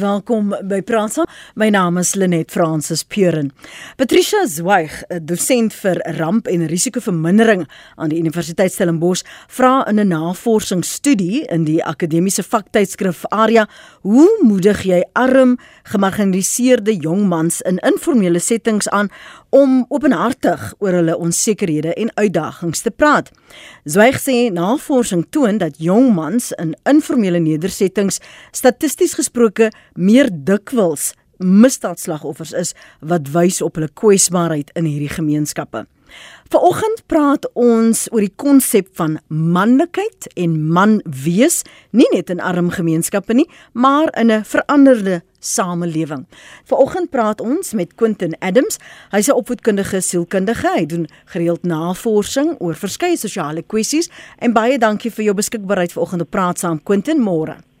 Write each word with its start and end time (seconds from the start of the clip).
Welkom 0.00 0.54
by 0.64 0.78
Praat 0.80 1.12
saam. 1.12 1.26
My 1.60 1.66
naam 1.68 1.98
is 2.00 2.14
Lenet 2.16 2.48
Fransis 2.48 3.02
Puren. 3.04 3.50
Patricia 4.00 4.46
Zweig, 4.48 5.02
'n 5.10 5.26
dosent 5.26 5.74
vir 5.74 6.00
ramp 6.16 6.46
en 6.46 6.66
risikovermindering 6.66 7.68
aan 7.96 8.08
die 8.08 8.18
Universiteit 8.18 8.72
Stellenbosch, 8.72 9.22
vra 9.48 9.84
in 9.86 10.00
'n 10.00 10.08
navorsingsstudie 10.08 11.44
in 11.52 11.64
die 11.64 11.84
akademiese 11.84 12.42
vaktydskrif 12.42 13.24
Aria, 13.28 13.68
hoe 14.00 14.38
moedig 14.40 14.82
jy 14.82 15.04
arm, 15.12 15.58
gemarginaliseerde 15.82 16.96
jong 16.96 17.28
mans 17.28 17.60
in 17.60 17.76
informele 17.76 18.38
settings 18.38 18.88
aan 18.88 19.10
om 19.52 19.82
openhartig 19.92 20.62
oor 20.80 20.96
hulle 20.96 21.16
onsekerhede 21.20 21.92
en 22.00 22.10
uitdagings 22.16 22.80
te 22.84 22.90
praat. 22.90 23.28
Zwyg 23.84 24.16
sê 24.20 24.36
navorsing 24.52 25.26
toon 25.30 25.60
dat 25.60 25.76
jong 25.82 26.14
mans 26.16 26.50
in 26.56 26.72
informele 26.88 27.40
nedersettings 27.42 28.20
statisties 28.56 29.14
gesproke 29.18 29.68
meer 29.94 30.32
dikwels 30.32 31.12
misdaadslagoffers 31.42 32.54
is 32.56 32.72
wat 33.00 33.28
wys 33.34 33.60
op 33.64 33.76
hulle 33.76 33.90
kwesbaarheid 33.92 34.72
in 34.78 34.88
hierdie 34.88 35.12
gemeenskappe. 35.12 35.84
Vanoggend 36.52 37.02
praat 37.06 37.46
ons 37.56 38.08
oor 38.12 38.20
die 38.20 38.34
konsep 38.36 38.90
van 38.98 39.14
manlikheid 39.28 40.26
en 40.36 40.58
man 40.68 40.98
wees, 41.24 41.62
nie 41.96 42.08
net 42.12 42.30
in 42.30 42.42
arm 42.44 42.68
gemeenskappe 42.70 43.32
nie, 43.32 43.48
maar 43.72 44.12
in 44.20 44.30
'n 44.30 44.44
veranderde 44.44 45.22
samelewing. 45.38 46.26
Vanoggend 46.64 47.10
praat 47.10 47.40
ons 47.40 47.72
met 47.72 47.94
Quentin 47.94 48.36
Adams. 48.38 48.78
Hy's 49.10 49.28
'n 49.28 49.38
opvoedkundige 49.40 50.00
sielkundige. 50.00 50.68
Hy 50.74 50.86
doen 50.86 51.08
gereeld 51.24 51.62
navorsing 51.62 52.56
oor 52.58 52.74
verskeie 52.74 53.16
sosiale 53.16 53.62
kwessies 53.62 54.10
en 54.38 54.52
baie 54.52 54.78
dankie 54.78 55.10
vir 55.10 55.24
jou 55.24 55.34
beskikbaarheid 55.34 55.92
vanoggend 55.92 56.20
om 56.20 56.28
praat 56.28 56.58
saam 56.58 56.82
Quentin 56.82 57.20
Môre. 57.20 57.71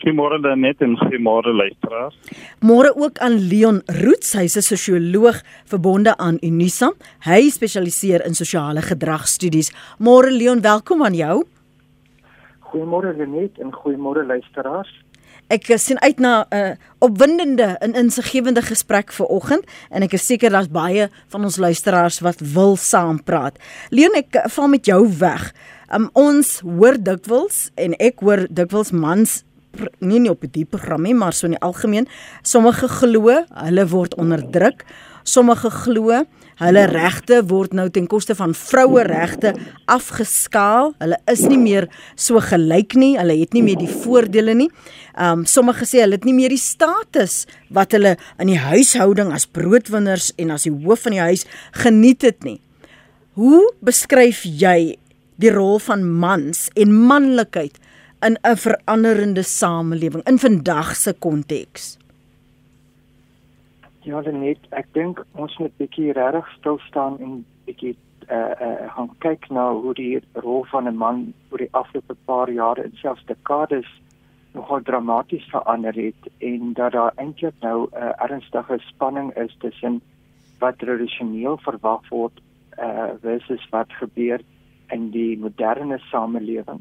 Goeiemôre 0.00 0.38
net 0.56 0.80
en 0.80 0.94
goeiemôre 0.96 1.52
luisteraars. 1.52 2.14
Môre 2.64 2.94
ook 2.96 3.18
aan 3.20 3.34
Leon 3.36 3.82
Roots, 4.00 4.32
hy's 4.32 4.56
'n 4.56 4.62
sosioloog 4.62 5.42
verbonde 5.66 6.16
aan 6.16 6.38
Unisa. 6.40 6.92
Hy 7.20 7.50
spesialiseer 7.50 8.24
in 8.24 8.34
sosiale 8.34 8.80
gedragstudies. 8.80 9.70
Môre 9.98 10.30
Leon, 10.30 10.62
welkom 10.62 11.04
aan 11.04 11.14
jou. 11.14 11.44
Goeiemôre 12.60 13.16
Lenet 13.16 13.58
en 13.58 13.72
goeiemôre 13.72 14.24
luisteraars. 14.24 14.88
Ek 15.50 15.66
sien 15.76 16.00
uit 16.00 16.18
na 16.18 16.46
'n 16.50 16.56
uh, 16.56 16.74
opwindende 16.98 17.76
en 17.80 17.94
insiggewende 17.94 18.62
gesprek 18.62 19.12
vir 19.12 19.26
oggend 19.26 19.64
en 19.90 20.02
ek 20.02 20.12
is 20.12 20.26
seker 20.26 20.50
daar's 20.50 20.70
baie 20.70 21.10
van 21.28 21.44
ons 21.44 21.56
luisteraars 21.56 22.20
wat 22.20 22.40
wil 22.40 22.76
saampraat. 22.76 23.58
Leon, 23.90 24.14
ek 24.14 24.34
uh, 24.34 24.48
val 24.48 24.68
met 24.68 24.86
jou 24.86 25.08
weg. 25.18 25.52
Um, 25.92 26.08
ons 26.12 26.60
hoor 26.60 26.96
dikwels 27.02 27.70
en 27.74 27.94
ek 27.98 28.20
hoor 28.20 28.46
dikwels 28.48 28.92
mans 28.92 29.44
nie 30.00 30.20
nie 30.20 30.30
op 30.32 30.44
die 30.52 30.64
program 30.64 31.04
nie, 31.06 31.14
maar 31.14 31.36
so 31.36 31.46
in 31.46 31.56
die 31.56 31.64
algemeen, 31.64 32.08
sommige 32.42 32.88
glo 32.88 33.40
hulle 33.64 33.86
word 33.90 34.16
onderdruk, 34.20 34.84
sommige 35.24 35.70
glo 35.70 36.22
hulle 36.60 36.82
regte 36.90 37.40
word 37.48 37.72
nou 37.76 37.86
ten 37.92 38.06
koste 38.10 38.34
van 38.36 38.52
vroue 38.56 39.04
regte 39.06 39.54
afgeskaal. 39.90 40.92
Hulle 41.00 41.16
is 41.32 41.46
nie 41.48 41.58
meer 41.60 41.86
so 42.20 42.40
gelyk 42.44 42.96
nie, 43.00 43.14
hulle 43.16 43.38
het 43.40 43.56
nie 43.56 43.64
meer 43.64 43.80
die 43.80 43.88
voordele 43.88 44.54
nie. 44.58 44.68
Um 45.16 45.46
sommige 45.48 45.88
sê 45.88 46.02
hulle 46.04 46.18
het 46.18 46.28
nie 46.28 46.36
meer 46.36 46.52
die 46.52 46.60
status 46.60 47.46
wat 47.72 47.96
hulle 47.96 48.16
in 48.42 48.52
die 48.52 48.60
huishouding 48.60 49.32
as 49.36 49.48
broodwinners 49.48 50.32
en 50.40 50.52
as 50.56 50.68
die 50.68 50.74
hoof 50.74 51.06
van 51.06 51.16
die 51.16 51.24
huis 51.30 51.46
geniet 51.80 52.28
het 52.28 52.44
nie. 52.44 52.58
Hoe 53.40 53.62
beskryf 53.84 54.42
jy 54.44 54.98
die 55.40 55.52
rol 55.54 55.78
van 55.80 56.04
mans 56.04 56.66
en 56.76 56.92
manlikheid 56.92 57.80
in 58.26 58.36
'n 58.42 58.56
veranderende 58.56 59.42
samelewing 59.42 60.24
in 60.28 60.38
vandag 60.38 60.96
se 60.96 61.12
konteks? 61.12 61.98
Ja, 64.00 64.20
net 64.20 64.58
ek 64.70 64.86
dink 64.92 65.24
ons 65.36 65.56
moet 65.58 65.76
bietjie 65.76 66.12
regtig 66.12 66.46
stil 66.58 66.78
staan 66.88 67.18
en 67.20 67.44
bietjie 67.64 67.96
eh 68.28 68.36
uh, 68.36 68.52
eh 68.60 68.84
uh, 68.84 68.92
gaan 68.94 69.10
kyk 69.18 69.48
na 69.50 69.72
hoe 69.72 69.94
die 69.94 70.20
rol 70.32 70.64
van 70.70 70.88
'n 70.88 70.96
man 70.96 71.34
oor 71.50 71.58
die 71.58 71.72
afgelope 71.72 72.16
paar 72.24 72.50
jare 72.50 72.82
en 72.82 72.92
selfs 72.94 73.24
dekades 73.26 73.88
nogal 74.52 74.82
dramaties 74.82 75.48
verander 75.50 75.94
het 75.94 76.30
en 76.38 76.72
dat 76.72 76.92
daar 76.92 77.12
eintlik 77.16 77.54
nou 77.60 77.88
'n 77.90 77.96
uh, 77.96 78.12
ernstige 78.24 78.78
spanning 78.78 79.36
is 79.36 79.56
tussen 79.58 80.00
wat 80.58 80.78
tradisioneel 80.78 81.58
verwag 81.58 82.08
word 82.08 82.40
eh 82.78 82.86
uh, 82.86 83.10
versus 83.22 83.68
wat 83.70 83.92
gebeur 83.92 84.40
in 84.88 85.10
die 85.10 85.38
moderne 85.38 85.98
samelewing 85.98 86.80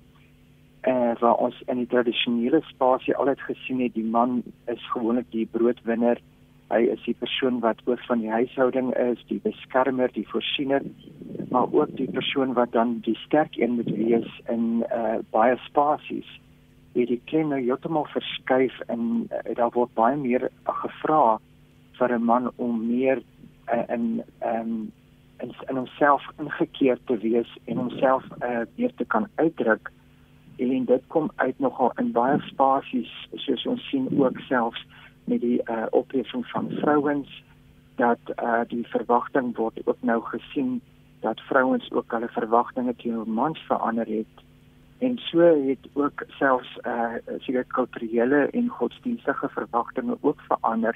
uh, 0.87 1.13
waar 1.19 1.35
ons 1.35 1.55
in 1.67 1.81
die 1.81 1.87
tradisionele 1.87 2.61
spasie 2.69 3.15
altyd 3.15 3.41
gesien 3.47 3.81
het 3.83 3.93
die 3.93 4.05
man 4.05 4.43
is 4.71 4.83
gewoonlik 4.93 5.29
die 5.31 5.47
broodwinner. 5.51 6.19
Hy 6.69 6.83
is 6.93 7.01
die 7.05 7.15
persoon 7.17 7.59
wat 7.63 7.81
oor 7.89 8.01
van 8.07 8.21
die 8.21 8.29
huishouding 8.29 8.91
is, 9.01 9.21
die 9.27 9.39
beskermer, 9.41 10.11
die 10.13 10.27
voorsiener, 10.29 10.85
maar 11.49 11.71
ook 11.73 11.95
die 11.97 12.09
persoon 12.13 12.53
wat 12.53 12.71
dan 12.77 12.99
die 13.07 13.17
sterk 13.25 13.57
een 13.57 13.79
moet 13.79 13.89
wees 13.89 14.29
in 14.53 14.85
uh, 14.93 15.17
baie 15.33 15.57
spasies. 15.65 16.29
Wie 16.93 17.07
die 17.09 17.21
klem 17.25 17.49
nou 17.49 17.59
heeltemal 17.61 18.05
verskuif 18.13 18.77
en 18.87 19.25
uh, 19.25 19.41
daar 19.57 19.73
word 19.73 19.93
baie 19.97 20.17
meer 20.17 20.49
gevra 20.63 21.39
vir 21.97 22.15
'n 22.15 22.23
man 22.23 22.51
om 22.55 22.85
meer 22.87 23.21
uh, 23.73 23.83
in 23.89 24.23
um, 24.45 24.91
in 25.41 25.51
in 25.69 25.75
homself 25.75 26.23
ingekeer 26.39 26.97
te 27.05 27.17
wees 27.17 27.57
en 27.65 27.77
homself 27.77 28.23
uh, 28.43 28.61
weer 28.75 28.93
te 28.95 29.05
kan 29.05 29.27
uitdruk 29.35 29.91
en 30.59 30.85
dit 30.85 31.03
kom 31.07 31.31
uit 31.35 31.59
nogal 31.59 31.91
in 31.95 32.11
baie 32.11 32.39
spasies 32.39 33.11
soos 33.33 33.65
ons 33.65 33.89
sien 33.89 34.07
ook 34.19 34.39
selfs 34.47 34.85
met 35.23 35.41
die 35.41 35.61
uh, 35.65 35.85
opheffing 35.89 36.45
van 36.51 36.69
vrouens 36.81 37.43
dat 37.95 38.19
uh, 38.35 38.61
die 38.67 38.85
verwagting 38.87 39.55
word 39.55 39.79
ook 39.85 40.01
nou 40.01 40.21
gesien 40.31 40.81
dat 41.19 41.39
vrouens 41.39 41.91
ook 41.91 42.11
hulle 42.11 42.27
verwagtinge 42.31 42.95
teenoor 42.95 43.27
mans 43.27 43.59
verander 43.67 44.07
het. 44.07 44.43
En 44.99 45.17
so 45.17 45.39
het 45.67 45.89
ook 45.93 46.23
selfs 46.27 46.77
uh, 46.87 47.19
seker 47.37 47.65
kulturele 47.67 48.47
en 48.51 48.67
godsdienstige 48.67 49.49
verwagtinge 49.49 50.17
ook 50.21 50.41
verander 50.47 50.95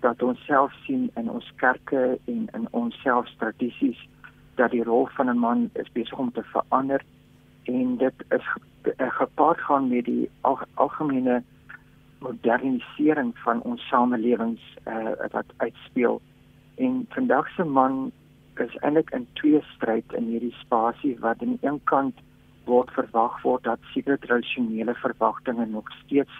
dat 0.00 0.22
ons 0.22 0.44
self 0.44 0.72
sien 0.84 1.10
in 1.14 1.30
ons 1.30 1.52
kerke 1.56 2.18
en 2.24 2.48
in 2.52 2.68
ons 2.70 3.00
selfstradisies 3.02 4.08
dat 4.54 4.70
die 4.70 4.84
rol 4.84 5.08
van 5.16 5.30
'n 5.30 5.38
man 5.38 5.70
is 5.72 5.92
besig 5.92 6.18
om 6.18 6.32
te 6.32 6.42
verander 6.42 7.04
en 7.62 7.96
dit 7.96 8.24
is 8.28 8.46
gepaard 8.98 9.60
gaan 9.60 9.88
met 9.88 10.04
die 10.04 10.30
al, 10.40 10.58
algemene 10.74 11.42
modernisering 12.18 13.38
van 13.38 13.62
ons 13.62 13.88
samelewings 13.88 14.62
uh, 14.86 15.12
wat 15.30 15.46
uitspeel. 15.56 16.20
En 16.74 17.06
vandag 17.08 17.48
se 17.54 17.64
man 17.64 18.12
is 18.54 18.76
eintlik 18.76 19.10
in 19.10 19.26
twee 19.32 19.62
stryd 19.74 20.12
in 20.12 20.28
hierdie 20.30 20.54
spasie 20.60 21.16
wat 21.20 21.42
aan 21.42 21.56
die 21.56 21.68
een 21.68 21.80
kant 21.84 22.20
word 22.64 22.90
verwag 22.94 23.40
word 23.42 23.64
dat 23.64 23.90
sekere 23.94 24.18
tradisionele 24.18 24.94
verwagtinge 24.94 25.66
nog 25.66 25.90
steeds 26.04 26.34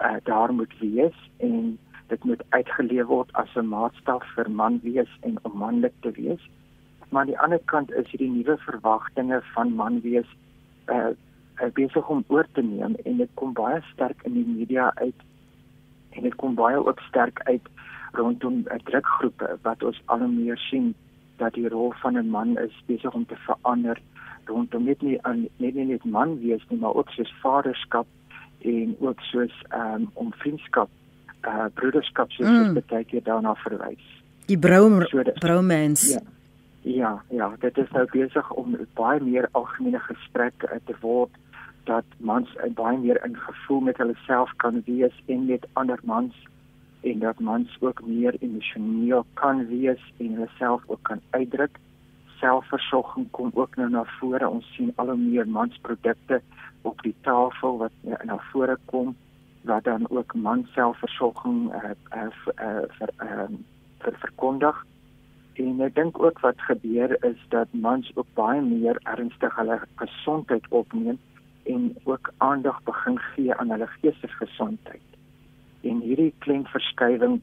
uh, 0.00 0.16
daar 0.24 0.54
moet 0.54 0.72
wees 0.80 1.16
en 1.36 1.78
dit 2.08 2.24
moet 2.24 2.44
uitgeleef 2.48 3.06
word 3.06 3.32
as 3.32 3.56
'n 3.56 3.68
maatstaf 3.68 4.24
vir 4.34 4.50
man 4.50 4.80
wees 4.82 5.12
en 5.20 5.38
om 5.42 5.58
manlik 5.58 5.92
te 6.00 6.10
wees. 6.10 6.48
Maar 7.08 7.20
aan 7.20 7.32
die 7.32 7.38
ander 7.38 7.60
kant 7.64 7.92
is 7.92 8.10
hierdie 8.10 8.30
nuwe 8.30 8.56
verwagtinge 8.58 9.42
van 9.54 9.72
man 9.72 10.00
wees 10.00 10.30
uh, 10.88 11.12
uh, 11.60 11.70
besig 11.74 12.08
om 12.08 12.24
oor 12.28 12.46
te 12.52 12.62
neem 12.62 12.94
en 13.04 13.16
dit 13.16 13.30
kom 13.34 13.52
baie 13.52 13.80
sterk 13.92 14.22
in 14.28 14.36
die 14.38 14.46
media 14.46 14.90
uit 15.00 15.26
en 16.16 16.22
dit 16.22 16.34
kom 16.40 16.54
baie 16.58 16.78
ook 16.84 17.00
sterk 17.08 17.40
uit 17.44 17.66
rondom 18.18 18.64
uh, 18.66 18.78
drukgroepe 18.90 19.56
wat 19.62 19.82
ons 19.82 20.00
al 20.06 20.26
meer 20.28 20.58
sien 20.68 20.94
dat 21.38 21.54
die 21.54 21.68
rol 21.68 21.92
van 22.02 22.18
'n 22.18 22.30
man 22.30 22.58
is 22.58 22.74
besig 22.86 23.14
om 23.14 23.26
te 23.26 23.36
verander 23.46 24.00
rondom 24.44 24.84
net 24.84 25.02
nie 25.02 25.18
aan 25.22 25.46
net 25.56 25.74
nie 25.74 25.84
net 25.84 26.04
man 26.04 26.38
wees 26.40 26.64
nie 26.68 26.78
maar 26.78 26.94
ook 26.94 27.10
soos 27.10 27.34
vaderskap 27.42 28.06
en 28.58 28.96
ook 29.00 29.20
soos 29.20 29.54
um, 29.74 30.10
om 30.14 30.32
vriendskap 30.32 30.88
uh, 31.46 31.66
broederskap 31.74 32.30
soos 32.30 32.48
mm. 32.48 32.74
dit 32.74 32.86
baie 32.86 33.04
keer 33.04 33.22
daarna 33.22 33.54
verwys. 33.54 34.02
Die 34.46 34.58
brou 34.58 35.04
so 35.04 35.22
broumens 35.38 36.10
ja 36.14 36.20
Ja, 36.88 37.22
ja, 37.28 37.52
dit 37.60 37.78
is 37.78 37.90
nou 37.92 38.06
besig 38.08 38.50
om 38.56 38.76
baie 38.96 39.20
meer 39.20 39.48
algemene 39.58 39.98
gesprekke 40.00 40.78
te 40.88 40.94
word 41.02 41.34
dat 41.90 42.14
mans 42.30 42.54
baie 42.78 42.96
meer 43.02 43.20
in 43.26 43.36
gevoel 43.36 43.82
met 43.90 44.00
hulle 44.00 44.16
self 44.22 44.54
kan 44.64 44.80
wees 44.86 45.18
en 45.34 45.44
met 45.50 45.66
ander 45.82 46.00
mans 46.12 46.38
en 47.10 47.20
dat 47.26 47.44
mans 47.50 47.76
ook 47.84 48.00
meer 48.06 48.40
emosioneel 48.40 49.26
kan 49.42 49.66
wees 49.68 50.08
en 50.16 50.32
hulle 50.38 50.48
self 50.56 50.88
ook 50.88 51.04
kan 51.10 51.20
uitdruk. 51.36 51.76
Selfversorging 52.40 53.28
kom 53.36 53.52
ook 53.54 53.76
nou 53.76 53.90
na 53.92 54.08
vore. 54.16 54.48
Ons 54.48 54.72
sien 54.72 54.92
al 54.96 55.12
hoe 55.12 55.20
meer 55.20 55.48
mansprodukte 55.60 56.40
op 56.88 57.02
die 57.04 57.16
tafel 57.28 57.82
wat 57.84 57.92
ja, 58.00 58.16
na 58.24 58.40
vore 58.48 58.78
kom 58.84 59.16
wat 59.68 59.84
dan 59.84 60.08
ook 60.08 60.34
mans 60.34 60.72
selfversorging 60.72 61.66
uh, 61.68 61.92
uh, 62.16 62.30
uh, 62.56 62.84
vir 62.96 63.18
uh, 63.20 63.50
vir 64.06 64.24
verkondig. 64.24 64.86
En 65.58 65.80
ek 65.80 65.94
dink 65.94 66.22
ook 66.22 66.38
wat 66.40 66.60
gebeur 66.70 67.16
is 67.24 67.40
dat 67.48 67.68
mans 67.72 68.10
ook 68.14 68.26
baie 68.34 68.62
meer 68.62 69.00
ernstig 69.02 69.56
hulle 69.56 69.80
gesondheid 69.96 70.64
opneem 70.70 71.18
en 71.64 71.96
ook 72.04 72.32
aandag 72.36 72.82
begin 72.82 73.18
gee 73.18 73.54
aan 73.54 73.70
hulle 73.70 73.86
geestesgesondheid. 73.86 75.08
en 75.82 76.00
hierdie 76.02 76.32
klein 76.44 76.66
verskywing 76.72 77.38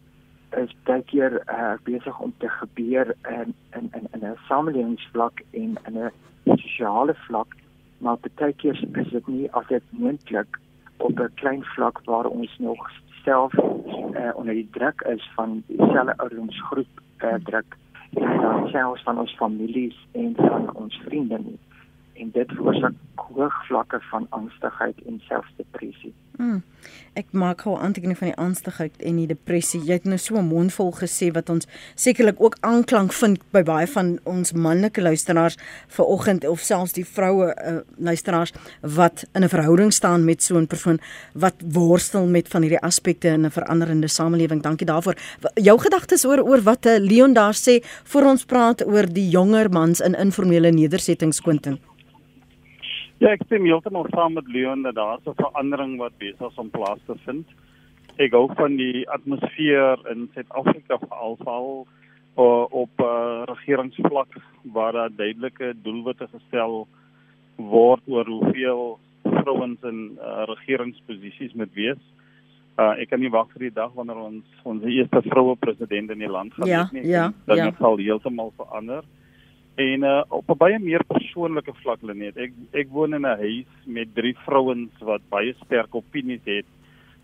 is 0.60 0.74
baie 0.88 1.04
keer 1.12 1.38
uh, 1.52 1.76
besig 1.88 2.20
om 2.24 2.34
te 2.44 2.50
gebeur 2.60 3.14
in 3.32 3.54
in 3.78 3.90
in 4.00 4.08
in 4.14 4.26
'n 4.32 4.38
samelewingsvlak 4.48 5.42
en 5.52 5.78
in 5.88 5.98
'n 5.98 6.12
sosiale 6.58 7.16
vlak 7.28 7.56
maar 7.98 8.18
baie 8.36 8.54
keer 8.54 8.78
is 9.02 9.10
dit 9.10 9.28
nie 9.28 9.52
altyd 9.52 9.84
moontlik 9.90 10.60
op 10.98 11.20
'n 11.20 11.34
klein 11.36 11.64
vlak 11.64 12.02
waar 12.06 12.26
ons 12.26 12.58
nog 12.60 12.90
self 13.24 13.54
uh, 13.54 14.32
onder 14.36 14.54
die 14.54 14.70
druk 14.72 15.02
is 15.02 15.32
van 15.36 15.64
dieselfde 15.68 16.18
ouderdomsgroep 16.18 16.92
uh, 17.24 17.34
druk 17.44 17.78
en 18.16 18.42
dan 18.42 18.68
selfs 18.68 19.04
van 19.04 19.20
ons 19.20 19.36
families 19.40 19.96
en 20.12 20.34
van 20.36 20.70
ons 20.76 21.02
vriende 21.06 21.40
nie 21.44 21.60
en 22.16 22.32
dit 22.32 22.52
veroorsaak 22.58 22.94
hoë 23.16 23.50
vlakke 23.68 24.00
van 24.12 24.28
angstigheid 24.30 25.02
en 25.06 25.22
selfdepressie. 25.28 26.14
Mm. 26.38 26.62
Ek 27.16 27.30
maak 27.32 27.64
gou 27.64 27.78
aantekening 27.80 28.18
van 28.20 28.28
die 28.28 28.40
angstigheid 28.44 28.98
en 29.08 29.20
die 29.22 29.28
depressie. 29.30 29.80
Jy 29.88 30.00
het 30.02 30.08
nou 30.10 30.18
so 30.20 30.36
'n 30.38 30.48
mondvol 30.48 30.92
gesê 30.92 31.32
wat 31.32 31.50
ons 31.50 31.68
sekerlik 31.96 32.42
ook 32.42 32.58
aanklank 32.60 33.14
vind 33.14 33.40
by 33.52 33.64
baie 33.64 33.88
van 33.88 34.20
ons 34.24 34.52
manlike 34.52 35.02
luisteraars 35.02 35.58
ver 35.88 36.06
oggend 36.06 36.46
of 36.46 36.60
selfs 36.60 36.94
die 36.94 37.06
vroue 37.06 37.56
uh, 37.56 37.80
luisteraars 37.98 38.54
wat 38.82 39.26
in 39.34 39.44
'n 39.44 39.50
verhouding 39.50 39.94
staan 39.94 40.26
met 40.26 40.44
so 40.44 40.58
'n 40.58 40.68
persoon 40.68 41.00
wat 41.34 41.56
worstel 41.72 42.28
met 42.28 42.48
van 42.48 42.62
hierdie 42.62 42.84
aspekte 42.84 43.28
in 43.28 43.46
'n 43.46 43.52
veranderende 43.52 44.08
samelewing. 44.08 44.62
Dankie 44.62 44.86
daarvoor. 44.86 45.16
Jou 45.54 45.80
gedagtes 45.80 46.26
oor 46.26 46.44
oor 46.44 46.62
wat 46.62 46.86
uh, 46.86 46.98
Leon 47.00 47.34
daar 47.34 47.56
sê 47.56 47.84
voor 48.04 48.24
ons 48.24 48.46
praat 48.46 48.86
oor 48.86 49.06
die 49.14 49.30
jonger 49.30 49.70
mans 49.70 50.00
in 50.00 50.14
informele 50.14 50.72
nedersettings 50.72 51.42
Quentin. 51.42 51.80
Ja, 53.24 53.32
ek 53.32 53.46
stem 53.48 53.64
heeltemal 53.64 54.10
saam 54.12 54.34
met 54.36 54.48
Leon 54.52 54.84
dat 54.84 54.96
daar 54.96 55.20
'n 55.24 55.36
verandering 55.40 55.98
wat 55.98 56.18
besig 56.18 56.52
is 56.52 56.58
om 56.58 56.70
plaas 56.70 57.00
te 57.06 57.16
vind. 57.26 57.48
Ek 58.18 58.32
hou 58.32 58.50
van 58.56 58.76
die 58.76 59.10
atmosfeer 59.10 60.00
in 60.12 60.30
Suid-Afrika 60.34 60.98
veral 61.00 61.88
uh, 62.38 62.66
op 62.70 62.92
uh, 63.00 63.44
regeringsvlak 63.46 64.28
waar 64.62 64.92
daar 64.92 65.10
duidelike 65.16 65.74
doelwitte 65.84 66.28
gestel 66.28 66.88
word 67.56 68.02
oor 68.08 68.26
hoeveel 68.26 69.00
vrouens 69.24 69.82
in 69.82 70.18
uh, 70.20 70.44
regeringsposisies 70.46 71.54
moet 71.54 71.74
wees. 71.74 72.02
Uh, 72.76 72.92
ek 73.00 73.10
kan 73.10 73.22
nie 73.24 73.32
wag 73.32 73.48
vir 73.56 73.70
die 73.70 73.76
dag 73.76 73.94
wanneer 73.96 74.18
ons 74.20 74.64
ons 74.68 74.84
eerste 74.84 75.22
vroue 75.30 75.56
president 75.56 76.12
in 76.12 76.20
die 76.20 76.32
land 76.32 76.54
gaan 76.54 76.68
ja, 76.68 76.82
hê 76.92 76.98
nie. 76.98 77.06
Ja, 77.08 77.30
dit 77.48 77.58
ja. 77.58 77.72
sal 77.80 77.98
heeltemal 77.98 78.52
verander. 78.58 79.08
En 79.76 80.04
uh, 80.04 80.24
op 80.30 80.50
'n 80.50 80.58
baie 80.58 80.80
meer 80.80 81.04
persoonlike 81.04 81.74
vlak 81.84 82.02
Lenet. 82.02 82.38
Ek 82.38 82.52
ek 82.72 82.88
woon 82.90 83.14
in 83.14 83.26
'n 83.28 83.40
huis 83.40 83.72
met 83.86 84.08
drie 84.16 84.36
vrouens 84.46 84.92
wat 85.00 85.22
baie 85.30 85.54
sterk 85.66 85.96
opinies 85.96 86.44
het 86.44 86.66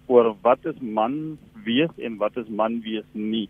oor 0.07 0.35
wat 0.41 0.59
is 0.65 0.79
man 0.79 1.37
wees 1.63 1.93
en 1.97 2.17
wat 2.17 2.37
is 2.37 2.47
man 2.47 2.81
wees 2.81 3.07
nie. 3.11 3.49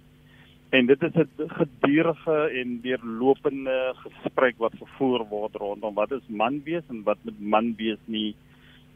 En 0.70 0.86
dit 0.86 1.02
is 1.04 1.16
'n 1.16 1.30
gedurende 1.48 2.38
en 2.60 2.80
deurlopende 2.82 3.94
gesprek 3.96 4.56
wat 4.58 4.74
gevoer 4.78 5.26
word 5.30 5.56
rondom 5.56 5.94
wat 5.94 6.12
is 6.12 6.28
man 6.28 6.62
wees 6.64 6.84
en 6.90 7.04
wat 7.04 7.18
met 7.24 7.40
man 7.40 7.74
wees 7.78 8.00
nie 8.06 8.36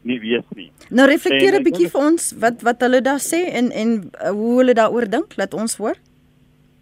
nie 0.02 0.20
wees 0.20 0.44
nie. 0.54 0.70
Nou 0.90 1.08
reflekteer 1.08 1.58
'n 1.58 1.62
bietjie 1.62 1.90
vir 1.90 2.00
ons 2.00 2.32
wat 2.38 2.62
wat 2.62 2.80
hulle 2.80 3.02
daar 3.02 3.22
sê 3.32 3.40
en 3.58 3.70
en 3.72 4.10
uh, 4.22 4.30
hoe 4.30 4.58
hulle 4.58 4.74
daaroor 4.74 5.08
dink, 5.10 5.36
laat 5.36 5.54
ons 5.54 5.76
hoor. 5.76 5.96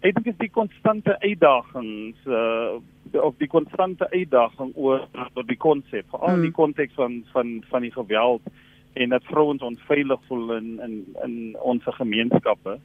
Ek 0.05 0.13
dink 0.13 0.27
is 0.29 0.37
die 0.41 0.53
konstante 0.53 1.17
uitdagings 1.23 2.27
uh 2.29 2.77
of 3.15 3.37
die 3.39 3.47
konstante 3.47 4.09
uitdaging 4.11 4.73
oor 4.75 5.05
oor 5.35 5.45
die 5.47 5.57
konsep, 5.61 6.07
veral 6.11 6.35
in 6.35 6.47
die 6.49 6.55
konteks 6.55 6.93
hmm. 6.97 7.01
van 7.01 7.13
van 7.31 7.51
van 7.69 7.85
die 7.85 7.93
geweld 7.93 8.49
en 8.93 9.13
dat 9.13 9.23
vrouens 9.29 9.63
onveilig 9.63 10.21
voel 10.27 10.55
in 10.57 10.67
in 10.83 10.95
in 11.23 11.35
ons 11.71 11.87
gemeenskappe 11.99 12.77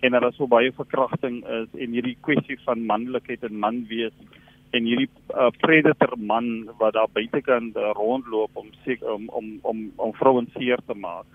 en 0.00 0.12
dat 0.12 0.22
daar 0.26 0.34
so 0.36 0.46
baie 0.46 0.72
verkrachting 0.72 1.38
is 1.60 1.70
en 1.80 1.94
hierdie 1.96 2.16
kwessie 2.20 2.58
van 2.64 2.84
manlikheid 2.86 3.46
en 3.46 3.62
man 3.62 3.84
wees 3.92 4.16
en 4.76 4.84
hierdie 4.84 5.08
uh, 5.34 5.48
predator 5.62 6.16
man 6.18 6.68
wat 6.80 6.96
daar 6.98 7.10
buitekant 7.12 7.76
uh, 7.76 7.92
rondloop 7.96 8.58
om 8.62 8.68
seker 8.84 9.12
om 9.12 9.28
om 9.28 9.52
om 9.62 9.86
om 9.96 10.12
vrouens 10.18 10.52
seer 10.58 10.82
te 10.86 10.94
maak. 10.94 11.26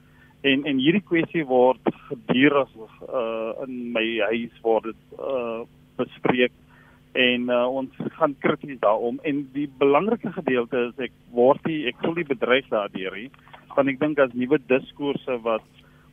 En 0.41 0.65
en 0.65 0.81
hierdie 0.81 1.03
kwessie 1.05 1.45
word 1.45 1.91
gedurig 2.07 2.71
uh, 2.79 3.53
in 3.67 3.91
my 3.93 4.05
huis 4.31 4.55
word 4.65 4.89
dit 4.89 5.19
uh, 5.19 5.61
bespreek 5.99 6.53
en 7.13 7.49
uh, 7.51 7.67
ons 7.67 8.01
gaan 8.17 8.33
krities 8.39 8.79
daaroor 8.79 9.19
en 9.27 9.43
die 9.53 9.67
belangrike 9.81 10.31
gedeelte 10.31 10.87
is 10.87 11.05
ek 11.09 11.15
word 11.35 11.65
nie 11.67 11.83
ek 11.91 11.99
voel 12.01 12.15
nie 12.15 12.29
bedreig 12.29 12.69
daardeur 12.71 13.17
nie 13.19 13.27
want 13.75 13.91
ek 13.91 13.99
dink 13.99 14.21
as 14.23 14.31
nuwe 14.33 14.59
diskourse 14.71 15.35
wat 15.43 15.67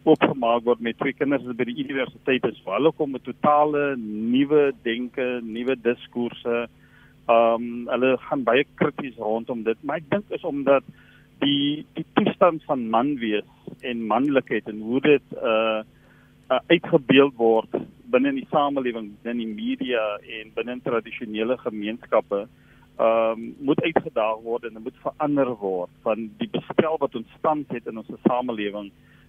opgemaak 0.09 0.65
word 0.65 0.81
met 0.85 0.99
twee 0.99 1.15
kinders 1.17 1.47
by 1.59 1.67
die 1.69 1.79
universiteit 1.83 2.45
is 2.49 2.59
vir 2.65 2.77
hulle 2.77 2.93
kom 2.97 3.15
'n 3.17 3.25
totale 3.25 3.97
nuwe 3.99 4.73
denke, 4.85 5.41
nuwe 5.43 5.77
diskourse. 5.77 6.69
Ehm 7.29 7.55
um, 7.55 7.89
hulle 7.93 8.17
gaan 8.29 8.45
baie 8.45 8.65
krities 8.81 9.17
rondom 9.19 9.63
dit, 9.65 9.79
maar 9.83 9.97
ek 9.97 10.11
dink 10.11 10.31
is 10.31 10.45
omdat 10.45 10.85
die 11.43 11.87
die 11.95 12.07
toestand 12.15 12.65
van 12.65 12.89
man 12.91 13.17
wees 13.23 13.47
en 13.81 14.07
manlikheid 14.07 14.69
en 14.69 14.81
hoe 14.81 15.01
dit 15.01 15.37
uh, 15.37 15.81
uh 16.49 16.61
uitgebeeld 16.73 17.35
word 17.37 17.75
binne 18.09 18.31
in 18.33 18.41
die 18.41 18.49
samelewing, 18.51 19.11
binne 19.23 19.45
die 19.45 19.53
media 19.53 20.05
en 20.39 20.55
binne 20.57 20.79
tradisionele 20.85 21.59
gemeenskappe 21.65 22.47
ehm 22.99 23.39
um, 23.39 23.43
moet 23.63 23.83
uitgedaag 23.83 24.41
word 24.43 24.65
en 24.67 24.81
moet 24.83 24.97
verander 25.03 25.51
word 25.61 25.91
van 26.03 26.25
die 26.41 26.49
bestel 26.51 26.97
wat 26.99 27.15
ons 27.15 27.37
stand 27.39 27.71
het 27.71 27.87
in 27.87 28.01
ons 28.01 28.09
samelewing 28.25 28.89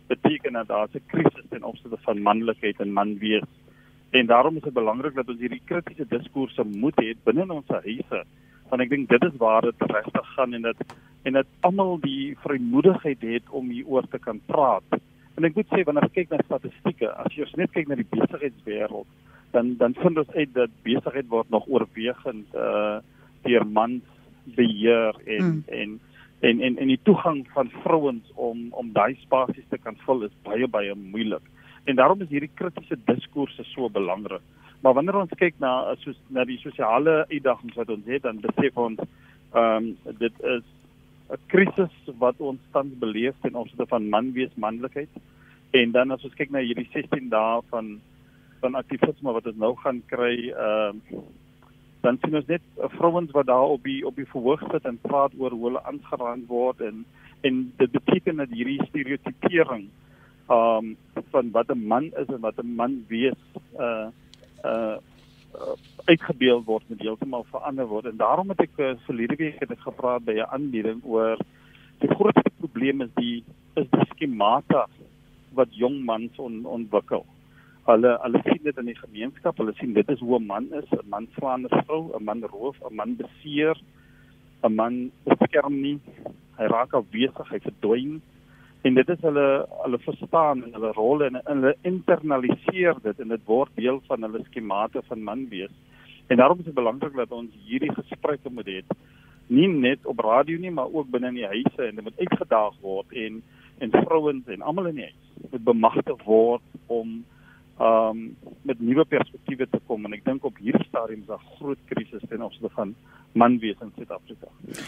beteken 0.10 0.58
dat 0.58 0.68
daar 0.68 0.90
'n 0.94 1.06
krisis 1.12 1.46
ten 1.50 1.64
opsigte 1.64 1.98
van 2.02 2.22
manlikheid 2.22 2.80
en 2.80 2.94
man 2.94 3.18
wees. 3.18 3.50
En 4.10 4.26
daarom 4.26 4.56
is 4.56 4.64
dit 4.64 4.74
belangrik 4.74 5.16
dat 5.16 5.30
ons 5.30 5.40
hierdie 5.40 5.62
kritiese 5.66 6.06
diskourse 6.08 6.64
moet 6.64 6.98
hê 7.02 7.14
binne 7.24 7.54
ons 7.54 7.68
huise. 7.68 8.24
Want 8.70 8.82
ek 8.86 8.92
dink 8.94 9.10
dit 9.10 9.24
is 9.28 9.38
waar 9.42 9.66
dit 9.66 9.88
regtig 9.92 10.34
gaan 10.36 10.54
en 10.54 10.68
dat 10.70 10.84
en 11.28 11.36
dat 11.36 11.48
almal 11.68 11.98
die 12.00 12.36
vrymoedigheid 12.44 13.22
het 13.22 13.50
om 13.50 13.70
hieroor 13.70 14.08
te 14.08 14.20
kan 14.20 14.40
praat. 14.48 15.00
En 15.36 15.48
ek 15.48 15.56
moet 15.56 15.74
sê 15.74 15.84
wanneer 15.88 16.08
ek 16.08 16.16
kyk 16.16 16.32
na 16.32 16.40
statistieke, 16.46 17.10
as 17.12 17.36
jy 17.36 17.48
net 17.60 17.74
kyk 17.76 17.90
na 17.90 17.98
die 18.00 18.08
besigheidswêreld, 18.12 19.08
dan 19.56 19.76
dan 19.82 19.96
vind 20.00 20.22
ons 20.22 20.36
uit 20.36 20.54
dat 20.56 20.72
besigheid 20.86 21.28
word 21.32 21.50
nog 21.50 21.68
oorwegend 21.68 22.56
uh 22.56 23.00
deur 23.48 23.64
mans 23.64 24.04
beheer 24.56 25.16
en, 25.26 25.46
mm. 25.46 25.60
en 25.68 26.00
en 26.40 26.62
en 26.62 26.78
en 26.78 26.92
die 26.92 27.00
toegang 27.08 27.46
van 27.54 27.72
vrouens 27.84 28.34
om 28.36 28.68
om 28.72 28.92
daai 28.94 29.16
spasies 29.22 29.68
te 29.70 29.78
kan 29.78 29.96
vul 30.06 30.26
is 30.28 30.36
baie 30.44 30.68
baie 30.68 30.96
moeilik. 30.96 31.44
En 31.90 31.96
daarom 31.96 32.22
is 32.22 32.30
hierdie 32.30 32.52
kritiese 32.54 32.98
diskourse 33.06 33.64
so 33.64 33.90
belangrik. 33.90 34.44
Maar 34.86 34.94
wanneer 34.94 35.18
ons 35.24 35.32
kyk 35.42 35.56
na 35.64 35.96
soos 36.04 36.18
na 36.36 36.46
die 36.46 36.60
sosiale 36.62 37.24
uitdagings 37.32 37.78
wat 37.80 37.90
ons 37.96 38.06
het, 38.08 38.24
dan 38.28 38.42
besef 38.44 38.78
ons 38.78 39.02
ehm 39.58 39.88
um, 39.90 40.18
dit 40.22 40.44
is 40.52 40.66
'n 41.34 41.40
krisis 41.54 41.96
wat 42.22 42.38
ons 42.38 42.62
tans 42.76 42.94
beleef 43.02 43.36
ten 43.42 43.56
opsigte 43.56 43.88
van 43.90 44.10
man 44.10 44.32
wees 44.34 44.54
manlikheid. 44.56 45.10
En 45.72 45.92
dan 45.92 46.12
as 46.12 46.24
ons 46.24 46.38
kyk 46.38 46.52
na 46.52 46.62
hierdie 46.62 46.90
16 46.94 47.30
dae 47.30 47.62
van 47.70 48.00
van 48.62 48.76
aktivisme 48.76 49.32
wat 49.32 49.48
ons 49.48 49.58
nou 49.66 49.76
gaan 49.76 50.04
kry, 50.14 50.36
ehm 50.50 51.02
uh, 51.14 51.24
dan 52.02 52.18
sien 52.22 52.36
ons 52.36 52.48
net 52.48 52.62
uh, 52.78 52.90
vrouens 52.98 53.32
wat 53.32 53.46
daar 53.46 53.74
op 53.78 53.84
die 53.84 54.06
op 54.06 54.16
die 54.16 54.30
verhoog 54.36 54.62
sit 54.72 54.86
en 54.86 55.02
praat 55.02 55.34
oor 55.38 55.52
hoe 55.52 55.66
hulle 55.68 55.84
aangeraan 55.84 56.46
word 56.48 56.82
en 56.82 57.06
en 57.42 57.74
dit 57.78 57.92
beteken 57.92 58.36
dat 58.36 58.50
hierdie 58.50 58.86
stereotipering 58.86 59.90
ehm 59.90 60.09
um, 60.50 60.98
van 61.32 61.52
wat 61.52 61.70
'n 61.70 61.88
man 61.88 62.04
is 62.04 62.28
en 62.28 62.40
wat 62.40 62.58
'n 62.58 62.76
man 62.76 63.06
wees 63.08 63.42
uh 63.80 64.08
uh 64.64 64.98
uh, 65.56 65.76
uitgebeeld 66.06 66.66
word 66.66 66.84
met 66.88 67.02
heeltemal 67.02 67.46
verander 67.50 67.88
word. 67.88 68.06
En 68.06 68.18
daarom 68.18 68.50
het 68.50 68.60
ek 68.60 68.78
uh, 68.78 68.94
verlede 69.06 69.36
week 69.36 69.60
het 69.60 69.72
ek 69.72 69.82
gepraat 69.86 70.24
by 70.26 70.38
'n 70.38 70.52
aanbieding 70.56 71.04
oor 71.04 71.38
die 72.00 72.10
grootste 72.10 72.52
probleem 72.58 73.02
is 73.02 73.14
die 73.16 73.44
is 73.74 73.90
die 73.90 74.08
skemata 74.14 74.88
wat 75.54 75.68
jong 75.72 76.04
mans 76.06 76.38
on, 76.38 76.66
ontwikkel. 76.66 77.26
Hulle 77.84 78.18
hulle 78.22 78.42
sien 78.44 78.64
dit 78.64 78.78
in 78.78 78.86
die 78.86 79.00
gemeenskap, 79.00 79.58
hulle 79.58 79.74
sien 79.74 79.94
dit 79.94 80.10
is 80.10 80.20
hoe 80.20 80.40
'n 80.40 80.46
man 80.46 80.74
is, 80.74 80.90
'n 80.92 81.10
man 81.10 81.28
slaan 81.38 81.66
'n 81.66 81.84
vrou, 81.86 82.12
'n 82.16 82.24
man 82.24 82.44
roof, 82.44 82.78
'n 82.90 82.96
man 82.96 83.16
beseer, 83.16 83.78
'n 84.64 84.76
man 84.76 85.12
beskerm 85.24 85.82
nie, 85.82 86.00
hy 86.58 86.66
raak 86.66 86.94
afwesig, 86.94 87.50
hy 87.50 87.60
verdwyn 87.60 88.22
en 88.82 88.96
dit 88.96 89.10
is 89.10 89.22
hulle 89.28 89.48
hulle 89.84 90.00
verstaan 90.06 90.64
en 90.64 90.74
hulle 90.78 90.92
rol 90.96 91.24
en, 91.26 91.40
hulle 91.46 91.76
internaliseer 91.84 93.00
dit 93.04 93.20
en 93.20 93.36
dit 93.36 93.46
word 93.46 93.72
deel 93.76 94.02
van 94.08 94.28
hulle 94.28 94.44
skemate 94.48 95.04
van 95.08 95.24
man 95.24 95.48
wees. 95.52 95.74
En 96.28 96.38
daarom 96.38 96.60
is 96.60 96.70
dit 96.70 96.78
belangrik 96.78 97.16
dat 97.16 97.32
ons 97.32 97.52
hierdie 97.66 97.92
gesprekke 97.94 98.52
moet 98.54 98.70
hê 98.70 98.84
nie 99.50 99.68
net 99.68 100.06
op 100.06 100.20
radio 100.22 100.58
nie 100.62 100.72
maar 100.72 100.94
ook 100.94 101.10
binne 101.10 101.28
in 101.28 101.40
die 101.42 101.50
huise 101.50 101.82
en 101.86 101.96
dit 101.98 102.04
moet 102.06 102.20
uitgedaag 102.20 102.76
word 102.86 103.14
en 103.18 103.42
en 103.80 103.92
vrouens 103.92 104.48
en 104.48 104.62
almal 104.62 104.92
in 104.92 105.00
die 105.00 105.08
huis 105.10 105.52
moet 105.52 105.64
bemagtig 105.72 106.24
word 106.26 106.62
om 106.88 107.24
um 107.88 108.20
met 108.68 108.80
nuwe 108.80 109.06
perspektiewe 109.06 109.66
te 109.72 109.80
kom 109.88 110.06
en 110.06 110.14
ek 110.14 110.26
dink 110.26 110.46
op 110.46 110.60
hierdie 110.62 110.86
stadium 110.86 111.24
is 111.26 111.32
daar 111.32 111.48
groot 111.56 111.82
krisis 111.90 112.28
ten 112.30 112.46
opsigte 112.46 112.70
van 112.76 112.94
man 113.34 113.60
wees 113.60 113.78
in 113.82 113.92
Suid-Afrika. 113.96 114.48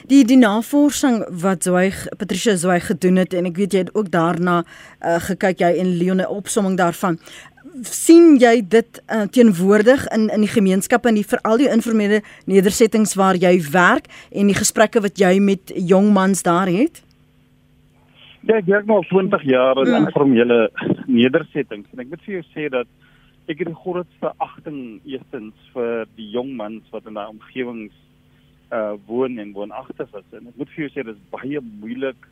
Die 0.10 0.24
die 0.25 0.38
navorsing 0.38 1.21
wat 1.43 1.63
Zwyg 1.63 2.07
Patricia 2.17 2.55
Zwyg 2.55 2.86
gedoen 2.86 3.21
het 3.21 3.33
en 3.33 3.45
ek 3.45 3.57
weet 3.62 3.74
jy 3.74 3.86
het 3.86 3.95
ook 3.95 4.12
daarna 4.12 4.62
uh, 4.63 5.19
gekyk 5.27 5.62
jy 5.62 5.71
en 5.83 5.95
Leon 5.98 6.21
'n 6.21 6.27
opsomming 6.27 6.77
daarvan 6.77 7.19
sien 7.88 8.36
jy 8.39 8.62
dit 8.67 9.00
uh, 9.07 9.24
teenwoordig 9.31 10.07
in 10.15 10.29
in 10.29 10.43
die 10.45 10.51
gemeenskap 10.51 11.05
en 11.05 11.15
die 11.15 11.27
veral 11.27 11.57
die 11.62 11.69
informele 11.71 12.21
nedersettings 12.45 13.15
waar 13.15 13.36
jy 13.36 13.53
werk 13.71 14.10
en 14.31 14.51
die 14.51 14.57
gesprekke 14.57 15.01
wat 15.01 15.19
jy 15.19 15.39
met 15.39 15.71
jong 15.75 16.12
mans 16.13 16.43
daar 16.43 16.67
het? 16.67 17.03
Ja, 18.41 18.57
ek 18.57 18.65
werk 18.65 18.88
nou 18.89 19.01
20 19.05 19.43
jaar 19.45 19.77
in 19.86 19.93
ja. 19.93 20.01
informele 20.01 20.69
nedersettings 21.07 21.88
en 21.93 22.03
ek 22.03 22.12
moet 22.12 22.25
vir 22.25 22.39
jou 22.39 22.45
sê 22.51 22.69
dat 22.74 22.88
ek 23.50 23.63
het 23.63 23.71
die 23.71 23.81
grootste 23.83 24.31
agting 24.38 25.01
eerstens 25.05 25.53
vir 25.74 26.05
die 26.17 26.29
jong 26.33 26.55
mans 26.57 26.83
wat 26.91 27.07
in 27.10 27.17
daai 27.17 27.29
omgewings 27.29 27.95
uh 28.72 28.94
woon 29.08 29.40
en 29.40 29.54
woonagtig 29.54 30.13
is 30.20 30.38
en 30.38 30.48
ek 30.48 30.60
moet 30.60 30.70
vir 30.75 30.86
jou 30.86 30.92
sê 30.94 31.04
dit 31.04 31.16
is 31.16 31.32
baie 31.34 31.60
moeilik 31.82 32.30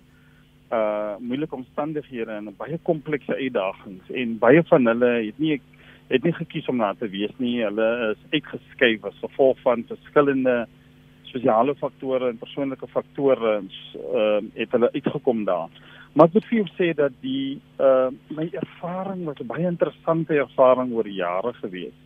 uh 0.71 1.17
moeilike 1.19 1.55
omstandighede 1.55 2.31
en 2.31 2.53
baie 2.57 2.77
komplekse 2.83 3.35
uitdagings 3.35 4.09
en 4.21 4.37
baie 4.39 4.63
van 4.71 4.85
hulle 4.91 5.11
het 5.25 5.39
nie 5.39 5.59
het 6.09 6.25
nie 6.25 6.33
gekies 6.33 6.67
om 6.69 6.79
na 6.81 6.93
te 6.97 7.09
wees 7.09 7.33
nie. 7.37 7.59
Hulle 7.61 7.87
is 8.11 8.21
uitgeskuif 8.33 9.05
as 9.05 9.21
gevolg 9.21 9.59
van 9.65 9.85
verskillende 9.89 10.63
sosiale 11.29 11.75
faktore 11.77 12.31
en 12.31 12.41
persoonlike 12.41 12.89
faktore 12.89 13.59
en 13.59 13.69
uh 14.17 14.39
het 14.57 14.71
hulle 14.73 14.91
uitgekom 14.95 15.45
daar. 15.45 15.69
Maar 16.13 16.29
ek 16.29 16.37
moet 16.37 16.47
vir 16.49 16.57
jou 16.59 16.69
sê 16.77 16.89
dat 16.97 17.17
die 17.21 17.59
uh 17.77 18.09
my 18.33 18.49
ervaring 18.63 19.25
was 19.25 19.41
'n 19.41 19.51
baie 19.53 19.67
interessante 19.67 20.33
ervaring 20.33 20.93
oor 20.93 21.07
jare 21.07 21.53
gewees. 21.61 21.97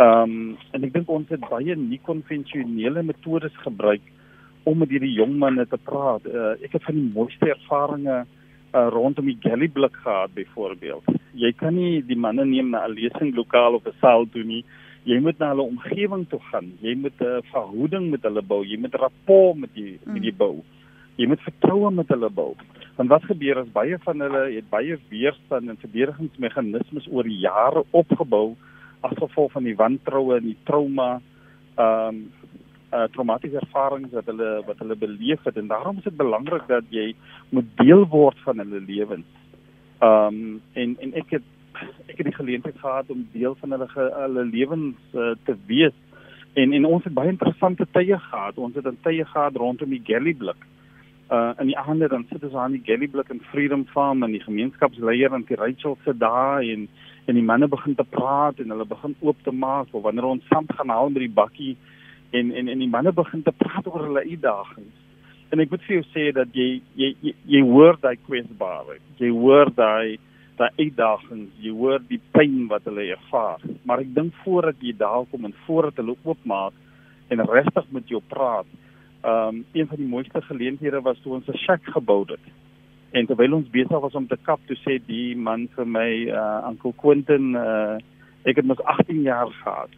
Um 0.00 0.56
en 0.72 0.84
ek 0.84 0.92
dink 0.92 1.10
ons 1.12 1.28
het 1.28 1.40
baie 1.50 1.76
nie 1.76 2.00
konvensionele 2.00 3.02
metodes 3.02 3.56
gebruik 3.64 4.04
om 4.64 4.78
met 4.78 4.92
hierdie 4.94 5.16
jong 5.18 5.34
manne 5.38 5.66
te 5.66 5.76
praat. 5.76 6.24
Uh, 6.26 6.54
ek 6.64 6.78
het 6.78 6.86
van 6.86 6.96
die 6.96 7.10
mooiste 7.14 7.50
ervarings 7.50 8.08
uh, 8.72 8.86
rondom 8.94 9.26
die 9.28 9.38
Gallyblik 9.42 9.96
gehad 10.04 10.32
byvoorbeeld. 10.34 11.10
Jy 11.36 11.52
kan 11.58 11.74
nie 11.76 12.00
die 12.06 12.16
manne 12.16 12.46
neem 12.48 12.70
na 12.70 12.86
'n 12.86 12.94
lesing 12.94 13.34
lokaal 13.36 13.74
of 13.74 13.86
'n 13.86 13.98
saal 14.00 14.26
toe 14.32 14.44
nie. 14.44 14.64
Jy 15.04 15.18
moet 15.20 15.38
na 15.38 15.48
hulle 15.50 15.66
omgewing 15.66 16.28
toe 16.28 16.40
gaan. 16.50 16.72
Jy 16.80 16.94
moet 16.94 17.20
'n 17.20 17.24
uh, 17.24 17.42
verhouding 17.52 18.10
met 18.10 18.22
hulle 18.22 18.42
bou. 18.42 18.64
Jy 18.64 18.78
moet 18.78 18.94
rapport 18.94 19.58
met 19.58 19.74
die 19.74 19.98
mm. 20.04 20.12
met 20.12 20.22
die 20.22 20.34
bou. 20.34 20.62
Jy 21.16 21.26
moet 21.26 21.40
vertroue 21.40 21.90
met 21.90 22.08
hulle 22.08 22.30
bou. 22.30 22.54
Want 22.96 23.08
wat 23.08 23.24
gebeur 23.24 23.58
as 23.58 23.72
baie 23.72 23.98
van 23.98 24.20
hulle 24.20 24.52
het 24.54 24.68
baie 24.70 24.98
weerstand 25.08 25.68
en 25.68 25.76
verdedigingsmeganismes 25.76 27.08
oor 27.10 27.26
jare 27.26 27.84
opgebou 27.90 28.56
as 29.02 29.18
gevolg 29.18 29.52
van 29.52 29.66
die 29.68 29.76
wantroue 29.76 30.36
en 30.36 30.48
die 30.50 30.58
trauma 30.68 31.20
ehm 31.76 32.08
um, 32.08 32.22
uh, 32.92 33.06
traumatiese 33.14 33.60
ervarings 33.60 34.12
wat 34.12 34.26
hulle 34.28 34.50
wat 34.66 34.80
hulle 34.84 34.96
beleef 35.00 35.44
het 35.48 35.56
en 35.56 35.70
daarom 35.70 35.96
is 36.00 36.08
dit 36.08 36.16
belangrik 36.16 36.66
dat 36.68 36.84
jy 36.92 37.14
moet 37.48 37.70
deel 37.80 38.04
word 38.12 38.38
van 38.46 38.60
hulle 38.64 38.80
lewens. 38.80 39.28
Ehm 39.98 40.40
um, 40.42 40.60
en 40.72 40.96
en 41.06 41.14
ek 41.22 41.36
het 41.38 41.48
ek 42.08 42.16
het 42.20 42.26
die 42.28 42.36
geleentheid 42.36 42.78
gehad 42.78 43.10
om 43.10 43.28
deel 43.32 43.54
van 43.60 43.76
hulle 43.76 43.88
hulle 43.96 44.44
lewens 44.44 45.14
uh, 45.14 45.32
te 45.48 45.56
wees. 45.66 45.96
En 46.52 46.72
en 46.72 46.84
ons 46.84 47.04
het 47.04 47.14
baie 47.14 47.32
interessante 47.32 47.86
tye 47.96 48.18
gehad. 48.18 48.58
Ons 48.58 48.74
het 48.74 48.86
'n 48.86 48.98
tye 49.02 49.24
gehad 49.24 49.56
rondom 49.56 49.88
die 49.88 50.04
Gallyblik. 50.04 50.66
Uh 51.32 51.52
in 51.62 51.70
die 51.70 51.78
aande 51.78 52.08
dan 52.12 52.26
sit 52.28 52.42
ons 52.44 52.54
aan 52.60 52.74
die 52.76 52.82
Gallyblik 52.84 53.30
in 53.32 53.40
Freedom 53.50 53.86
Farm 53.92 54.22
en 54.22 54.34
die 54.34 54.42
gemeenskapsleier 54.42 55.32
en 55.32 55.46
die 55.48 55.56
Rachel 55.56 55.96
se 56.04 56.12
daai 56.12 56.72
en 56.74 56.88
en 57.30 57.38
die 57.38 57.44
manne 57.50 57.68
begin 57.72 57.94
te 57.94 58.04
praat 58.04 58.58
en 58.60 58.74
hulle 58.74 58.84
begin 58.90 59.14
oop 59.20 59.38
te 59.46 59.54
maak 59.54 59.94
of 59.96 60.02
wanneer 60.04 60.26
ons 60.28 60.44
saam 60.50 60.66
gaan 60.68 60.92
haal 60.92 61.08
met 61.14 61.24
die 61.24 61.36
bakkie 61.40 61.76
en 62.36 62.50
en 62.52 62.68
en 62.68 62.84
die 62.84 62.90
manne 62.96 63.14
begin 63.16 63.44
te 63.46 63.54
praat 63.62 63.88
oor 63.88 64.04
hulle 64.08 64.26
uitdagings. 64.26 64.98
En 65.52 65.60
ek 65.64 65.72
moet 65.72 65.86
vir 65.86 65.96
jou 65.98 66.04
sê 66.10 66.26
dat 66.36 66.52
jy 66.56 66.68
jy 67.00 67.10
jy, 67.24 67.34
jy 67.54 67.64
hoor 67.70 67.96
daai 68.04 68.16
kwesbaarheid. 68.26 69.02
Jy 69.20 69.32
hoor 69.32 69.72
daai 69.76 70.18
daai 70.60 70.70
uitdagings, 70.78 71.50
jy 71.64 71.72
hoor 71.72 72.04
die 72.12 72.20
pyn 72.36 72.66
wat 72.68 72.84
hulle 72.88 73.08
ervaar. 73.16 73.64
Maar 73.88 74.04
ek 74.04 74.14
dink 74.20 74.36
voordat 74.44 74.84
jy 74.84 74.92
daar 75.00 75.24
kom 75.32 75.48
en 75.48 75.56
voordat 75.64 76.00
hulle 76.02 76.16
oopmaak 76.24 76.76
en 77.32 77.44
regtig 77.48 77.88
met 77.96 78.08
jou 78.12 78.20
praat, 78.28 78.68
ehm 79.22 79.48
um, 79.48 79.64
een 79.72 79.86
van 79.86 79.96
die 79.96 80.06
mooiste 80.06 80.42
geleenthede 80.42 81.00
was 81.00 81.18
toe 81.22 81.32
ons 81.32 81.46
'n 81.46 81.56
shack 81.56 81.84
gebou 81.84 82.24
het. 82.26 82.46
En 83.10 83.26
terwyl 83.26 83.52
ons 83.52 83.70
besig 83.70 84.00
was 84.00 84.14
om 84.14 84.26
te 84.26 84.38
kap, 84.42 84.60
toe 84.66 84.76
sê 84.76 84.96
die 85.06 85.36
man 85.36 85.68
vir 85.76 85.86
my, 85.86 86.10
uh, 86.32 86.68
Uncle 86.68 86.92
Quentin, 86.96 87.54
uh, 87.54 87.98
ek 88.42 88.56
het 88.56 88.64
mos 88.64 88.80
18 88.82 89.22
jaar 89.22 89.50
gehad. 89.62 89.90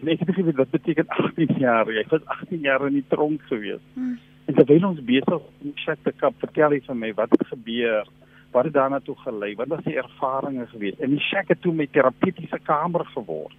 En 0.00 0.08
ek 0.08 0.22
het 0.24 0.34
gesê 0.34 0.54
wat 0.56 0.70
beteken 0.70 1.08
18 1.08 1.58
jaar? 1.58 1.92
Jy 1.92 2.04
was 2.08 2.24
18 2.24 2.60
jaar 2.60 2.86
in 2.86 2.92
die 2.92 3.04
tronk 3.08 3.42
gewees. 3.42 3.84
Hmm. 3.94 4.18
En 4.46 4.54
terwyl 4.54 4.88
ons 4.88 5.04
besig 5.04 5.42
om 5.62 5.72
check 5.74 5.98
te 6.02 6.12
kap, 6.16 6.34
vertel 6.38 6.70
hy 6.70 6.80
vir 6.86 6.96
my 6.96 7.12
wat 7.14 7.30
het 7.30 7.46
gebeur, 7.46 8.08
wat 8.52 8.64
het 8.64 8.74
daarna 8.74 9.00
toe 9.04 9.16
gelei, 9.24 9.54
wat 9.54 9.68
was 9.68 9.84
die 9.84 9.96
ervarings 10.00 10.70
gewees? 10.70 10.98
En 10.98 11.10
die 11.10 11.22
check 11.30 11.48
het 11.48 11.60
toe 11.60 11.74
my 11.74 11.86
terapeutiese 11.92 12.58
kamer 12.64 13.04
geword. 13.12 13.54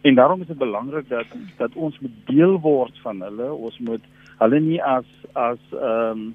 En 0.00 0.14
daarom 0.14 0.40
is 0.40 0.46
dit 0.46 0.58
belangrik 0.58 1.08
dat 1.08 1.26
dat 1.56 1.74
ons 1.74 1.98
moet 1.98 2.16
deel 2.26 2.60
word 2.60 2.98
van 3.02 3.20
hulle. 3.22 3.52
Ons 3.52 3.78
moet 3.78 4.04
hulle 4.38 4.60
nie 4.60 4.82
as 4.82 5.08
as 5.32 5.60
ehm 5.72 6.22
um, 6.22 6.30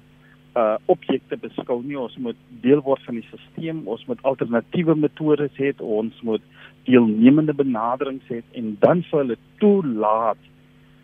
uh 0.56 0.76
objekte 0.86 1.36
beskou 1.36 1.82
nie. 1.84 1.98
Ons 1.98 2.16
moet 2.16 2.38
deel 2.62 2.80
word 2.82 3.02
van 3.04 3.18
die 3.18 3.26
stelsel. 3.26 3.82
Ons 3.84 4.06
moet 4.06 4.22
alternatiewe 4.22 4.94
metodes 4.96 5.58
hê. 5.58 5.72
Ons 5.78 6.20
moet 6.22 6.42
deelnemende 6.86 7.54
benaderings 7.54 8.28
hê 8.30 8.42
en 8.52 8.76
dan 8.80 9.02
vir 9.10 9.18
hulle 9.18 9.38
toelaat 9.58 10.38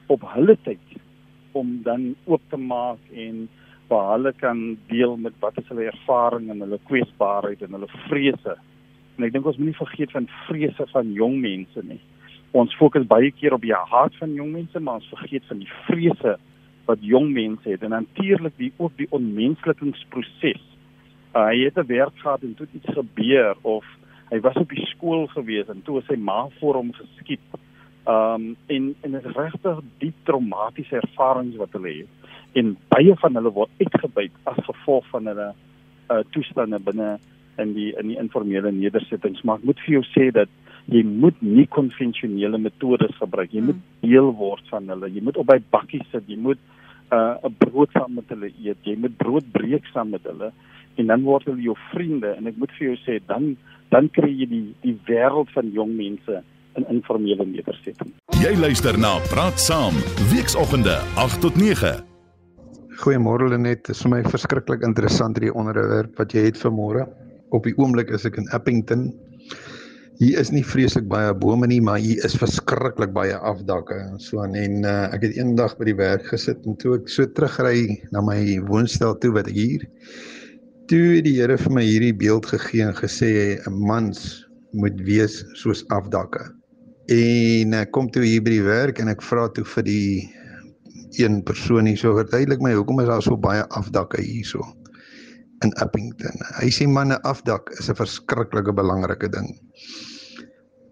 op 0.06 0.24
hulle 0.34 0.56
tyd 0.62 1.00
om 1.52 1.74
dan 1.84 2.14
oop 2.24 2.42
te 2.48 2.56
maak 2.56 3.02
en 3.26 3.48
waar 3.88 4.12
hulle 4.14 4.32
kan 4.40 4.60
deel 4.88 5.16
met 5.16 5.34
wat 5.40 5.58
is 5.60 5.68
hulle 5.68 5.90
ervaring 5.90 6.48
en 6.50 6.64
hulle 6.64 6.78
kwesbaarheid 6.88 7.62
en 7.66 7.76
hulle 7.76 7.90
vrese. 8.06 8.56
En 9.18 9.26
ek 9.26 9.34
dink 9.34 9.46
ons 9.46 9.58
moenie 9.60 9.76
vergeet 9.76 10.14
van 10.14 10.30
vrese 10.46 10.86
van 10.94 11.12
jong 11.12 11.36
mense 11.42 11.84
nie. 11.84 12.00
Ons 12.52 12.74
fokus 12.76 13.06
baie 13.08 13.30
keer 13.32 13.54
op 13.56 13.62
die 13.64 13.72
hart 13.72 14.16
van 14.20 14.34
jong 14.36 14.52
mense, 14.52 14.80
maar 14.80 15.00
ons 15.00 15.12
vergeet 15.14 15.44
van 15.48 15.62
die 15.62 15.70
vrese 15.86 16.36
wat 16.84 17.00
jong 17.00 17.30
mense 17.32 17.68
het 17.68 17.82
en 17.86 17.94
natuurlik 17.94 18.56
die 18.58 18.72
ook 18.76 18.92
die 18.98 19.08
onmenslikingsproses. 19.10 20.60
Uh, 21.32 21.46
hy 21.48 21.64
het 21.64 21.78
'n 21.78 21.86
werk 21.86 22.16
gehad 22.20 22.42
en 22.42 22.54
toe 22.54 22.66
iets 22.74 22.92
gebeur 22.92 23.56
of 23.62 23.84
hy 24.30 24.40
was 24.40 24.56
op 24.56 24.68
die 24.68 24.86
skool 24.86 25.26
gewees 25.26 25.68
en 25.68 25.82
toe 25.82 26.02
sy 26.08 26.16
ma 26.16 26.48
voor 26.60 26.74
hom 26.74 26.92
geskiet. 26.92 27.40
Um 28.04 28.56
en 28.66 28.94
en 29.00 29.10
dit 29.12 29.24
is 29.24 29.36
regtig 29.36 29.80
diep 29.98 30.14
traumatiese 30.24 30.96
ervarings 30.96 31.56
wat 31.56 31.72
hulle 31.72 31.92
het. 31.98 32.30
En 32.52 32.76
baie 32.88 33.14
van 33.16 33.34
hulle 33.34 33.52
word 33.52 33.70
uitgebuit 33.78 34.32
as 34.44 34.64
gevolg 34.64 35.06
van 35.10 35.26
hulle 35.26 35.54
uh 36.10 36.22
toestande 36.30 36.78
binne 36.78 37.18
in 37.58 37.72
die 37.72 37.92
in 37.96 38.08
die 38.08 38.18
informele 38.18 38.72
nedersettings. 38.72 39.42
Maar 39.42 39.56
ek 39.56 39.64
moet 39.64 39.80
vir 39.80 39.94
jou 39.94 40.04
sê 40.10 40.30
dat 40.32 40.48
jy 40.90 41.02
moet 41.06 41.38
nie 41.42 41.66
konvensionele 41.70 42.58
metodes 42.58 43.14
gebruik. 43.20 43.52
Jy 43.52 43.62
moet 43.70 43.78
hmm. 43.78 44.10
deel 44.10 44.32
word 44.38 44.66
van 44.70 44.88
hulle. 44.90 45.10
Jy 45.12 45.22
moet 45.22 45.38
op 45.40 45.46
by 45.46 45.58
bakkies 45.74 46.06
sit. 46.10 46.26
Jy 46.26 46.38
moet 46.42 46.60
uh, 47.12 47.38
'n 47.38 47.50
uh, 47.50 47.54
brood 47.58 47.90
saam 47.92 48.14
met 48.14 48.28
hulle 48.28 48.50
eet. 48.50 48.78
Jy 48.82 48.96
moet 48.98 49.16
brood 49.16 49.46
breek 49.52 49.86
saam 49.92 50.10
met 50.10 50.24
hulle 50.26 50.52
en 51.00 51.06
dan 51.06 51.22
word 51.24 51.46
hulle 51.48 51.62
jou 51.64 51.76
vriende 51.90 52.34
en 52.36 52.48
ek 52.50 52.58
moet 52.60 52.72
vir 52.78 52.90
jou 52.90 52.96
sê 53.06 53.18
dan 53.26 53.54
dan 53.92 54.08
kry 54.16 54.28
jy 54.28 54.46
die 54.48 54.66
die 54.82 54.96
wêreld 55.08 55.48
van 55.56 55.70
jong 55.72 55.94
mense 55.96 56.42
in 56.76 56.86
informele 56.88 57.44
nedersetting. 57.48 58.12
Jy 58.40 58.54
luister 58.56 58.96
na 58.98 59.18
Praat 59.28 59.60
Saam, 59.60 59.96
weekoggende 60.32 60.96
8 61.20 61.40
tot 61.44 61.56
9. 61.60 61.92
Goeiemôre 63.02 63.48
Lenet, 63.50 63.84
dit 63.84 63.96
is 63.96 64.02
vir 64.04 64.12
my 64.14 64.22
verskriklik 64.24 64.84
interessant 64.86 65.36
hierdie 65.36 65.52
onderwerp 65.52 66.16
wat 66.20 66.32
jy 66.32 66.46
het 66.48 66.60
vir 66.60 66.72
môre. 66.72 67.04
Op 67.52 67.64
die 67.68 67.74
oomblik 67.76 68.12
is 68.16 68.24
ek 68.28 68.38
in 68.40 68.48
Appington 68.56 69.10
hier 70.20 70.38
is 70.38 70.50
nie 70.52 70.64
vreeslik 70.66 71.06
baie 71.10 71.32
bome 71.34 71.66
nie, 71.66 71.80
maar 71.80 72.00
hier 72.02 72.20
is 72.26 72.36
verskriklik 72.38 73.12
baie 73.14 73.36
afdakke 73.36 73.96
en 73.96 74.20
so 74.20 74.42
aan 74.42 74.54
en 74.58 74.84
uh, 74.84 75.08
ek 75.14 75.26
het 75.28 75.38
eendag 75.38 75.76
by 75.78 75.88
die 75.88 75.96
werk 75.98 76.26
gesit 76.30 76.60
en 76.68 76.76
toe 76.80 76.98
ek 76.98 77.08
so 77.12 77.26
terugry 77.26 78.00
na 78.12 78.22
my 78.24 78.38
woonstel 78.68 79.16
toe 79.22 79.32
wat 79.36 79.48
ek 79.50 79.56
hier 79.56 79.86
toe 80.90 81.22
die 81.24 81.36
Here 81.38 81.56
vir 81.56 81.72
my 81.72 81.84
hierdie 81.86 82.12
beeld 82.12 82.48
gegee 82.50 82.84
en 82.84 82.92
gesê 82.96 83.56
'n 83.56 83.78
mans 83.88 84.44
moet 84.72 84.98
wees 85.06 85.44
soos 85.54 85.84
afdakke. 85.88 86.42
En 87.08 87.74
ek 87.74 87.92
kom 87.92 88.10
toe 88.10 88.24
hier 88.24 88.42
by 88.42 88.50
die 88.50 88.66
werk 88.66 89.00
en 89.00 89.08
ek 89.08 89.22
vra 89.22 89.48
toe 89.48 89.64
vir 89.64 89.84
die 89.84 90.28
een 91.16 91.42
persoon 91.44 91.86
hier 91.86 91.96
so 91.96 92.14
verduidelik 92.16 92.60
my 92.60 92.72
hoekom 92.74 93.00
is 93.00 93.08
daar 93.08 93.22
so 93.22 93.36
baie 93.36 93.64
afdakke 93.68 94.20
hierso 94.20 94.64
in 95.62 95.72
Appington. 95.84 96.36
Hy 96.58 96.70
sê 96.70 96.86
man 96.88 97.12
'n 97.12 97.20
afdak 97.28 97.70
is 97.78 97.88
'n 97.90 97.98
verskriklike 97.98 98.72
belangrike 98.74 99.28
ding. 99.28 99.58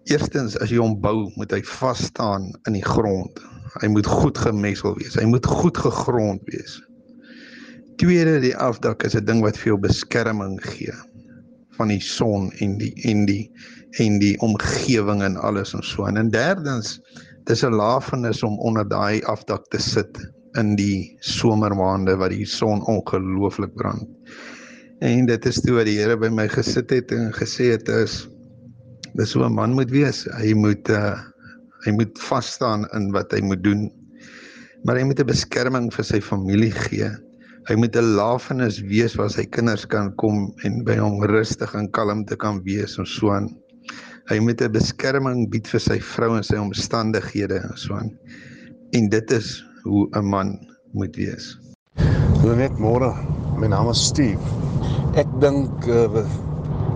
Eerstens 0.09 0.57
as 0.57 0.71
jy 0.71 0.77
hom 0.77 0.99
bou, 1.01 1.31
moet 1.37 1.51
hy 1.51 1.61
vas 1.61 2.03
staan 2.09 2.51
in 2.67 2.73
die 2.73 2.85
grond. 2.85 3.39
Hy 3.81 3.87
moet 3.87 4.07
goed 4.07 4.37
gemessel 4.37 4.95
wees. 4.97 5.15
Hy 5.15 5.25
moet 5.25 5.45
goed 5.45 5.77
gegrond 5.77 6.41
wees. 6.45 6.81
Tweede, 7.97 8.39
die 8.41 8.55
afdak 8.57 9.03
is 9.03 9.15
'n 9.15 9.25
ding 9.25 9.41
wat 9.41 9.57
vir 9.57 9.73
jou 9.73 9.79
beskerming 9.79 10.59
gee 10.63 10.93
van 11.77 11.87
die 11.87 12.01
son 12.01 12.51
en 12.59 12.77
die 12.77 12.93
en 13.05 13.25
die 13.25 13.51
en 13.99 14.19
die 14.19 14.37
omgewing 14.39 15.21
en 15.21 15.37
alles 15.37 15.73
en 15.73 15.83
so. 15.83 16.05
En 16.05 16.29
derdens 16.29 16.99
Dis 17.49 17.63
'n 17.65 17.73
lafenis 17.73 18.43
om 18.43 18.59
onder 18.59 18.87
daai 18.87 19.21
afdak 19.21 19.63
te 19.73 19.79
sit 19.81 20.17
in 20.59 20.75
die 20.75 21.17
somermaande 21.19 22.13
wat 22.21 22.29
die 22.29 22.45
son 22.45 22.83
ongelooflik 22.85 23.73
brand. 23.75 24.05
En 25.01 25.25
dit 25.25 25.45
is 25.49 25.57
toe 25.65 25.79
wat 25.79 25.87
die 25.89 25.97
Here 25.97 26.13
by 26.13 26.29
my 26.29 26.43
gesit 26.51 26.91
het 26.93 27.09
en 27.15 27.31
gesê 27.33 27.71
het 27.73 27.87
is 27.89 28.27
dis 29.17 29.31
so 29.33 29.41
'n 29.41 29.55
man 29.57 29.73
moet 29.73 29.89
wees. 29.89 30.27
Hy 30.37 30.53
moet 30.53 30.89
uh, 30.93 31.17
hy 31.85 31.91
moet 31.97 32.19
vas 32.29 32.51
staan 32.53 32.85
in 32.93 33.09
wat 33.11 33.33
hy 33.33 33.41
moet 33.41 33.63
doen. 33.63 33.89
Maar 34.85 35.01
hy 35.01 35.05
moet 35.09 35.19
'n 35.19 35.25
beskerming 35.25 35.89
vir 35.93 36.05
sy 36.05 36.21
familie 36.21 36.71
gee. 36.71 37.09
Hy 37.65 37.75
moet 37.75 37.97
'n 37.97 38.13
lafenis 38.13 38.77
wees 38.81 39.17
waar 39.17 39.29
sy 39.29 39.45
kinders 39.45 39.87
kan 39.87 40.13
kom 40.21 40.53
en 40.63 40.83
by 40.85 40.95
hom 41.01 41.23
rustig 41.25 41.73
en 41.73 41.89
kalm 41.89 42.25
te 42.25 42.35
kan 42.35 42.61
wees 42.63 42.97
en 42.97 43.05
so 43.05 43.33
aan. 43.33 43.49
Hy 44.29 44.37
moet 44.39 44.61
'n 44.61 44.71
beskerming 44.71 45.49
bied 45.49 45.67
vir 45.67 45.79
sy 45.79 45.99
vrou 45.99 46.37
en 46.37 46.43
sy 46.43 46.61
omstandighede 46.61 47.57
en 47.57 47.73
so 47.75 47.95
aan. 47.95 48.13
En 48.93 49.09
dit 49.09 49.31
is 49.31 49.65
hoe 49.83 50.07
'n 50.13 50.29
man 50.29 50.59
moet 50.93 51.15
wees. 51.15 51.57
Net 52.45 52.77
môre. 52.77 53.17
My 53.57 53.67
naam 53.67 53.89
is 53.89 54.05
Steve. 54.05 54.70
Ek 55.19 55.27
dink 55.43 55.87
uh, 55.91 56.21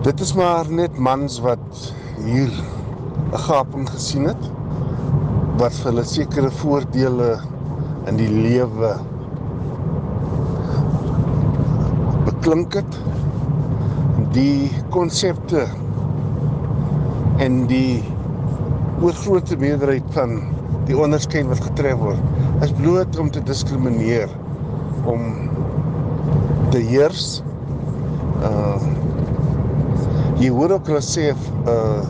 dit 0.00 0.20
is 0.24 0.30
maar 0.38 0.64
net 0.72 0.94
mans 0.96 1.34
wat 1.44 1.80
hier 2.24 2.48
'n 2.48 3.40
gaping 3.44 3.84
gesien 3.92 4.24
het 4.30 4.44
wat 5.60 5.74
vir 5.76 5.90
hulle 5.90 6.04
sekere 6.08 6.50
voordele 6.60 7.26
in 8.08 8.16
die 8.16 8.30
lewe 8.32 8.94
beklink 12.24 12.78
het. 12.80 12.96
Die 14.32 14.70
konsepte 14.96 15.66
en 17.36 17.66
die 17.68 18.00
oorgrootste 19.02 19.58
meerderheid 19.60 20.08
van 20.16 20.38
die 20.88 20.96
onderskeid 20.96 21.52
wat 21.52 21.60
getref 21.68 22.00
word 22.00 22.64
is 22.64 22.72
bloot 22.80 23.20
om 23.20 23.28
te 23.28 23.44
diskrimineer 23.44 24.32
om 25.04 25.50
te 26.72 26.80
heers 26.80 27.42
uh 28.44 28.76
jy 30.36 30.50
hoor 30.52 30.76
ook 30.76 30.90
hulle 30.90 31.04
sê 31.04 31.30
uh 31.32 32.04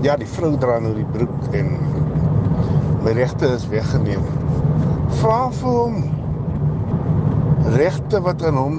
ja, 0.00 0.14
die 0.16 0.28
vrou 0.32 0.54
dra 0.56 0.78
nou 0.80 0.94
die 0.96 1.06
broek 1.12 1.54
en 1.56 1.74
my 3.04 3.12
regte 3.16 3.48
is 3.52 3.66
weggeneem. 3.68 4.22
Vra 5.20 5.50
vir 5.58 5.76
hom 5.76 5.98
regte 7.76 8.20
wat 8.24 8.42
aan 8.48 8.56
hom 8.56 8.78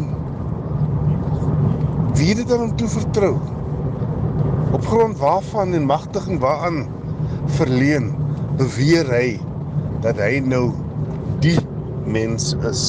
wie 2.17 2.33
dit 2.37 2.49
aan 2.51 2.65
hom 2.65 2.73
toe 2.79 2.89
vertrou. 2.89 3.35
Op 4.73 4.85
grond 4.87 5.19
waarvan 5.21 5.75
en 5.77 5.85
magtiging 5.89 6.41
waaraan 6.41 6.83
verleen 7.59 8.11
beweer 8.57 9.09
hy 9.13 9.27
dat 10.01 10.17
hy 10.21 10.39
nou 10.45 10.71
die 11.45 11.57
mens 12.09 12.55
is 12.67 12.85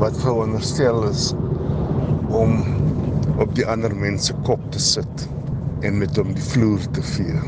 wat 0.00 0.16
veronderstel 0.20 1.04
is 1.10 1.30
om 2.30 2.58
op 3.38 3.54
die 3.54 3.66
ander 3.66 3.94
mense 3.96 4.34
kop 4.46 4.60
te 4.72 4.80
sit 4.80 5.28
en 5.86 5.98
met 6.00 6.16
hom 6.16 6.32
die 6.34 6.46
vloer 6.52 6.82
te 6.96 7.02
vee. 7.14 7.40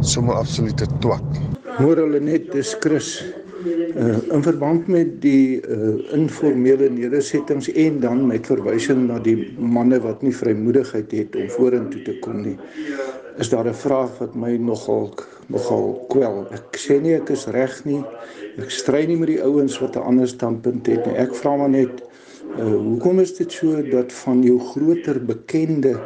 Sommige 0.00 0.38
absolute 0.38 0.86
twak. 1.00 1.38
Hoor 1.80 2.02
hulle 2.02 2.20
net 2.20 2.50
dis 2.52 2.74
Chris 2.80 3.14
uh, 3.64 4.16
in 4.32 4.42
verband 4.44 4.88
met 4.92 5.16
die 5.24 5.60
uh, 5.60 5.94
informele 6.16 6.90
nedersettings 6.92 7.70
en 7.72 8.00
dan 8.00 8.26
met 8.28 8.48
verwysing 8.48 9.06
na 9.08 9.18
die 9.24 9.36
manne 9.58 10.00
wat 10.04 10.22
nie 10.24 10.34
vrymoedigheid 10.36 11.12
het 11.16 11.36
om 11.40 11.50
vorentoe 11.56 12.02
te 12.06 12.16
kom 12.24 12.42
nie. 12.44 12.56
Is 13.40 13.48
daar 13.48 13.68
'n 13.68 13.74
vraag 13.74 14.18
wat 14.18 14.34
my 14.34 14.56
nogal 14.56 15.14
nogal 15.46 16.06
kwel. 16.08 16.46
Ek 16.52 16.76
sê 16.78 17.00
nie 17.02 17.14
ek 17.14 17.30
is 17.30 17.46
reg 17.46 17.84
nie. 17.84 18.04
Ek 18.58 18.70
stry 18.70 19.06
nie 19.06 19.16
met 19.16 19.28
die 19.28 19.42
ouens 19.42 19.78
wat 19.80 19.96
'n 19.96 20.06
ander 20.06 20.28
standpunt 20.28 20.86
het 20.86 21.06
nie. 21.06 21.16
Ek 21.16 21.34
vra 21.34 21.56
maar 21.56 21.70
net 21.70 22.02
Uh, 22.58 22.74
hoekom 22.76 23.20
is 23.22 23.36
dit 23.36 23.52
so 23.52 23.82
dat 23.90 24.12
van 24.24 24.42
jou 24.42 24.58
groter 24.72 25.24
bekende 25.24 26.00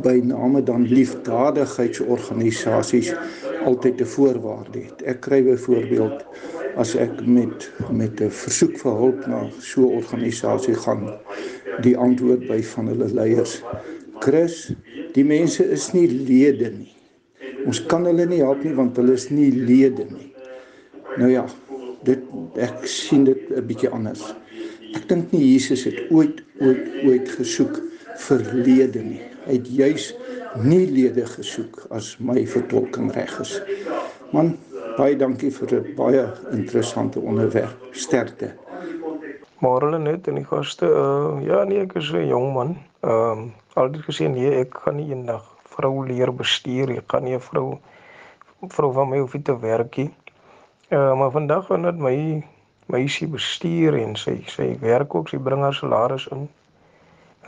by 0.00 0.20
name 0.24 0.62
dan 0.64 0.86
liefdadigheidsorganisasies 0.88 3.12
altyd 3.68 4.00
'n 4.00 4.06
voorwaarde 4.14 4.78
het? 4.78 5.02
Ek 5.02 5.20
kry 5.20 5.42
byvoorbeeld 5.44 6.24
as 6.76 6.94
ek 6.96 7.26
met 7.26 7.72
met 7.92 8.20
'n 8.20 8.30
versoek 8.30 8.78
vir 8.78 8.92
hulp 8.92 9.26
na 9.26 9.46
so 9.60 9.80
'n 9.80 9.96
organisasie 10.00 10.74
gaan, 10.74 11.14
die 11.82 11.96
antwoord 11.96 12.46
by 12.48 12.62
van 12.62 12.86
hulle 12.88 13.08
leiers: 13.12 13.62
"Chris, 14.18 14.72
die 15.12 15.24
mense 15.24 15.70
is 15.70 15.92
nie 15.92 16.08
lede 16.08 16.70
nie. 16.70 16.92
Ons 17.66 17.86
kan 17.86 18.04
hulle 18.04 18.26
nie 18.26 18.40
help 18.40 18.64
nie 18.64 18.74
want 18.74 18.96
hulle 18.96 19.12
is 19.12 19.30
nie 19.30 19.52
lede 19.52 20.04
nie." 20.10 20.32
Nou 21.16 21.30
ja, 21.30 21.46
dit 22.02 22.18
ek 22.56 22.86
sien 22.86 23.24
dit 23.24 23.50
'n 23.50 23.66
bietjie 23.66 23.90
anders. 23.90 24.34
Ek 24.96 25.08
dink 25.08 25.32
nie 25.32 25.44
Jesus 25.52 25.84
het 25.84 25.98
ooit 26.10 26.42
ooit 26.60 26.86
ooit 27.04 27.28
gesoek 27.38 27.80
vir 28.26 28.44
lede 28.52 29.02
nie. 29.02 29.20
Hy 29.46 29.58
het 29.58 29.68
juis 29.68 30.06
nie 30.64 30.86
lede 30.90 31.26
gesoek 31.26 31.84
as 31.94 32.16
my 32.18 32.46
vertolking 32.46 33.12
reg 33.14 33.34
is. 33.40 33.58
Man, 34.32 34.56
baie 34.96 35.16
dankie 35.16 35.50
vir 35.50 35.74
'n 35.80 35.94
baie 35.96 36.24
interessante 36.52 37.20
onderwerp. 37.20 37.76
Sterkte. 37.92 38.52
Môre 39.60 39.98
net 39.98 40.28
in 40.28 40.34
die 40.34 40.44
gaste. 40.44 40.86
Uh, 40.86 41.42
ja, 41.46 41.64
nee, 41.64 41.80
ek 41.82 41.96
is 41.96 42.12
'n 42.12 42.28
jong 42.28 42.52
man. 42.54 42.76
Ehm 43.02 43.38
um, 43.38 43.52
altyd 43.74 44.04
gesê 44.04 44.28
nee, 44.28 44.50
ek 44.60 44.70
kan 44.84 44.96
nie 44.96 45.10
eendag 45.10 45.44
vrou 45.64 46.06
leer 46.06 46.32
bestuur. 46.32 46.90
Ek 46.90 47.06
kan 47.06 47.24
nie 47.24 47.34
'n 47.34 47.40
vrou 47.40 47.78
vrou 48.68 48.92
van 48.92 49.08
my 49.08 49.18
hoef 49.18 49.34
te 49.42 49.58
werk 49.60 49.96
nie. 49.96 50.10
Uh, 50.90 51.18
maar 51.18 51.30
vandag 51.30 51.66
van 51.66 51.82
dit 51.82 51.98
my 51.98 52.42
meisie 52.92 53.28
bestuur 53.28 53.96
en 53.98 54.16
sy 54.16 54.38
sy 54.46 54.68
werk 54.80 55.14
ook, 55.14 55.28
sy 55.28 55.38
bring 55.38 55.62
haar 55.64 55.76
salaris 55.76 56.28
in. 56.34 56.46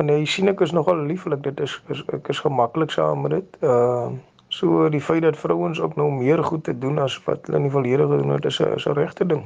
En 0.00 0.08
hy 0.08 0.24
sien 0.24 0.48
ek 0.52 0.60
is 0.64 0.72
nogal 0.76 1.00
lieflik. 1.08 1.42
Dit 1.44 1.60
is, 1.60 1.76
ek 2.12 2.28
is 2.32 2.42
gemaklik 2.44 2.92
saam 2.94 3.26
met 3.26 3.38
dit. 3.38 3.62
Uh 3.62 4.10
so 4.50 4.88
die 4.90 4.98
feit 4.98 5.22
dat 5.22 5.36
vrouens 5.38 5.78
ook 5.78 5.92
nou 5.94 6.08
meer 6.10 6.40
goed 6.42 6.64
te 6.66 6.72
doen 6.74 6.96
as 6.98 7.14
wat 7.22 7.44
hulle 7.46 7.60
in 7.60 7.68
die 7.68 7.70
verlede 7.70 8.08
gedoen 8.10 8.32
het, 8.34 8.48
is 8.50 8.58
'n 8.58 8.72
is 8.74 8.86
'n 8.86 8.96
regte 8.98 9.26
ding. 9.26 9.44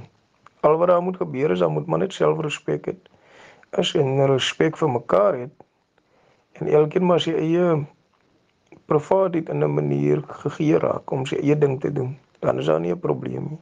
Al 0.61 0.78
wat 0.80 0.88
daar 0.88 1.02
moet 1.02 1.16
gebeur 1.16 1.50
is, 1.50 1.59
dan 1.59 1.72
moet 1.72 1.87
man 1.87 1.98
net 1.98 2.12
selfrespek 2.12 2.87
hê. 2.88 2.94
As 3.70 3.92
jy 3.92 4.00
respek 4.26 4.76
vir 4.76 4.90
mekaar 4.90 5.35
het 5.35 5.52
en 6.52 6.66
elkeen 6.68 7.07
maar 7.07 7.20
sy 7.20 7.35
eie 7.37 7.85
privaat 8.87 9.35
in 9.35 9.64
'n 9.64 9.74
manier 9.74 10.22
gegee 10.28 10.78
raak 10.78 11.11
om 11.11 11.26
sy 11.26 11.37
eie 11.37 11.59
ding 11.59 11.80
te 11.80 11.92
doen, 11.92 12.16
dan 12.40 12.59
is 12.59 12.66
daar 12.66 12.80
nie 12.80 12.92
'n 12.92 13.00
probleem 13.00 13.46
nie. 13.50 13.61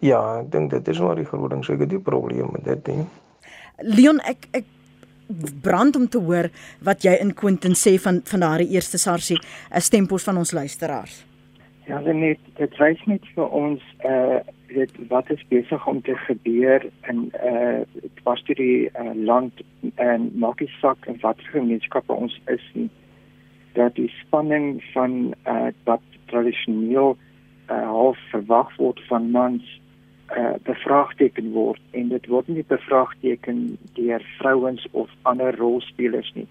Ja, 0.00 0.40
ek 0.40 0.50
dink 0.52 0.70
dit 0.70 0.88
is 0.88 1.00
maar 1.00 1.16
die 1.16 1.28
groot 1.28 1.50
ding, 1.52 1.64
so 1.64 1.74
ek 1.76 1.84
het 1.84 1.92
nie 1.92 2.00
probleme 2.04 2.48
met 2.52 2.64
dit 2.64 2.86
nie. 2.88 3.06
Leon, 3.84 4.20
ek 4.24 4.46
ek 4.56 4.68
brand 5.62 5.96
om 5.96 6.08
te 6.08 6.18
hoor 6.18 6.48
wat 6.84 7.04
jy 7.06 7.12
in 7.22 7.34
Quentin 7.34 7.76
sê 7.78 7.96
van 8.02 8.22
van 8.26 8.40
daardie 8.40 8.72
eerste 8.74 8.98
sarsie, 8.98 9.38
'n 9.70 9.80
stempos 9.80 10.24
van 10.24 10.36
ons 10.36 10.52
luisteraars. 10.52 11.24
Ja, 11.86 12.00
net 12.00 12.38
dit 12.56 12.78
wys 12.78 13.00
net 13.06 13.24
vir 13.34 13.48
ons 13.50 13.82
uh 14.04 14.40
dit 14.70 14.90
wat 15.08 15.30
is 15.30 15.40
besig 15.48 15.86
om 15.86 16.00
te 16.02 16.14
gebeur 16.14 16.84
in 17.10 17.32
uh 17.34 17.82
was 18.22 18.42
dit 18.44 18.56
die 18.56 18.90
uh, 18.94 19.14
land 19.14 19.52
en 19.96 20.30
maak 20.34 20.60
nie 20.60 20.70
saak 20.80 21.06
in 21.06 21.18
watter 21.20 21.48
gemeenskappe 21.52 22.12
ons 22.12 22.40
is 22.46 22.70
nie. 22.74 22.88
Dat 23.74 23.94
die 23.94 24.12
spanning 24.20 24.82
van 24.92 25.34
uh 25.46 25.72
wat 25.84 26.02
tradisioneel 26.26 27.16
uh 27.70 27.86
half 27.86 28.18
verwag 28.30 28.76
word 28.76 29.00
van 29.08 29.30
mans 29.30 29.79
uh, 30.36 30.54
bevraagteken 30.62 31.52
word 31.52 31.80
en 31.90 32.08
dit 32.08 32.26
word 32.26 32.48
nie 32.48 32.64
bevraagteken 32.68 33.78
deur 33.94 34.22
vrouens 34.38 34.86
of 34.92 35.08
ander 35.22 35.56
rolspelers 35.56 36.32
nie 36.34 36.48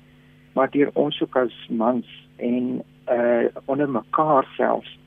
maar 0.54 0.70
deur 0.70 0.90
ons 0.94 1.22
ook 1.22 1.36
as 1.36 1.56
mans 1.70 2.08
en 2.36 2.82
uh 3.10 3.46
onder 3.66 3.90
mekaar 3.90 4.48
selfs. 4.58 4.98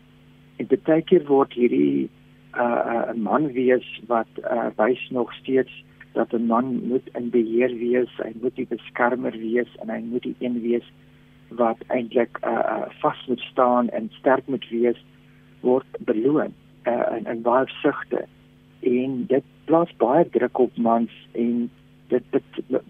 En 0.56 0.68
baie 0.70 1.02
keer 1.02 1.24
word 1.28 1.52
hierdie 1.52 2.10
uh 2.56 3.12
'n 3.12 3.22
man 3.22 3.52
wees 3.52 3.88
wat 4.06 4.32
uh 4.42 4.68
wys 4.76 5.02
nog 5.10 5.34
steeds 5.34 5.84
dat 6.12 6.32
'n 6.32 6.46
man 6.46 6.88
moet 6.88 7.08
in 7.14 7.30
beheer 7.30 7.74
wees, 7.78 8.12
hy 8.16 8.32
moet 8.40 8.56
die 8.56 8.66
beskermer 8.66 9.32
wees 9.32 9.76
en 9.80 9.90
hy 9.90 10.00
moet 10.00 10.22
die 10.22 10.36
een 10.38 10.60
wees 10.60 10.88
wat 11.48 11.78
eintlik 11.88 12.38
uh, 12.44 12.52
uh 12.52 12.88
vas 13.00 13.26
moet 13.28 13.40
staan 13.40 13.88
en 13.88 14.10
sterk 14.18 14.46
moet 14.46 14.68
wees 14.68 15.04
word 15.60 15.86
beloon 15.98 16.54
uh 16.86 17.16
in, 17.16 17.26
in 17.26 17.42
baie 17.42 17.66
sigte 17.82 18.26
en 18.82 19.24
dit 19.30 19.44
plaas 19.64 19.92
baie 20.02 20.24
druk 20.34 20.58
op 20.58 20.76
mans 20.76 21.10
en 21.32 21.70
dit 22.08 22.24
dit 22.30 22.80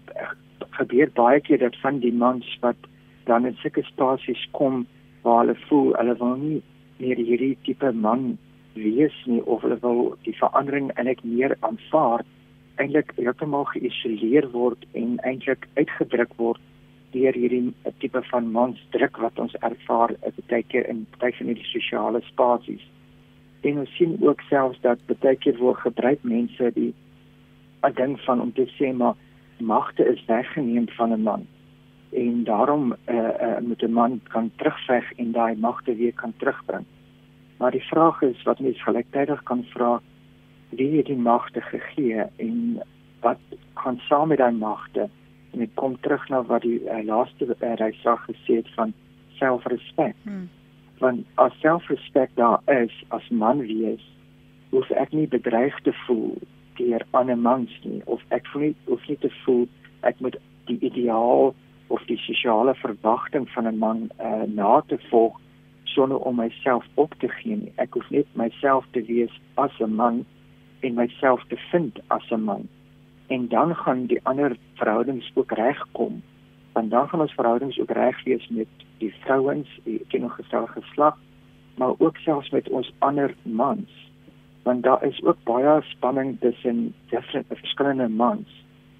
gebeur 0.79 1.11
baie 1.15 1.41
keer 1.41 1.61
dat 1.61 1.77
van 1.81 1.99
die 1.99 2.13
mans 2.13 2.57
wat 2.61 2.89
dan 3.29 3.45
in 3.45 3.57
sulke 3.61 3.83
stasies 3.87 4.47
kom 4.51 4.85
waar 5.21 5.43
hulle 5.43 5.57
voel 5.67 5.93
hulle 5.99 6.15
wil 6.21 6.35
nie 6.41 6.61
meer 6.97 7.21
hierdie 7.21 7.57
tipe 7.67 7.91
man 8.05 8.37
wees 8.73 9.15
nie 9.29 9.41
of 9.55 9.61
hulle 9.61 9.77
wil 9.85 10.01
die 10.27 10.35
verandering 10.39 10.91
ek 11.13 11.23
meer 11.23 11.55
aanvaar 11.69 12.25
eintlik 12.81 13.13
heeltemal 13.19 13.67
geïsoleer 13.71 14.49
word 14.55 14.85
en 15.01 15.17
eintlik 15.29 15.67
uitgedruk 15.77 16.33
word 16.41 16.61
deur 17.13 17.37
hierdie 17.37 17.73
tipe 18.01 18.21
van 18.31 18.49
mans 18.57 18.81
druk 18.95 19.19
wat 19.25 19.39
ons 19.39 19.53
ervaar 19.69 20.15
baie 20.49 20.63
keer 20.73 20.89
in 20.89 21.05
baie 21.21 21.35
van 21.37 21.53
die 21.53 21.69
sosiale 21.69 22.23
spasies 22.31 22.85
en 23.63 23.79
ons 23.79 23.95
sien 23.95 24.17
ook 24.21 24.41
selfs 24.49 24.81
dat 24.81 24.99
baie 25.07 25.35
keer 25.35 25.57
word 25.57 25.79
gebruik 25.85 26.23
mense 26.23 26.71
die 26.75 26.93
'n 27.83 27.93
ding 27.95 28.19
van 28.19 28.41
om 28.41 28.53
te 28.53 28.67
sê 28.77 28.93
maar 28.93 29.15
magte 29.59 30.05
is 30.05 30.25
weggeneem 30.25 30.87
van 30.89 31.13
'n 31.13 31.23
man 31.23 31.47
en 32.13 32.43
daarom 32.43 32.95
eh 33.05 33.15
uh, 33.15 33.29
uh, 33.41 33.57
moet 33.59 33.81
'n 33.81 33.91
man 33.91 34.21
kan 34.23 34.51
terugveg 34.55 35.11
en 35.13 35.31
daai 35.31 35.55
magte 35.55 35.95
weer 35.95 36.13
kan 36.13 36.33
terugbring. 36.37 36.85
Maar 37.57 37.71
die 37.71 37.87
vraag 37.87 38.21
is 38.21 38.43
wat 38.43 38.59
mens 38.59 38.83
gelyktydig 38.83 39.43
kan 39.43 39.63
vra 39.63 40.01
wie 40.69 40.97
het 40.97 41.05
die 41.05 41.17
magte 41.17 41.61
gegee 41.61 42.23
en 42.35 42.81
wat 43.19 43.39
gaan 43.73 43.97
saam 43.97 44.27
met 44.27 44.37
daai 44.37 44.53
magte 44.53 45.09
en 45.51 45.59
dit 45.59 45.69
kom 45.73 45.99
terug 45.99 46.29
na 46.29 46.43
wat 46.43 46.61
die 46.61 46.81
uh, 46.81 47.03
laaste 47.05 47.45
uh, 47.45 47.73
reisag 47.75 48.25
gesê 48.25 48.55
het 48.55 48.73
van 48.73 48.93
selfrespek. 49.27 50.15
Hmm. 50.23 50.49
Want 51.03 51.25
as 51.35 51.55
selfrespek 51.59 52.31
daar 52.39 52.61
is 52.71 52.93
as 53.07 53.29
man 53.29 53.59
wees, 53.67 54.03
hoef 54.71 54.89
ek 54.95 55.11
nie 55.11 55.27
bedreig 55.27 55.75
te 55.83 55.91
voel 56.05 56.37
deur 56.77 57.03
ander 57.11 57.37
mans 57.37 57.73
nie 57.83 57.99
of 58.15 58.21
ek 58.35 58.47
voel 58.51 58.69
nie 58.69 58.75
hoef 58.87 59.03
nie 59.09 59.17
te 59.21 59.29
voel 59.43 59.65
ek 60.09 60.21
moet 60.23 60.37
die 60.69 60.79
ideaal 60.79 61.51
of 61.93 62.05
die 62.09 62.17
sosiale 62.23 62.73
verwagting 62.79 63.49
van 63.55 63.67
'n 63.67 63.77
man 63.83 63.99
uh, 64.17 64.47
na 64.47 64.81
te 64.87 64.97
volg 65.09 65.39
sonder 65.83 66.17
om 66.17 66.39
myself 66.39 66.85
op 66.95 67.13
te 67.19 67.27
gee 67.27 67.55
nie. 67.55 67.73
Ek 67.75 67.93
hoef 67.93 68.09
net 68.09 68.27
myself 68.39 68.87
te 68.91 69.03
wees 69.05 69.33
as 69.55 69.75
'n 69.79 69.95
man 69.95 70.25
en 70.79 70.93
myself 70.93 71.43
te 71.49 71.57
vind 71.71 71.99
as 72.07 72.31
'n 72.31 72.43
man. 72.43 72.67
En 73.27 73.47
dan 73.47 73.75
gaan 73.75 74.05
die 74.05 74.23
ander 74.23 74.57
verhoudings 74.73 75.31
ook 75.35 75.51
regkom. 75.51 76.21
Want 76.73 76.91
dan 76.91 77.09
gaan 77.09 77.21
ons 77.21 77.33
verhoudings 77.33 77.79
ook 77.79 77.91
reg 77.91 78.23
wees 78.23 78.47
met 78.49 78.67
die 78.97 79.13
vrouens, 79.23 79.69
die 79.83 80.01
teenoorgestelde 80.07 80.71
geslag, 80.71 81.17
maar 81.77 81.93
ook 81.97 82.17
selfs 82.17 82.49
met 82.49 82.69
ons 82.69 82.93
ander 82.99 83.35
mans. 83.41 83.89
Want 84.63 84.83
daar 84.83 85.03
is 85.03 85.23
ook 85.23 85.37
baie 85.43 85.81
spanning 85.81 86.39
tussen 86.39 86.93
verskillende 87.47 88.07
mans. 88.07 88.49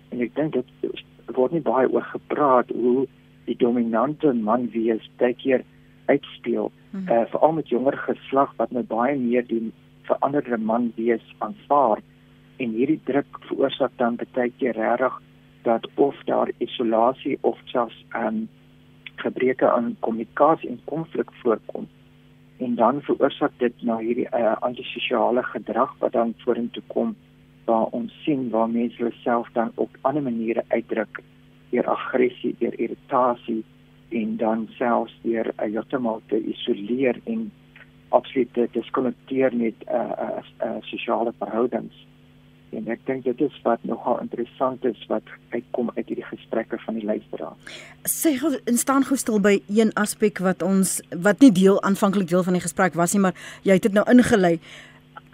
En 0.09 0.21
ek 0.21 0.35
dink 0.35 0.53
dit 0.53 1.03
word 1.33 1.51
nie 1.51 1.63
baie 1.63 1.89
oor 1.89 2.05
gepraat 2.11 2.69
hoe 2.69 3.07
die 3.45 3.57
dominante 3.57 4.33
man 4.33 4.69
wees 4.73 5.09
baie 5.17 5.33
keer 5.33 5.63
uitspeel. 6.05 6.71
Hmm. 6.91 7.07
Uh, 7.09 7.23
Veral 7.31 7.51
met 7.59 7.69
jonger 7.69 7.97
geslag 7.97 8.53
wat 8.57 8.71
nou 8.71 8.83
baie 8.87 9.15
meer 9.17 9.45
die 9.47 9.71
veranderde 10.07 10.57
man 10.57 10.91
wees 10.95 11.23
aanvaar 11.39 12.01
en 12.61 12.75
hierdie 12.77 12.99
druk 13.07 13.39
veroorsaak 13.47 13.95
dan 13.97 14.19
baie 14.35 14.51
keer 14.59 14.75
regtig 14.77 15.21
dat 15.63 15.89
of 15.95 16.15
daar 16.25 16.51
isolasie 16.57 17.37
of 17.41 17.57
selfs 17.63 18.05
'n 18.09 18.25
um, 18.25 18.49
gebreke 19.15 19.71
aan 19.71 19.95
kommunikasie 19.99 20.69
en 20.69 20.79
konflik 20.83 21.29
voorkom 21.41 21.87
en 22.57 22.75
dan 22.75 23.01
veroorsaak 23.01 23.51
dit 23.57 23.81
nou 23.81 24.03
hierdie 24.03 24.27
uh, 24.31 24.55
antisosiale 24.59 25.43
gedrag 25.43 25.95
wat 25.99 26.11
dan 26.11 26.33
vorentoe 26.37 26.83
kom 26.87 27.15
waar 27.65 27.85
ons 27.85 28.13
sien 28.23 28.49
waar 28.49 28.69
mense 28.69 28.97
hulle 28.97 29.15
self 29.23 29.49
dan 29.53 29.71
op 29.75 29.97
ander 30.01 30.23
maniere 30.23 30.63
uitdruk 30.67 31.21
deur 31.69 31.87
aggressie, 31.89 32.55
deur 32.59 32.79
irritasie 32.79 33.63
en 34.09 34.37
dan 34.37 34.67
selfs 34.77 35.15
deur 35.21 35.47
uh, 35.47 35.65
heeltemal 35.65 36.21
te 36.27 36.41
isoleer 36.53 37.19
en 37.23 37.51
absoluut 38.09 38.53
te 38.53 38.67
diskonnekteer 38.71 39.55
met 39.55 39.73
'n 39.85 39.95
uh, 39.95 40.01
eh, 40.01 40.27
uh, 40.27 40.37
uh, 40.61 40.67
uh, 40.67 40.81
sosiale 40.81 41.33
verhoudings. 41.37 42.07
En 42.77 42.87
ek 42.89 43.03
dink 43.05 43.23
dit 43.27 43.41
is 43.45 43.59
wat 43.63 43.83
nogal 43.87 44.19
interessant 44.23 44.85
is 44.85 44.99
wat 45.11 45.27
uitkom 45.53 45.91
uit 45.95 46.07
hierdie 46.07 46.25
gesprekke 46.25 46.79
van 46.85 46.97
die 46.97 47.05
luisteraar. 47.05 47.53
Sê 48.09 48.33
in 48.69 48.79
staan 48.81 49.05
gou 49.07 49.17
stil 49.19 49.39
by 49.43 49.59
een 49.67 49.93
aspek 49.99 50.41
wat 50.43 50.65
ons 50.65 50.99
wat 51.11 51.43
nie 51.43 51.51
deel 51.51 51.81
aanvanklik 51.83 52.29
deel 52.31 52.43
van 52.43 52.57
die 52.57 52.63
gesprek 52.65 52.97
was 52.99 53.13
nie, 53.13 53.21
maar 53.21 53.37
jy 53.67 53.77
het 53.77 53.87
dit 53.89 53.93
nou 53.93 54.05
ingelei. 54.09 54.57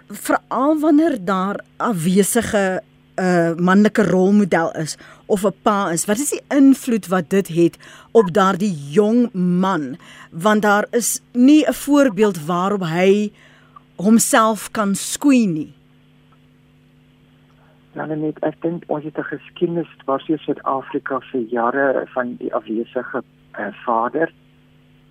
Veral 0.10 0.80
wanneer 0.84 1.18
daar 1.24 1.64
afwesige 1.78 2.82
'n 3.20 3.26
uh, 3.26 3.56
manlike 3.56 4.04
rolmodel 4.04 4.72
is 4.72 4.98
of 5.26 5.44
'n 5.44 5.54
pa 5.62 5.92
is, 5.92 6.06
wat 6.06 6.20
is 6.20 6.30
die 6.30 6.44
invloed 6.48 7.08
wat 7.08 7.30
dit 7.30 7.48
het 7.48 7.78
op 8.12 8.34
daardie 8.34 8.76
jong 8.92 9.34
man? 9.34 9.98
Want 10.32 10.62
daar 10.62 10.88
is 10.92 11.22
nie 11.34 11.66
'n 11.68 11.74
voorbeeld 11.74 12.46
waarop 12.46 12.84
hy 12.84 13.32
homself 13.96 14.72
kan 14.72 14.96
skoei 14.96 15.48
nie. 15.48 15.74
Ja, 17.98 18.06
net 18.06 18.38
ek 18.46 18.62
dink 18.62 18.84
ons 18.88 19.04
het 19.04 19.18
'n 19.18 19.30
geskiedenis 19.34 19.90
waar 20.06 20.22
sy 20.22 20.38
Suid-Afrika 20.38 21.20
vir 21.32 21.42
jare 21.42 22.06
van 22.14 22.36
die 22.38 22.54
afwesige 22.54 23.24
uh, 23.24 23.72
vader 23.86 24.32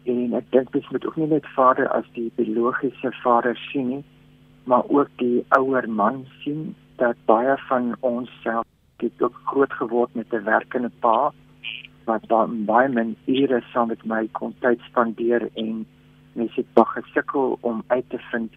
en 0.04 0.34
ek 0.34 0.46
dink 0.50 0.72
dit 0.72 0.90
moet 0.90 1.06
ook 1.06 1.16
nie 1.16 1.26
net 1.26 1.46
vader 1.56 1.88
as 1.88 2.06
die 2.14 2.30
biologiese 2.36 3.12
vader 3.22 3.56
sien 3.56 3.88
nie, 3.88 4.04
maar 4.64 4.84
ook 4.88 5.08
die 5.16 5.44
ouer 5.48 5.88
man 5.90 6.26
sien 6.44 6.74
dat 6.96 7.16
baie 7.26 7.56
van 7.68 7.96
ons 8.00 8.30
self 8.42 8.66
het 9.02 9.22
ook 9.22 9.40
groot 9.44 9.72
geword 9.72 10.14
met 10.14 10.32
'n 10.32 10.44
werkende 10.44 10.90
pa 11.00 11.32
wat 12.04 12.26
baie 12.66 12.88
min 12.88 13.16
ure 13.26 13.62
saam 13.72 13.88
met 13.88 14.04
my 14.04 14.28
kon 14.32 14.54
tyd 14.60 14.80
spandeer 14.80 15.50
en 15.54 15.86
mens 16.32 16.54
het 16.54 16.74
baie 16.74 17.02
gesukkel 17.02 17.58
om 17.60 17.82
uit 17.86 18.08
te 18.10 18.18
vind 18.30 18.52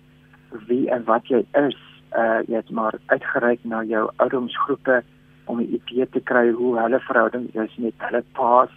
wie 0.67 0.89
en 0.89 1.03
wat 1.03 1.27
jy 1.27 1.45
is. 1.51 1.90
Uh 2.17 2.39
jy 2.47 2.56
het 2.56 2.69
maar 2.69 3.00
uitgereik 3.06 3.63
na 3.63 3.84
jou 3.84 4.10
ouderdomsgroepe 4.15 5.04
om 5.45 5.60
'n 5.60 5.74
idee 5.80 6.10
te 6.10 6.19
kry 6.19 6.52
hoe 6.52 6.80
hulle 6.80 7.00
verhouding 7.00 7.56
is 7.56 7.76
met 7.78 7.93
hulle 7.97 8.24
pa's 8.32 8.69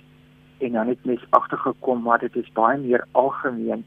en 0.59 0.73
dan 0.73 0.87
het 0.87 1.05
mens 1.05 1.25
agtergekom 1.31 2.03
maar 2.03 2.19
dit 2.19 2.37
is 2.37 2.53
baie 2.53 2.79
meer 2.79 3.05
algemeen 3.13 3.85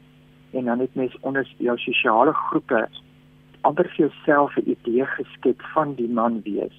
en 0.50 0.64
dan 0.64 0.78
het 0.78 0.94
mens 0.94 1.16
onder 1.20 1.54
jou 1.58 1.78
sosiale 1.78 2.32
groepe 2.32 2.88
amper 3.60 3.88
vir 3.92 4.08
jouself 4.08 4.56
'n 4.56 4.70
idee 4.70 5.04
geskep 5.06 5.62
van 5.74 5.94
die 5.94 6.08
man 6.08 6.40
wees. 6.42 6.76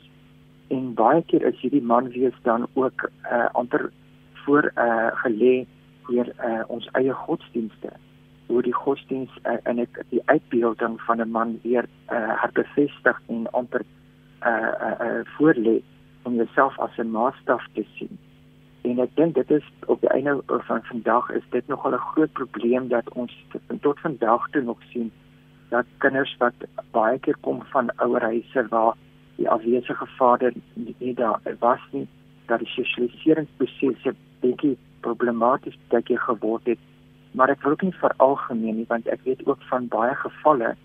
En 0.67 0.93
baie 0.93 1.23
keer 1.23 1.43
is 1.45 1.59
hierdie 1.61 1.81
man 1.81 2.09
wees 2.09 2.37
dan 2.43 2.67
ook 2.73 3.09
uh 3.31 3.47
amper 3.51 3.91
voor 4.33 4.71
uh 4.75 5.11
gelê 5.23 5.65
deur 6.07 6.27
uh 6.49 6.63
ons 6.67 6.89
eie 6.91 7.13
godsdienste. 7.13 7.89
Hoe 8.49 8.61
die 8.65 8.73
godsdiens 8.73 9.33
uh, 9.45 9.59
en 9.69 9.79
ek 9.83 10.01
die 10.09 10.21
uitbeelding 10.25 10.97
van 11.05 11.21
'n 11.21 11.31
man 11.31 11.59
weer 11.63 11.85
uh 12.09 12.33
herbevestig 12.41 13.21
en 13.27 13.45
amper 13.59 13.85
uh 14.41 14.73
uh, 14.87 14.95
uh 15.07 15.21
voorlê 15.37 15.77
om 16.23 16.35
jouself 16.35 16.79
as 16.79 16.97
'n 16.97 17.11
maatstaf 17.11 17.63
te 17.73 17.85
sien. 17.95 18.17
En 18.81 18.99
ek 18.99 19.15
dink 19.15 19.35
dit 19.35 19.51
is 19.51 19.65
op 19.85 20.01
die 20.01 20.09
einde 20.09 20.41
van 20.47 20.83
vandag 20.83 21.29
is 21.29 21.47
dit 21.49 21.67
nogal 21.67 21.93
'n 21.93 22.07
groot 22.11 22.31
probleem 22.31 22.87
dat 22.87 23.09
ons 23.13 23.33
tot 23.81 23.99
vandag 23.99 24.49
toe 24.51 24.61
nog 24.61 24.81
sien 24.91 25.11
dat 25.69 25.85
kinders 25.97 26.35
wat 26.37 26.53
baie 26.91 27.19
keer 27.19 27.37
kom 27.41 27.61
van 27.71 27.91
ouerhuise 27.95 28.65
waar 28.69 28.95
die 29.35 29.49
afwesige 29.49 30.07
vader 30.17 30.53
nie 30.73 31.13
daar 31.13 31.39
was 31.59 31.81
nie 31.91 32.07
dat 32.45 32.59
die 32.59 32.67
sosialiseringsprosesse 32.67 34.15
bietjie 34.39 34.77
problematies 35.05 35.77
daai 35.87 36.17
geword 36.27 36.65
het 36.65 36.79
maar 37.31 37.49
ek 37.49 37.61
wil 37.63 37.71
ook 37.71 37.81
nie 37.81 37.95
vir 38.01 38.13
algemeen 38.17 38.75
nie 38.75 38.89
want 38.89 39.07
ek 39.07 39.23
weet 39.23 39.45
ook 39.47 39.61
van 39.69 39.87
baie 39.87 40.15
gevalle 40.15 40.75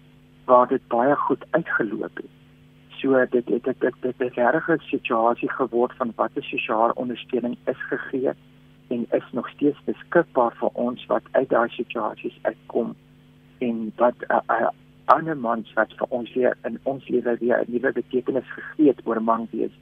waar 0.45 0.69
dit 0.69 0.89
baie 0.89 1.17
goed 1.17 1.45
uitgeloop 1.51 2.17
het. 2.17 2.33
So 3.01 3.27
dit 3.31 3.47
dit 3.47 3.65
dit 3.65 3.81
dit 3.81 3.95
dit 4.01 4.19
het 4.19 4.37
'n 4.37 4.51
regte 4.57 4.79
situasie 4.79 5.51
geword 5.51 5.97
van 5.97 6.13
wat 6.17 6.31
'n 6.37 6.43
sosiale 6.43 6.95
ondersteuning 6.95 7.57
is 7.65 7.81
gegee 7.89 8.33
en 8.89 9.07
is 9.11 9.29
nog 9.33 9.49
steeds 9.49 9.85
beskikbaar 9.85 10.53
vir 10.61 10.71
ons 10.73 11.07
wat 11.07 11.23
uit 11.31 11.49
daai 11.49 11.69
situasies 11.69 12.39
uitkom 12.43 12.95
en 13.59 13.93
wat 13.97 14.15
'n 14.19 14.33
uh, 14.33 14.61
uh, 14.61 14.69
ander 15.05 15.37
mans 15.37 15.73
wat 15.73 15.93
vir 15.99 16.07
ons 16.09 16.33
weer 16.33 16.57
in 16.65 16.79
ons 16.83 17.09
lewe 17.09 17.37
weer 17.41 17.59
'n 17.61 17.73
nuwe 17.73 17.93
betekenis 17.93 18.51
gegee 18.51 18.89
het 18.89 19.01
oor 19.05 19.23
man 19.23 19.49
wees 19.51 19.73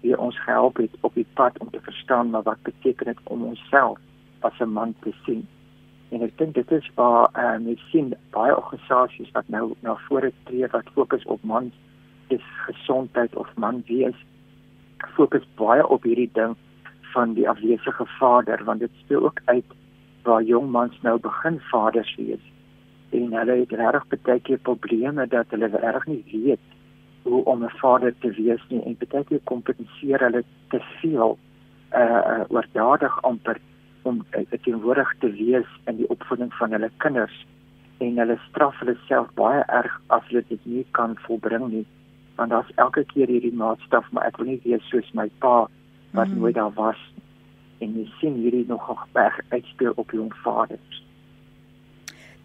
wie 0.00 0.18
ons 0.18 0.40
gehelp 0.40 0.76
het 0.76 0.90
op 1.00 1.14
die 1.14 1.26
pad 1.34 1.58
om 1.58 1.70
te 1.70 1.80
verstaan 1.80 2.30
maar 2.30 2.42
wat 2.42 2.62
beteken 2.62 3.06
dit 3.06 3.18
om 3.24 3.42
onsself 3.42 3.98
as 4.40 4.58
'n 4.60 4.72
man 4.72 4.94
te 5.00 5.12
sien 5.24 5.48
en 6.10 6.22
ek 6.22 6.38
dink 6.38 6.54
dit 6.54 6.72
is 6.72 6.90
waar 6.94 7.28
uh, 7.34 7.58
mens 7.64 7.82
sien 7.90 8.14
baie 8.36 8.56
organisasies 8.56 9.30
wat 9.32 9.48
nou 9.48 9.74
na 9.82 9.96
vore 10.08 10.32
tree 10.44 10.68
wat 10.72 10.94
fokus 10.94 11.24
op 11.24 11.42
mans 11.42 11.74
is 12.28 12.44
gesondheid 12.66 13.36
of 13.36 13.48
man 13.56 13.82
wees 13.86 14.16
fokus 15.18 15.44
baie 15.58 15.84
op 15.86 16.02
hierdie 16.02 16.30
ding 16.32 16.56
van 17.12 17.34
die 17.34 17.48
afwesige 17.48 18.06
vader 18.18 18.64
want 18.64 18.80
dit 18.80 18.90
speel 19.04 19.24
ook 19.24 19.40
uit 19.44 19.76
waar 20.22 20.42
jong 20.42 20.70
mans 20.70 20.98
nou 21.02 21.18
begin 21.20 21.60
vaders 21.70 22.14
wees. 22.16 22.44
En 23.10 23.32
hulle 23.32 23.54
het 23.60 23.72
regtig 23.72 24.22
baie 24.26 24.40
keer 24.40 24.58
probleme 24.58 25.26
dat 25.26 25.54
hulle 25.54 25.70
regtig 25.72 26.06
nie 26.06 26.24
weet 26.32 26.66
hoe 27.22 27.44
om 27.44 27.64
'n 27.64 27.78
vader 27.80 28.14
te 28.18 28.30
wees 28.40 28.62
nie 28.68 28.82
en 28.82 28.96
baie 28.98 29.24
keer 29.24 29.40
kompenseer 29.44 30.20
hulle 30.26 30.44
te 30.68 30.80
veel 31.00 31.38
uh 31.92 32.44
oordadig 32.48 33.22
amper 33.22 33.60
om 34.10 34.24
uh, 34.38 34.44
teenwoordig 34.64 35.12
te 35.22 35.30
wees 35.36 35.70
in 35.90 36.00
die 36.00 36.08
opvoeding 36.14 36.52
van 36.60 36.74
hulle 36.76 36.90
kinders 37.04 37.36
en 38.04 38.20
hulle 38.22 38.38
straf 38.48 38.78
hulle 38.82 38.96
self 39.06 39.30
baie 39.38 39.62
erg 39.80 39.94
as 40.16 40.26
hulle 40.30 40.44
dit 40.50 40.68
nie 40.72 40.84
kan 40.98 41.16
volbring 41.26 41.66
nie 41.72 41.84
want 42.38 42.54
daar's 42.54 42.70
elke 42.84 43.04
keer 43.12 43.30
hierdie 43.34 43.54
maatstaf 43.62 44.06
maar 44.12 44.30
ek 44.30 44.38
wil 44.40 44.52
nie 44.52 44.60
wees 44.64 44.86
soos 44.92 45.10
my 45.18 45.28
pa 45.44 45.56
wat 46.16 46.28
mm. 46.28 46.38
nooit 46.38 46.58
daar 46.60 46.74
was 46.78 47.02
en 47.84 47.98
jy 47.98 48.06
sien 48.20 48.38
hierdie 48.42 48.64
nogal 48.70 49.02
baie 49.16 49.46
uitspeel 49.54 49.96
op 49.96 50.14
jong 50.16 50.32
vaders 50.44 51.02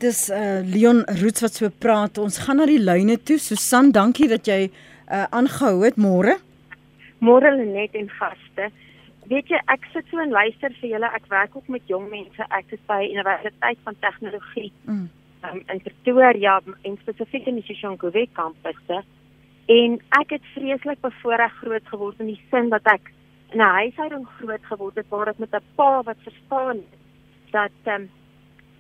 Dis 0.04 0.26
uh 0.34 0.60
Leon 0.68 1.04
Roots 1.22 1.44
wat 1.46 1.54
so 1.56 1.70
praat. 1.70 2.18
Ons 2.20 2.42
gaan 2.44 2.58
na 2.60 2.66
die 2.68 2.82
lyne 2.82 3.16
toe. 3.24 3.38
Susan, 3.40 3.94
dankie 3.96 4.28
dat 4.28 4.50
jy 4.50 4.66
uh 4.68 5.28
aangehou 5.32 5.86
het 5.86 5.96
môre. 5.96 6.34
Môre 7.24 7.54
Lenet 7.56 7.96
en 7.96 8.10
gaste. 8.12 8.68
Weet 9.32 9.48
jy, 9.48 9.60
ek 9.72 9.86
sit 9.94 10.08
so 10.12 10.20
en 10.20 10.34
luister 10.36 10.74
vir 10.82 10.90
julle. 10.96 11.10
Ek 11.16 11.28
werk 11.32 11.56
ook 11.56 11.68
met 11.72 11.84
jong 11.88 12.10
mense. 12.12 12.46
Ek 12.50 12.72
is 12.76 12.82
by 12.88 13.04
Universiteit 13.08 13.80
van 13.84 13.96
Tegnologie. 14.00 14.72
Mm. 14.84 15.10
Um, 15.44 15.60
in 15.68 15.82
Pretoria 15.84 16.62
en 16.88 16.98
spesifiek 17.02 17.48
in 17.48 17.60
die 17.60 17.66
Soshanguve 17.68 18.28
kampusse. 18.36 19.02
En 19.72 19.98
ek 20.20 20.36
het 20.38 20.46
vreeslik 20.54 21.02
bevoorreg 21.04 21.56
groot 21.62 21.88
geword 21.92 22.20
in 22.24 22.32
die 22.32 22.42
sin 22.52 22.70
dat 22.72 22.88
ek 22.92 23.12
in 23.52 23.60
'n 23.60 23.76
huishouding 23.80 24.26
groot 24.40 24.66
geword 24.66 24.96
het 24.96 25.10
waar 25.10 25.28
ek 25.28 25.40
met 25.40 25.56
'n 25.56 25.64
pa 25.76 26.04
wat 26.04 26.18
verstaan 26.24 26.80
dat 27.52 27.76
ehm 27.84 28.02
um, 28.02 28.10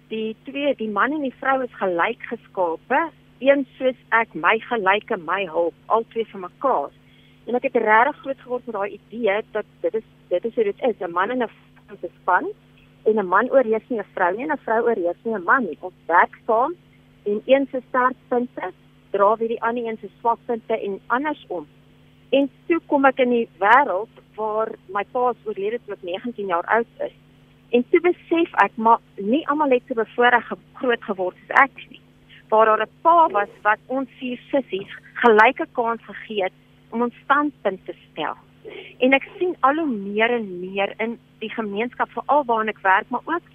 die 0.07 0.35
twee, 0.43 0.75
die 0.75 0.89
man 0.89 1.11
en 1.11 1.21
die 1.21 1.35
vrou 1.39 1.63
is 1.63 1.79
gelyk 1.79 2.21
geskape, 2.29 3.09
een 3.39 3.65
soos 3.77 3.99
ek, 4.09 4.33
my 4.33 4.59
gelyke, 4.59 5.17
my 5.17 5.45
hulp, 5.45 5.73
al 5.85 6.05
twee 6.09 6.25
vir 6.25 6.39
mekaar. 6.39 6.91
En 7.47 7.55
ek 7.55 7.63
het 7.63 7.75
regtig 7.75 8.19
groot 8.21 8.39
geword 8.39 8.65
met 8.65 8.75
daai 8.75 8.99
idee 8.99 9.41
dat 9.51 9.65
dit 9.81 9.93
is 9.93 10.09
dit 10.33 10.45
is 10.45 10.55
hoe 10.55 10.63
dit 10.63 10.81
is, 10.89 10.99
'n 10.99 11.11
man 11.11 11.29
en 11.29 11.43
'n 11.43 11.49
vrou 11.49 11.97
se 12.01 12.09
span 12.21 12.45
en 13.05 13.19
'n 13.19 13.27
man 13.27 13.51
oorheers 13.51 13.89
nie 13.89 13.99
'n 13.99 14.13
vrou 14.13 14.31
nie 14.35 14.43
en 14.43 14.51
'n 14.51 14.65
vrou 14.65 14.81
oorheers 14.83 15.21
nie 15.23 15.35
'n 15.35 15.43
man 15.43 15.63
nie. 15.63 15.77
Ons 15.79 15.99
werk 16.05 16.35
saam 16.45 16.73
en 17.23 17.41
een 17.45 17.67
se 17.71 17.81
sterkpunte 17.87 18.71
dra 19.11 19.35
weer 19.37 19.47
die 19.47 19.61
ander 19.61 19.85
een 19.85 19.97
se 20.01 20.09
swakpunte 20.19 20.79
en 20.79 20.99
andersom. 21.07 21.67
En 22.29 22.49
toe 22.67 22.79
kom 22.85 23.05
ek 23.05 23.17
in 23.17 23.29
die 23.29 23.49
wêreld 23.59 24.13
waar 24.35 24.69
my 24.87 25.03
pa 25.11 25.29
is 25.29 25.45
oorlede 25.45 25.79
toe 25.85 25.93
ek 25.93 26.03
19 26.03 26.47
jaar 26.47 26.65
oud 26.65 26.87
is. 26.99 27.15
En 27.69 27.85
toe 27.89 28.01
besef 28.01 28.53
ek 28.53 28.75
maar 28.75 28.99
nie 29.15 29.47
almal 29.47 29.69
het 29.69 29.83
so 29.87 29.93
bevoorreg 29.93 30.51
groot 30.73 31.03
geword 31.03 31.37
soos 31.37 31.61
ek 31.61 31.85
nie. 31.89 32.01
Waar 32.49 32.65
daar 32.65 32.85
'n 32.85 32.95
pa 33.01 33.27
was 33.29 33.53
wat 33.61 33.79
ons 33.87 34.09
vier 34.19 34.39
sissies 34.51 34.91
gelyke 35.13 35.67
kans 35.71 36.01
gegee 36.01 36.43
het 36.43 36.53
om 36.89 37.01
ons 37.01 37.15
standpunt 37.23 37.85
te 37.85 37.93
stel. 38.11 38.35
En 38.99 39.13
ek 39.13 39.25
sien 39.37 39.55
al 39.67 39.81
hoe 39.81 39.89
meer 39.91 40.31
en 40.37 40.47
meer 40.59 40.93
in 41.03 41.17
die 41.39 41.51
gemeenskap 41.51 42.11
veral 42.15 42.45
waar 42.49 42.67
ek 42.71 42.79
werk, 42.83 43.09
maar 43.09 43.25
ook 43.25 43.49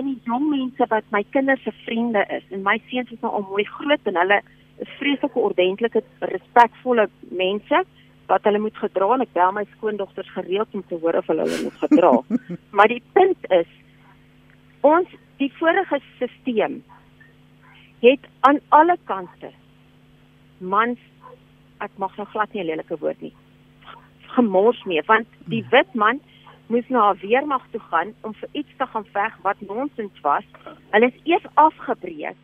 in 0.00 0.10
die 0.12 0.20
jong 0.28 0.48
mense 0.50 0.86
wat 0.90 1.06
my 1.14 1.22
kinders 1.34 1.62
se 1.62 1.72
vriende 1.84 2.24
is. 2.36 2.44
En 2.50 2.62
my 2.62 2.76
seuns 2.90 3.10
is 3.10 3.20
nou 3.24 3.32
al 3.32 3.46
mooi 3.48 3.64
groot 3.64 4.10
en 4.10 4.20
hulle 4.20 4.40
is 4.80 4.92
vreeslike 4.98 5.38
ordentlike, 5.38 6.02
respekvolle 6.32 7.08
mense 7.30 7.82
wat 8.30 8.46
hulle 8.46 8.62
moet 8.62 8.76
gedra 8.78 9.08
en 9.14 9.24
ek 9.24 9.32
bel 9.34 9.52
my 9.56 9.64
skoondogters 9.74 10.30
gereeld 10.36 10.76
om 10.76 10.84
te 10.86 10.98
hoor 11.02 11.18
of 11.18 11.28
hulle 11.32 11.46
hulle 11.48 11.62
moet 11.66 11.80
gedra. 11.82 12.12
maar 12.76 12.92
die 12.92 13.02
punt 13.16 13.50
is 13.56 13.70
ons 14.86 15.08
die 15.40 15.50
vorige 15.58 16.00
stelsel 16.14 16.78
het 18.00 18.28
aan 18.48 18.60
alle 18.76 18.96
kante 19.08 19.50
mans 20.58 21.00
ek 21.84 21.92
mag 22.00 22.16
nou 22.16 22.26
glad 22.32 22.54
nie 22.54 22.62
'n 22.62 22.70
lelike 22.70 22.96
woord 23.02 23.20
nie 23.20 23.34
gemors 24.34 24.82
mee 24.84 25.02
want 25.06 25.28
die 25.52 25.64
wit 25.70 25.94
man 25.94 26.20
moes 26.66 26.88
na 26.88 27.14
weermag 27.22 27.64
toe 27.70 27.80
gaan 27.90 28.14
om 28.22 28.34
vir 28.34 28.48
iets 28.52 28.76
te 28.78 28.86
gaan 28.86 29.06
veg 29.12 29.36
wat 29.42 29.60
nonsens 29.60 30.20
was. 30.22 30.44
Hulle 30.90 31.06
is 31.10 31.22
eers 31.24 31.46
afgebreek, 31.54 32.36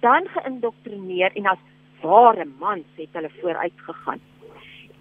dan 0.00 0.28
geïndoktrineer 0.34 1.34
en 1.34 1.46
as 1.46 1.64
ware 2.02 2.46
mans 2.58 2.86
het 2.96 3.18
hulle 3.18 3.30
vooruit 3.40 3.86
gegaan 3.88 4.22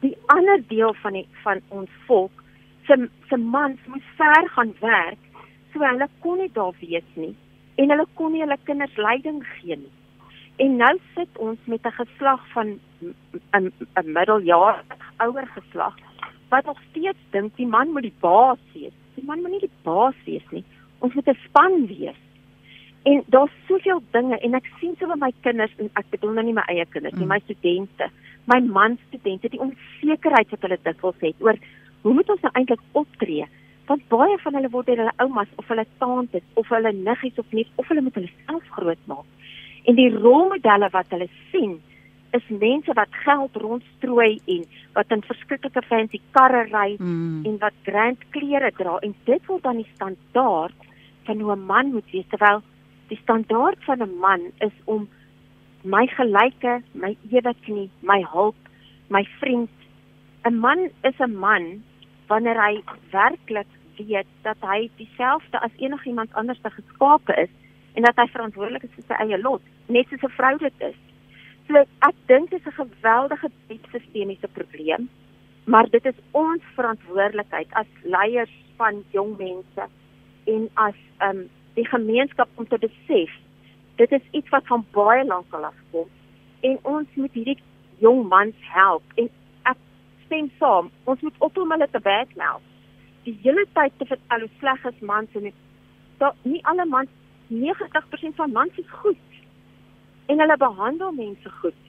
die 0.01 0.17
ander 0.33 0.61
deel 0.67 0.93
van 1.01 1.17
die 1.17 1.27
van 1.43 1.61
ons 1.69 1.89
volk 2.07 2.43
se 2.87 2.97
se 3.29 3.37
mans 3.37 3.81
moes 3.93 4.13
ver 4.19 4.49
gaan 4.55 4.73
werk 4.81 5.41
so 5.73 5.83
hulle 5.85 6.07
kon 6.25 6.41
nie 6.41 6.51
daar 6.57 6.73
wees 6.81 7.09
nie 7.23 7.33
en 7.81 7.93
hulle 7.93 8.07
kon 8.19 8.33
nie 8.33 8.43
hulle 8.43 8.57
kinders 8.69 8.97
leiding 9.07 9.41
gee 9.55 9.77
nie 9.83 9.93
en 10.65 10.77
nou 10.83 10.93
sit 11.17 11.41
ons 11.47 11.69
met 11.73 11.85
'n 11.85 11.97
geslag 11.99 12.47
van 12.53 12.79
'n 13.59 13.71
'n 14.01 14.13
middeljaar 14.17 14.83
ouer 15.25 15.47
geslag 15.57 15.95
wat 16.51 16.67
nog 16.69 16.81
steeds 16.89 17.29
dink 17.35 17.55
die 17.57 17.69
man 17.77 17.93
moet 17.95 18.07
die 18.09 18.19
baas 18.23 18.61
wees 18.73 18.95
die 19.15 19.25
man 19.25 19.41
moet 19.41 19.55
nie 19.55 19.63
die 19.67 19.77
baas 19.87 20.17
wees 20.27 20.47
nie 20.51 20.63
ons 20.99 21.13
moet 21.17 21.27
'n 21.27 21.39
span 21.47 21.87
wees 21.87 22.19
en 23.09 23.23
daar's 23.33 23.53
soveel 23.67 24.01
dinge 24.11 24.37
en 24.37 24.55
ek 24.55 24.67
sien 24.79 24.95
so 24.99 25.07
by 25.07 25.19
my 25.25 25.33
kinders 25.41 25.77
en 25.77 25.89
ek 25.95 26.09
bedoel 26.11 26.33
nou 26.33 26.45
nie 26.45 26.59
my 26.59 26.65
eie 26.67 26.85
kinders 26.85 27.17
nie 27.17 27.25
mm. 27.25 27.33
my 27.35 27.39
studente 27.45 28.11
my 28.45 28.59
man 28.59 28.97
studente 29.07 29.49
die 29.49 29.63
onsekerheid 29.67 30.49
wat 30.51 30.61
hulle 30.61 30.83
dikwels 30.83 31.23
het 31.25 31.47
oor 31.47 31.57
hoe 32.01 32.13
moet 32.13 32.29
ons 32.33 32.41
nou 32.45 32.51
eintlik 32.57 32.81
optree? 32.97 33.45
Want 33.89 34.07
baie 34.09 34.37
van 34.43 34.57
hulle 34.57 34.71
word 34.73 34.89
deur 34.89 35.03
hulle 35.03 35.13
oumas 35.23 35.51
of 35.61 35.69
hulle 35.69 35.85
tantes 36.01 36.45
of 36.59 36.69
hulle 36.73 36.93
niggies 36.97 37.39
of 37.41 37.55
neef 37.55 37.69
of 37.81 37.89
hulle 37.91 38.03
moet 38.05 38.17
hulle 38.19 38.31
self 38.47 38.67
grootmaak. 38.77 39.25
En 39.89 39.97
die 39.97 40.09
rolmodelle 40.13 40.89
wat 40.93 41.13
hulle 41.13 41.29
sien 41.51 41.79
is 42.31 42.47
mense 42.47 42.93
wat 42.93 43.13
geld 43.23 43.55
rondstrooi 43.55 44.41
en 44.45 44.65
wat 44.93 45.11
in 45.11 45.23
verskriklike 45.27 45.81
fancy 45.87 46.21
karre 46.31 46.63
ry 46.71 46.95
mm. 46.99 47.45
en 47.45 47.57
wat 47.57 47.73
grand 47.83 48.19
klere 48.29 48.71
dra 48.77 48.97
en 48.99 49.15
dit 49.25 49.45
word 49.47 49.63
dan 49.63 49.81
die 49.81 49.91
standaard 49.93 50.87
van 51.25 51.39
hoe 51.39 51.55
'n 51.55 51.65
man 51.65 51.91
moet 51.91 52.11
wees 52.11 52.29
terwyl 52.29 52.61
die 53.07 53.19
standaard 53.23 53.83
van 53.83 54.01
'n 54.01 54.17
man 54.19 54.41
is 54.59 54.75
om 54.85 55.09
my 55.83 56.07
gelyke, 56.07 56.81
my 56.93 57.17
eweknie, 57.29 57.89
my 57.99 58.21
hulp, 58.33 58.55
my 59.09 59.23
vriend. 59.39 59.69
'n 60.45 60.59
Man 60.59 60.89
is 61.03 61.19
'n 61.19 61.35
man 61.35 61.83
wanneer 62.27 62.57
hy 62.65 62.81
werklik 63.11 63.67
weet 63.97 64.27
dat 64.41 64.57
hy 64.61 64.89
dieselfde 64.97 65.59
as 65.59 65.71
enigiemand 65.77 66.33
anders 66.33 66.61
te 66.61 66.69
geskape 66.69 67.33
is 67.35 67.49
en 67.93 68.03
dat 68.03 68.15
hy 68.15 68.27
verantwoordelik 68.27 68.83
is 68.83 68.95
vir 68.95 69.03
sy 69.07 69.13
eie 69.13 69.37
lot, 69.41 69.61
net 69.87 70.07
soos 70.07 70.23
'n 70.23 70.37
vrou 70.37 70.57
dit 70.57 70.73
is. 70.79 70.99
So 71.71 71.79
ek 72.03 72.15
dink 72.27 72.49
dit 72.51 72.59
is 72.59 72.67
'n 72.67 72.83
geweldige 72.83 73.49
diep 73.67 73.85
sistemiese 73.91 74.47
probleem, 74.47 75.09
maar 75.63 75.87
dit 75.89 76.05
is 76.05 76.19
ons 76.31 76.63
verantwoordelikheid 76.75 77.67
as 77.71 77.87
leiers 78.03 78.55
van 78.75 79.03
jong 79.11 79.37
mense 79.37 79.83
en 80.53 80.69
as 80.73 80.97
ehm 81.17 81.37
um, 81.37 81.49
die 81.73 81.85
gemeenskap 81.87 82.49
om 82.55 82.67
te 82.67 82.77
besef 82.77 83.31
dit 83.95 84.11
is 84.11 84.25
iets 84.31 84.49
wat 84.49 84.67
van 84.67 84.85
baie 84.91 85.23
lank 85.25 85.53
al 85.53 85.65
af 85.69 85.79
kom 85.91 86.09
en 86.59 86.77
ons 86.81 87.07
moet 87.15 87.33
hierdie 87.39 87.63
jong 88.03 88.27
mans 88.27 88.55
help 88.75 89.03
en 89.15 89.29
ek 89.63 89.77
stem 90.25 90.51
saam 90.59 90.91
ons 91.03 91.21
moet 91.21 91.37
ophou 91.39 91.63
om 91.63 91.71
hulle 91.71 91.87
te 91.91 92.03
badmouth 92.09 92.67
die 93.23 93.37
hele 93.43 93.65
tyd 93.79 93.93
te 93.97 94.09
vertel 94.13 94.47
hoe 94.47 94.55
sleg 94.59 94.85
is 94.91 94.99
mans 95.13 95.39
en 95.39 95.51
dat 96.17 96.35
nie 96.43 96.65
alle 96.73 96.85
mans 96.85 97.09
90% 97.47 98.35
van 98.35 98.51
mans 98.59 98.83
is 98.83 98.95
goed 99.03 99.30
en 100.31 100.43
hulle 100.43 100.57
behandel 100.65 101.15
mense 101.17 101.55
goed 101.61 101.79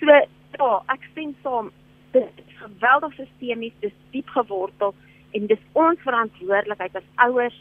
so 0.00 0.20
ja 0.60 0.70
ek 0.96 1.08
stem 1.10 1.34
saam 1.46 1.72
dit 2.16 2.44
is 2.46 2.56
geweldig 2.62 3.18
sistemies 3.20 3.76
dis 3.84 3.96
diep 4.16 4.32
gewortel 4.38 4.94
en 5.34 5.46
dis 5.50 5.68
ons 5.72 6.06
verantwoordelikheid 6.06 6.96
as 7.00 7.12
ouers 7.26 7.56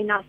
en 0.00 0.10
as 0.18 0.28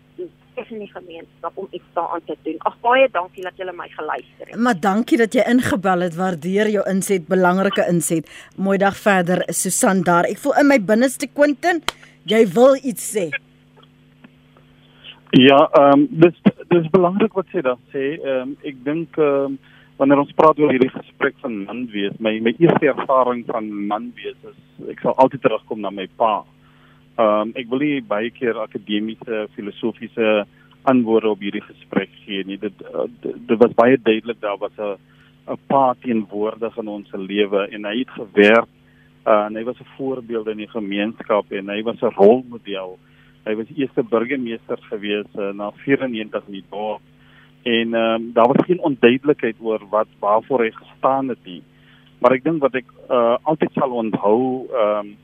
in 0.70 0.84
die 0.84 0.90
gemeenskap 0.92 1.56
om 1.58 1.66
iets 1.74 1.86
daaraan 1.96 2.22
te 2.26 2.36
doen. 2.42 2.58
Ag 2.68 2.76
baie 2.84 3.08
dankie 3.12 3.42
dat 3.42 3.56
julle 3.58 3.72
my 3.74 3.88
geluister 3.90 4.46
het. 4.46 4.58
Maar 4.60 4.78
dankie 4.80 5.18
dat 5.18 5.34
jy 5.34 5.42
ingebel 5.50 6.06
het. 6.06 6.14
Waardeer 6.18 6.70
jou 6.70 6.84
inset, 6.90 7.26
belangrike 7.26 7.86
inset. 7.90 8.30
Mooi 8.56 8.78
dag 8.78 8.96
verder, 8.96 9.42
Susan 9.48 10.04
daar. 10.06 10.28
Ek 10.30 10.38
voel 10.42 10.60
in 10.62 10.70
my 10.70 10.78
binneste 10.78 11.26
Quentin, 11.32 11.82
jy 12.30 12.44
wil 12.54 12.78
iets 12.82 13.10
sê. 13.16 13.30
Ja, 15.36 15.68
ehm 15.72 15.92
um, 15.92 16.06
dis 16.10 16.36
dis 16.68 16.90
belangrik 16.94 17.32
wat 17.34 17.48
jy 17.50 17.62
daar 17.66 17.80
sê. 17.90 18.02
Ehm 18.22 18.40
um, 18.40 18.50
ek 18.62 18.76
dink 18.86 19.16
ehm 19.18 19.54
um, 19.54 19.54
wanneer 19.98 20.20
ons 20.22 20.34
praat 20.38 20.58
oor 20.62 20.70
hierdie 20.70 20.92
gesprek 20.92 21.34
van 21.42 21.56
man 21.64 21.80
wees, 21.90 22.14
my 22.22 22.36
my 22.38 22.52
eerste 22.62 22.86
ervaring 22.92 23.40
van 23.48 23.66
man 23.88 24.12
wees 24.14 24.36
is 24.50 24.90
ek 24.92 25.00
sal 25.02 25.16
altyd 25.24 25.42
terugkom 25.42 25.80
na 25.82 25.90
my 25.90 26.04
pa. 26.20 26.44
Ehm 27.16 27.48
um, 27.48 27.50
ek 27.58 27.66
wil 27.72 27.82
nie 27.82 28.04
baie 28.12 28.30
keer 28.30 28.60
akademiese 28.62 29.40
filosofiese 29.56 30.44
antwoorde 30.92 31.32
op 31.34 31.42
hierdie 31.42 31.64
gesprek 31.64 32.14
gee 32.26 32.44
nie. 32.46 32.60
Dit 32.66 32.84
uh, 32.92 33.08
dit 33.24 33.58
was 33.64 33.74
baie 33.80 33.98
duidelik 33.98 34.38
daar 34.44 34.60
was 34.62 34.78
'n 34.78 34.94
'n 35.50 35.58
pa 35.66 35.96
teenwoordig 36.04 36.78
in 36.78 36.88
ons 36.88 37.10
lewe 37.12 37.66
en 37.74 37.90
hy 37.90 37.96
het 37.98 38.14
gewerk 38.20 38.70
uh, 39.26 39.50
en 39.50 39.56
hy 39.56 39.64
was 39.64 39.82
'n 39.82 39.94
voorbeeld 39.96 40.46
in 40.46 40.62
die 40.62 40.70
gemeenskap 40.70 41.50
en 41.50 41.74
hy 41.74 41.82
was 41.82 41.98
'n 42.02 42.14
rolmodel. 42.22 42.98
Hy 43.44 43.54
was 43.58 43.72
eerste 43.76 44.02
burgemeester 44.02 44.80
gewees 44.90 45.28
uh, 45.36 45.52
na 45.52 45.70
94 45.84 46.48
in 46.48 46.60
die 46.60 46.68
dorp 46.70 47.02
en 47.64 47.94
ehm 47.94 48.14
um, 48.14 48.32
daar 48.36 48.50
was 48.52 48.64
geen 48.66 48.80
onduidelikheid 48.80 49.56
oor 49.60 49.80
wat 49.90 50.08
waarvoor 50.20 50.64
hy 50.64 50.70
gestaan 50.70 51.28
het 51.28 51.38
nie. 51.44 51.62
Maar 52.20 52.36
ek 52.36 52.44
dink 52.44 52.60
wat 52.60 52.74
ek 52.76 52.88
uh, 53.08 53.36
altyd 53.42 53.72
sal 53.78 53.94
onthou 54.00 54.40
ehm 54.68 54.98
um, 54.98 55.14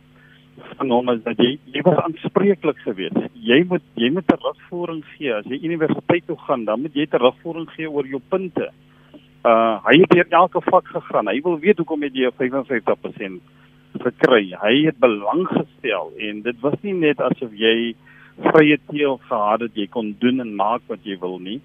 van 0.77 0.91
hom 0.93 1.09
is 1.13 1.23
dat 1.25 1.39
jy 1.41 1.55
jy 1.73 1.83
was 1.85 2.01
aanspreeklik 2.05 2.81
geweest. 2.85 3.17
Jy 3.35 3.63
moet 3.69 3.85
jy 4.01 4.11
moet 4.13 4.27
terugvoering 4.29 5.05
gee 5.15 5.33
as 5.35 5.49
jy 5.49 5.61
universiteit 5.65 6.27
toe 6.27 6.37
gaan, 6.47 6.65
dan 6.65 6.81
moet 6.85 6.97
jy 6.97 7.07
terugvoering 7.07 7.69
gee 7.77 7.91
oor 7.91 8.09
jou 8.09 8.21
punte. 8.29 8.69
Uh 9.45 9.77
hy 9.87 9.97
het 10.03 10.13
hier 10.17 10.29
elke 10.29 10.61
vak 10.69 10.89
gegaan. 10.93 11.29
Hy 11.33 11.41
wil 11.45 11.59
weet 11.61 11.81
hoekom 11.81 12.05
het 12.05 12.17
jy 12.17 12.33
55% 12.41 13.41
gekry. 14.05 14.45
Hy 14.61 14.75
het 14.87 15.01
belang 15.01 15.47
gestel 15.49 16.13
en 16.17 16.43
dit 16.43 16.61
was 16.61 16.77
nie 16.83 16.95
net 16.95 17.21
asof 17.21 17.53
jy 17.57 17.95
vrye 18.43 18.79
teel 18.91 19.19
gehad 19.29 19.61
het 19.67 19.77
jy 19.79 19.87
kon 19.93 20.15
doen 20.21 20.41
en 20.41 20.55
maak 20.57 20.83
wat 20.89 21.05
jy 21.05 21.19
wil 21.21 21.39
nie. 21.39 21.61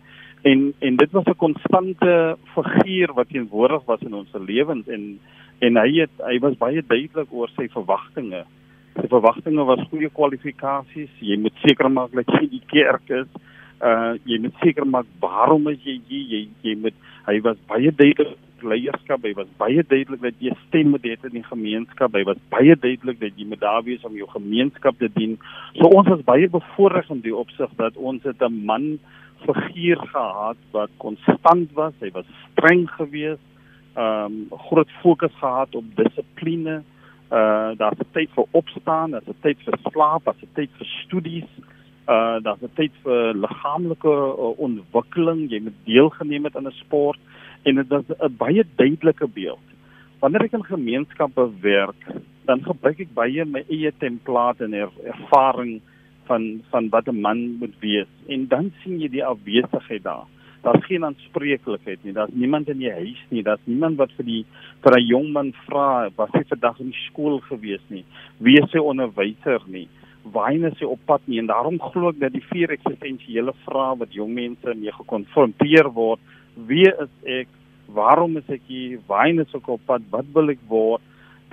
En 0.45 0.73
en 0.79 0.95
dit 0.95 1.11
was 1.11 1.25
'n 1.25 1.35
konstante 1.35 2.38
figuur 2.53 3.13
wat 3.13 3.29
teenwoordig 3.29 3.85
was 3.85 4.01
in 4.01 4.13
ons 4.13 4.29
lewens 4.33 4.88
en 4.88 5.19
en 5.59 5.77
hy 5.77 5.91
het 5.99 6.11
hy 6.17 6.39
was 6.39 6.57
baie 6.57 6.83
duidelik 6.88 7.31
oor 7.31 7.49
sy 7.55 7.67
verwagtinge. 7.67 8.43
Sy 8.95 9.07
verwagtinge 9.07 9.63
was 9.65 9.88
goeie 9.89 10.09
kwalifikasies. 10.09 11.09
Jy 11.19 11.38
moet 11.38 11.53
seker 11.63 11.91
maak 11.91 12.11
dat 12.11 12.27
jy 12.27 12.49
die 12.49 12.63
kerk 12.67 13.09
is. 13.09 13.27
Uh 13.81 14.13
jy 14.23 14.39
moet 14.39 14.55
seker 14.61 14.85
maak 14.85 15.05
waarom 15.19 15.67
is 15.67 15.83
jy 15.83 15.99
hier? 16.07 16.25
Jy 16.27 16.47
jy 16.61 16.75
moet 16.75 16.93
hy 17.25 17.39
was 17.41 17.57
baie 17.67 17.91
duidelik 17.91 18.38
leierskap. 18.62 19.24
Hy 19.24 19.34
was 19.34 19.48
baie 19.58 19.84
duidelik 19.84 20.22
dat 20.22 20.39
jy 20.39 20.54
stem 20.68 20.89
moet 20.89 21.04
hê 21.04 21.15
in 21.24 21.38
die 21.39 21.44
gemeenskap. 21.44 22.13
Hy 22.13 22.24
was 22.24 22.38
baie 22.50 22.76
duidelik 22.76 23.20
dat 23.20 23.36
jy 23.36 23.46
moet 23.46 23.60
daar 23.60 23.84
wees 23.84 24.04
om 24.04 24.15
jou 24.15 24.28
gemeenskap 24.30 24.98
te 25.00 25.10
dien. 25.15 25.38
So 25.76 25.89
ons 25.89 26.08
was 26.08 26.24
baie 26.24 26.50
bevoorreg 26.50 27.10
in 27.10 27.22
die 27.22 27.36
opsig 27.36 27.72
dat 27.78 27.98
ons 27.98 28.24
het 28.24 28.41
'n 28.41 28.65
man 28.65 29.00
figuur 29.46 29.98
gehad 29.98 30.58
wat 30.72 30.89
konstant 30.98 31.72
was. 31.74 31.94
Hy 32.00 32.12
was 32.12 32.26
streng 32.52 32.89
geweest 32.89 33.41
ehm 33.96 34.26
um, 34.52 34.60
groot 34.68 34.89
fokus 35.02 35.32
gehad 35.39 35.76
op 35.76 35.86
dissipline. 35.96 36.84
Uh 37.32 37.72
daar's 37.78 38.00
'n 38.00 38.12
tyd 38.12 38.30
vir 38.36 38.46
opstaan, 38.52 39.12
daar's 39.12 39.28
'n 39.28 39.41
tyd 39.41 39.58
vir 39.65 39.78
slaap, 39.91 40.24
daar's 40.26 40.41
'n 40.41 40.54
tyd 40.54 40.70
vir 40.78 40.88
studies. 41.04 41.50
Uh 42.08 42.38
'n 42.44 42.70
tyd 42.76 42.91
vir 43.04 43.34
liggaamlike 43.34 44.08
uh, 44.08 44.60
ontwikkeling. 44.60 45.50
Jy 45.50 45.60
moet 45.62 45.80
deelgeneem 45.84 46.44
het 46.44 46.56
aan 46.56 46.68
'n 46.68 46.82
sport 46.84 47.20
en 47.65 47.82
dit 47.82 47.91
is 47.91 48.15
'n 48.17 48.38
baie 48.38 48.63
duidelike 48.75 49.28
beeld. 49.28 49.67
Wanneer 50.19 50.45
ek 50.45 50.54
in 50.54 50.63
gemeenskappe 50.63 51.49
werk, 51.62 52.01
dan 52.45 52.63
gebruik 52.63 52.99
ek 52.99 53.13
baie 53.13 53.45
my 53.45 53.63
eie 53.69 53.91
template 53.99 54.63
en 54.63 54.73
er, 54.73 54.89
ervaring 55.04 55.82
van 56.25 56.62
van 56.71 56.89
wat 56.89 57.08
'n 57.08 57.21
man 57.21 57.58
moet 57.60 57.75
wees 57.80 58.12
en 58.28 58.47
dan 58.47 58.71
sien 58.84 58.99
jy 58.99 59.10
die 59.10 59.25
afwesigheid 59.25 60.04
daar 60.04 60.28
daar's 60.65 60.86
geen 60.86 61.06
aanspreeklikheid 61.06 62.04
nie. 62.04 62.13
Daar's 62.13 62.34
niemand 62.34 62.69
in 62.69 62.78
die 62.78 62.91
huis 62.91 63.21
nie. 63.30 63.43
Daar's 63.43 63.62
niemand 63.63 63.97
wat 64.01 64.12
vir 64.17 64.25
die 64.25 64.45
vir 64.82 64.97
'n 64.97 65.06
jong 65.06 65.32
man 65.32 65.54
vra 65.65 66.10
wat 66.15 66.34
hy 66.34 66.43
vandag 66.49 66.80
in 66.80 66.89
die 66.89 67.06
skool 67.10 67.39
gewees 67.39 67.86
nie. 67.88 68.06
Wie 68.38 68.58
is 68.62 68.69
sy 68.71 68.78
onderwyser 68.78 69.62
nie? 69.67 69.88
Waarheen 70.23 70.65
is 70.65 70.80
hy 70.80 70.86
op 70.86 70.99
pad 71.06 71.21
nie? 71.25 71.39
En 71.39 71.45
daarom 71.45 71.80
glo 71.80 72.10
ek 72.10 72.19
dat 72.19 72.34
die 72.34 72.47
vier 72.51 72.69
eksistensiële 72.69 73.54
vrae 73.65 73.97
wat 73.97 74.13
jong 74.13 74.34
mense 74.34 74.73
mee 74.75 74.91
gekonfronteer 74.91 75.91
word, 75.93 76.19
wie 76.56 76.88
is 76.88 77.13
ek? 77.24 77.48
Waarom 77.96 78.38
is 78.38 78.48
ek 78.50 78.63
hier? 78.68 79.00
Waarheen 79.08 79.44
is 79.44 79.54
ek 79.54 79.68
op 79.70 79.82
pad? 79.86 80.02
Wat 80.10 80.26
wil 80.34 80.50
ek 80.54 80.62
word? 80.72 81.04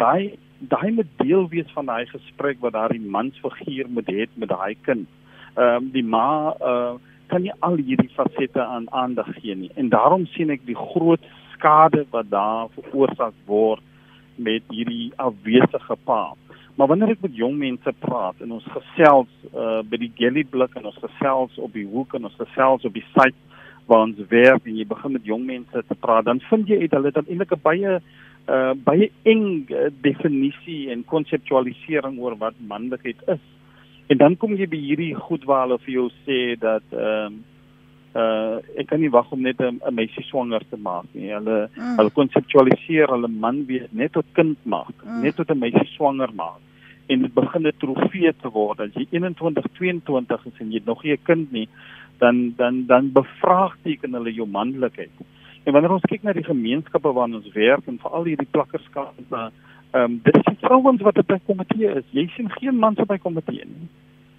Daai 0.00 0.38
daai 0.62 0.92
moet 0.94 1.08
deel 1.18 1.48
wees 1.50 1.70
van 1.74 1.88
daai 1.90 2.06
gesprek 2.06 2.60
wat 2.62 2.76
daai 2.76 2.98
mansfiguur 3.02 3.88
moet 3.90 4.06
hê 4.06 4.26
met 4.38 4.52
daai 4.52 4.76
kind. 4.86 5.08
Ehm 5.56 5.82
um, 5.82 5.88
die 5.94 6.06
ma 6.06 6.54
uh 6.60 6.94
kan 7.32 7.40
nie 7.42 7.54
al 7.64 7.78
hierdie 7.80 8.12
fasette 8.12 8.60
aan 8.60 8.90
aandag 8.92 9.30
gee 9.40 9.54
nie. 9.56 9.70
En 9.80 9.88
daarom 9.88 10.26
sien 10.34 10.50
ek 10.52 10.66
die 10.68 10.76
groot 10.76 11.22
skade 11.54 12.04
wat 12.12 12.28
daar 12.30 12.68
veroorsaak 12.74 13.32
word 13.48 13.80
met 14.36 14.62
hierdie 14.68 15.12
afwesige 15.16 15.96
pa. 16.04 16.34
Maar 16.76 16.90
wanneer 16.92 17.14
ek 17.14 17.24
met 17.24 17.36
jong 17.36 17.56
mense 17.60 17.92
praat 18.04 18.40
en 18.44 18.52
ons 18.58 18.68
gesels 18.74 19.30
uh, 19.52 19.80
by 19.80 20.00
die 20.00 20.12
Gelly 20.18 20.44
blik 20.44 20.76
en 20.76 20.90
ons 20.90 21.00
gesels 21.00 21.56
op 21.56 21.72
die 21.72 21.86
hoek 21.88 22.12
en 22.18 22.28
ons 22.28 22.36
gesels 22.40 22.84
op 22.84 22.96
die 22.96 23.06
site 23.14 23.51
waar 23.86 24.06
ons 24.06 24.18
werk 24.28 24.66
en 24.66 24.76
jy 24.76 24.86
begin 24.86 25.12
met 25.12 25.24
jong 25.24 25.46
mense 25.46 25.84
te 25.88 25.94
praat, 25.94 26.24
dan 26.24 26.40
vind 26.50 26.68
jy 26.68 26.80
uit 26.80 26.92
hulle 26.92 27.10
dan 27.10 27.26
eintlik 27.28 27.52
'n 27.52 27.62
baie 27.62 28.00
uh, 28.48 28.74
baie 28.74 29.10
eng 29.22 29.66
uh, 29.70 29.88
definisie 30.02 30.90
en 30.90 31.04
konseptualisering 31.04 32.18
oor 32.18 32.36
wat 32.38 32.54
manlikheid 32.58 33.16
is. 33.26 33.42
En 34.10 34.18
dan 34.18 34.36
kom 34.36 34.56
jy 34.58 34.66
by 34.68 34.80
hierdie 34.80 35.14
goed 35.14 35.44
waar 35.44 35.66
hulle 35.66 35.78
vir 35.86 35.94
jou 35.94 36.10
sê 36.26 36.58
dat 36.60 36.84
ehm 36.90 37.40
uh, 37.40 37.48
uh 38.12 38.58
ek 38.76 38.90
kan 38.90 39.00
nie 39.00 39.12
wag 39.12 39.30
om 39.32 39.40
net 39.40 39.60
'n 39.60 39.80
meisie 39.90 40.24
swanger 40.24 40.60
te 40.70 40.76
maak 40.76 41.06
nie. 41.12 41.30
Hulle 41.32 41.70
mm. 41.72 41.96
hulle 41.96 42.10
konseptualiseer 42.10 43.08
hulle 43.08 43.28
man 43.28 43.64
wees 43.66 43.88
net 43.90 44.12
tot 44.12 44.26
kind 44.32 44.58
maak, 44.64 44.92
mm. 45.04 45.22
net 45.22 45.36
tot 45.36 45.50
'n 45.50 45.58
meisie 45.58 45.88
swanger 45.96 46.28
maak. 46.34 46.60
En 47.08 47.22
dit 47.22 47.34
begin 47.34 47.66
'n 47.66 47.72
trofee 47.78 48.32
te 48.42 48.50
word. 48.50 48.80
As 48.80 48.92
jy 48.94 49.06
21, 49.10 49.64
22 49.78 50.46
is 50.46 50.60
en 50.60 50.72
jy 50.72 50.82
nog 50.84 51.04
nie 51.04 51.12
'n 51.12 51.24
kind 51.24 51.52
nie, 51.52 51.68
dan 52.18 52.54
dan 52.56 52.86
dan 52.86 53.12
bevraagteken 53.12 54.12
hulle 54.12 54.32
jou 54.32 54.48
manlikheid. 54.48 55.10
En 55.64 55.72
wanneer 55.72 55.92
ons 55.92 56.08
kyk 56.10 56.22
na 56.22 56.32
die 56.32 56.44
gemeenskappe 56.44 57.12
waarin 57.12 57.34
ons 57.34 57.52
werk 57.52 57.86
en 57.86 57.98
veral 57.98 58.24
hierdie 58.24 58.50
plakkerskap 58.50 59.14
uh 59.30 59.48
Ehm 59.92 60.04
um, 60.04 60.20
dis 60.24 60.44
die 60.46 60.56
vrouens 60.60 61.02
wat 61.04 61.18
by 61.28 61.36
komitee 61.44 61.90
is. 61.98 62.04
Jy 62.16 62.22
sien 62.32 62.46
geen 62.54 62.78
mans 62.80 63.00
op 63.02 63.10
by 63.10 63.18
komitee 63.20 63.66
nie. 63.68 63.88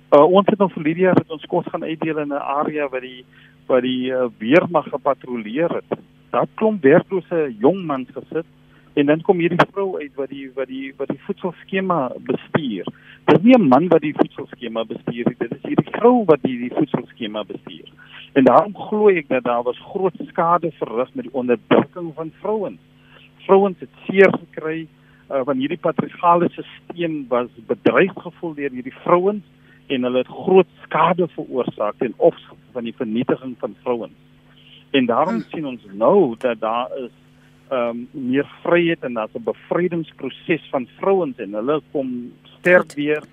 Uh, 0.10 0.24
ons 0.26 0.48
het 0.50 0.58
nou 0.58 0.66
vir 0.74 0.84
Lydia 0.88 1.12
het 1.14 1.30
ons 1.30 1.46
kos 1.52 1.68
gaan 1.70 1.86
uitdeel 1.86 2.24
in 2.24 2.34
'n 2.34 2.48
area 2.56 2.88
waar 2.90 3.06
die 3.06 3.22
waar 3.68 3.86
die 3.86 4.10
uh, 4.10 4.26
weermag 4.42 4.90
gepatrolleer 4.90 5.70
het. 5.70 6.00
Daar 6.32 6.48
klomp 6.56 6.82
werklose 6.82 7.54
jong 7.60 7.86
mans 7.86 8.10
gesit 8.16 8.46
en 8.94 9.06
dan 9.06 9.22
kom 9.22 9.38
hierdie 9.38 9.68
vrou 9.72 10.02
uit 10.02 10.16
wat 10.16 10.30
die 10.30 10.50
wat 10.56 10.68
die 10.68 10.94
wat 10.98 11.14
die 11.14 11.22
voedselskema 11.28 12.10
bestuur. 12.18 12.86
Dit 13.26 13.38
is 13.38 13.44
nie 13.44 13.54
'n 13.54 13.68
man 13.68 13.88
wat 13.88 14.02
die 14.02 14.18
voedselskema 14.18 14.86
bestuur 14.86 15.26
nie, 15.30 15.38
dit 15.38 15.52
is 15.52 15.53
hierdie 15.74 15.94
vrou 15.98 16.24
wat 16.30 16.42
die 16.46 16.58
die 16.62 16.74
voedselskema 16.74 17.44
bestuur. 17.50 17.90
En 18.34 18.48
daarom 18.50 18.74
glo 18.76 19.10
ek 19.10 19.30
dat 19.30 19.44
daar 19.44 19.64
was 19.64 19.80
groot 19.92 20.16
skade 20.30 20.72
verrig 20.80 21.14
met 21.14 21.28
die 21.28 21.34
onderdrukking 21.34 22.14
van 22.16 22.32
vrouens. 22.42 22.80
Vrouens 23.46 23.80
het 23.80 23.90
seer 24.08 24.32
gekry 24.32 24.88
uh, 25.30 25.42
van 25.46 25.58
hierdie 25.58 25.78
patriargale 25.78 26.50
stelsel 26.50 27.18
was 27.30 27.50
bedreig 27.68 28.14
gevoel 28.26 28.54
deur 28.54 28.74
hierdie 28.74 28.96
vrouens 29.04 29.44
en 29.88 30.08
hulle 30.08 30.24
het 30.24 30.32
groot 30.32 30.70
skade 30.84 31.28
veroorsaak 31.36 31.98
ten 32.00 32.14
opsigte 32.18 32.72
van 32.72 32.88
die 32.88 32.96
vernietiging 32.98 33.56
van 33.60 33.76
vrouens. 33.84 34.18
En 34.92 35.06
daarom 35.06 35.42
hmm. 35.42 35.50
sien 35.52 35.68
ons 35.68 35.86
nou 35.92 36.36
dat 36.40 36.60
daar 36.60 36.90
is 36.98 37.12
ehm 37.74 37.90
um, 37.90 38.08
meer 38.12 38.48
vryheid 38.62 39.04
en 39.08 39.14
daar's 39.14 39.34
'n 39.34 39.44
bevrydingsproses 39.44 40.68
van 40.70 40.88
vrouens 40.98 41.38
en 41.38 41.54
hulle 41.54 41.82
kom 41.92 42.34
sterk 42.60 42.94
weer 42.94 43.24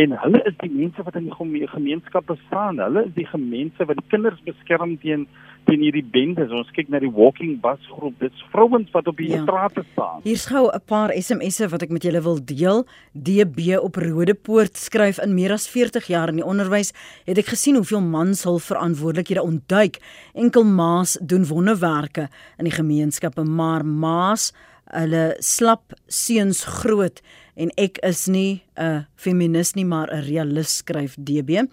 en 0.00 0.16
hulle 0.22 0.40
is 0.48 0.56
die 0.62 0.70
mense 0.72 1.04
wat 1.04 1.16
in 1.18 1.28
die 1.28 1.68
gemeenskap 1.68 2.26
bestaan. 2.30 2.80
Hulle 2.80 3.04
is 3.08 3.14
die 3.16 3.28
mense 3.36 3.86
wat 3.88 3.98
die 3.98 4.08
kinders 4.12 4.40
beskerm 4.46 4.96
teen 5.02 5.26
teen 5.68 5.82
hierdie 5.84 6.04
bendes. 6.14 6.52
Ons 6.56 6.70
kyk 6.76 6.88
na 6.92 7.00
die 7.02 7.10
walking 7.12 7.58
bus 7.62 7.82
groep. 7.92 8.16
Dit's 8.22 8.44
vrouens 8.52 8.88
wat 8.94 9.10
op 9.10 9.18
die 9.20 9.28
ja. 9.30 9.42
strate 9.44 9.84
staan. 9.92 10.22
Hier's 10.24 10.46
gou 10.48 10.70
'n 10.72 10.80
paar 10.86 11.12
SMS'e 11.12 11.68
wat 11.68 11.82
ek 11.82 11.90
met 11.90 12.02
julle 12.02 12.22
wil 12.22 12.38
deel. 12.44 12.86
DB 13.12 13.76
op 13.78 13.96
Rodepoort 13.96 14.76
skryf 14.76 15.18
in 15.18 15.34
meer 15.34 15.52
as 15.52 15.68
40 15.68 16.06
jaar 16.06 16.28
in 16.28 16.40
die 16.40 16.46
onderwys 16.46 16.92
het 17.26 17.38
ek 17.38 17.52
gesien 17.52 17.76
hoeveel 17.76 18.00
mans 18.00 18.44
hul 18.44 18.58
verantwoordelikhede 18.58 19.42
ontduik. 19.42 20.00
Enkel 20.34 20.64
maas 20.64 21.18
doen 21.20 21.44
wonderwerke 21.44 22.28
in 22.58 22.64
die 22.64 22.74
gemeenskappe, 22.74 23.44
maar 23.44 23.84
maas 23.84 24.52
hulle 24.92 25.36
slap 25.38 25.94
seuns 26.06 26.64
groot 26.64 27.20
en 27.56 27.70
ek 27.76 27.98
is 28.06 28.26
nie 28.28 28.62
'n 28.76 29.06
feminis 29.16 29.74
nie 29.74 29.84
maar 29.84 30.08
'n 30.12 30.24
realist 30.24 30.82
skryf 30.82 31.16
DB. 31.18 31.66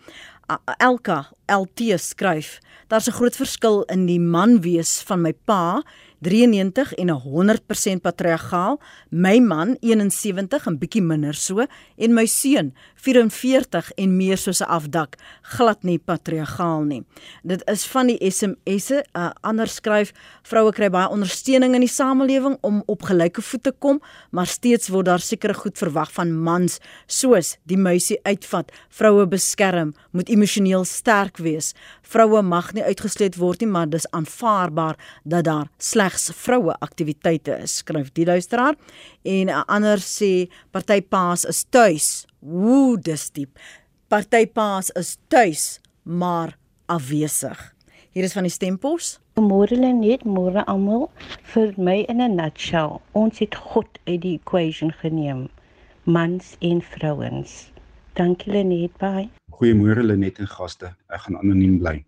Elka 0.80 1.28
LT 1.48 2.00
skryf 2.00 2.60
daar's 2.88 3.08
'n 3.08 3.18
groot 3.20 3.36
verskil 3.36 3.84
in 3.84 4.06
die 4.06 4.20
man 4.20 4.62
wees 4.62 5.02
van 5.02 5.22
my 5.22 5.34
pa 5.34 5.84
93 6.20 6.94
en 6.94 7.10
100% 7.10 8.02
patriargaal, 8.02 8.80
my 9.10 9.40
man 9.40 9.78
71 9.80 10.66
en 10.66 10.78
bietjie 10.78 11.02
minder 11.02 11.34
so 11.34 11.66
en 11.96 12.14
my 12.14 12.26
seun 12.26 12.74
44 13.08 13.92
en 13.96 14.16
meer 14.18 14.38
soos 14.38 14.60
'n 14.62 14.68
afdak, 14.68 15.16
glad 15.42 15.84
nie 15.84 15.98
patriargaal 16.00 16.84
nie. 16.84 17.04
Dit 17.44 17.62
is 17.70 17.86
van 17.86 18.08
die 18.08 18.18
SMS'e, 18.20 19.04
uh, 19.14 19.30
ander 19.42 19.68
skryf, 19.68 20.12
vroue 20.44 20.72
kry 20.72 20.90
baie 20.90 21.10
ondersteuning 21.10 21.74
in 21.74 21.82
die 21.82 21.90
samelewing 21.90 22.58
om 22.62 22.84
op 22.86 23.02
gelyke 23.04 23.42
voet 23.42 23.64
te 23.64 23.72
kom, 23.72 24.02
maar 24.32 24.48
steeds 24.48 24.90
word 24.90 25.06
daar 25.06 25.20
sekere 25.20 25.54
goed 25.54 25.78
verwag 25.78 26.12
van 26.12 26.32
mans, 26.44 26.80
soos 27.08 27.58
die 27.64 27.78
muisie 27.78 28.20
uitvat, 28.24 28.72
vroue 28.90 29.28
beskerm, 29.28 29.94
moet 30.12 30.30
emosioneel 30.30 30.84
sterk 30.84 31.38
wees. 31.38 31.74
Vroue 32.02 32.42
mag 32.42 32.74
nie 32.74 32.84
uitgesluit 32.84 33.36
word 33.38 33.60
nie, 33.62 33.70
maar 33.70 33.90
dis 33.90 34.12
aanvaarbaar 34.12 34.96
dat 35.24 35.44
daar 35.44 35.68
slegs 35.78 36.32
vroue 36.36 36.76
aktiwiteite 36.80 37.58
is, 37.64 37.78
skryf 37.78 38.12
die 38.14 38.26
luisteraar. 38.26 38.76
En 39.24 39.48
'n 39.48 39.64
ander 39.68 39.98
sê 39.98 40.50
partypaas 40.72 41.46
is 41.46 41.66
tuis 41.70 42.26
Woe, 42.40 43.00
dis 43.02 43.32
diep. 43.34 43.58
Partypaas 44.14 44.92
is 44.94 45.16
tuis, 45.28 45.80
maar 46.04 46.54
afwesig. 46.86 47.58
Hier 48.14 48.24
is 48.24 48.36
van 48.38 48.46
die 48.46 48.54
stempels. 48.54 49.16
Môre 49.42 49.78
net 49.78 50.22
môre 50.26 50.62
almal 50.70 51.08
vir 51.54 51.74
my 51.78 52.06
in 52.10 52.22
'n 52.22 52.36
nutshell. 52.36 53.02
Ons 53.14 53.40
het 53.40 53.56
God 53.56 53.88
uit 54.06 54.22
die 54.22 54.36
equation 54.38 54.94
geneem. 55.02 55.50
Mans 56.06 56.56
en 56.62 56.82
vrouens. 56.82 57.72
Dankie 58.14 58.52
Lenet, 58.54 58.94
bye. 58.98 59.30
Goeiemôre 59.52 60.04
Lenet 60.06 60.40
en 60.40 60.48
gaste. 60.48 60.96
Ek 61.10 61.22
gaan 61.22 61.38
anoniem 61.38 61.80
bly. 61.80 62.06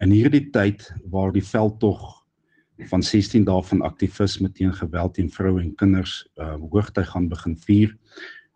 In 0.00 0.10
hierdie 0.10 0.50
tyd 0.50 0.92
waar 1.10 1.32
die 1.32 1.42
veldtog 1.42 2.22
van 2.78 3.02
16 3.02 3.44
dae 3.44 3.62
van 3.62 3.82
aktivisme 3.82 4.52
teen 4.52 4.72
geweld 4.72 5.14
teen 5.14 5.30
vroue 5.30 5.60
en 5.60 5.74
kinders 5.74 6.26
uh, 6.36 6.54
hoogtyd 6.70 7.06
gaan 7.06 7.28
begin 7.28 7.56
vier, 7.56 7.96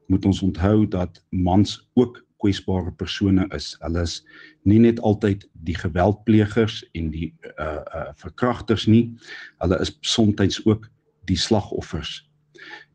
moet 0.08 0.24
ons 0.24 0.42
onthou 0.42 0.86
dat 0.88 1.22
mans 1.30 1.78
ook 1.94 2.22
kwesbare 2.36 2.92
persone 2.92 3.46
is. 3.56 3.74
Hulle 3.80 4.02
is 4.04 4.20
nie 4.68 4.78
net 4.82 5.00
altyd 5.00 5.46
die 5.66 5.76
geweldplegers 5.76 6.82
en 6.98 7.10
die 7.14 7.30
uh 7.56 7.80
uh 7.94 8.10
verkragters 8.20 8.86
nie. 8.86 9.16
Hulle 9.62 9.80
is 9.80 9.96
soms 10.00 10.60
ook 10.66 10.88
die 11.26 11.38
slagoffers. 11.38 12.28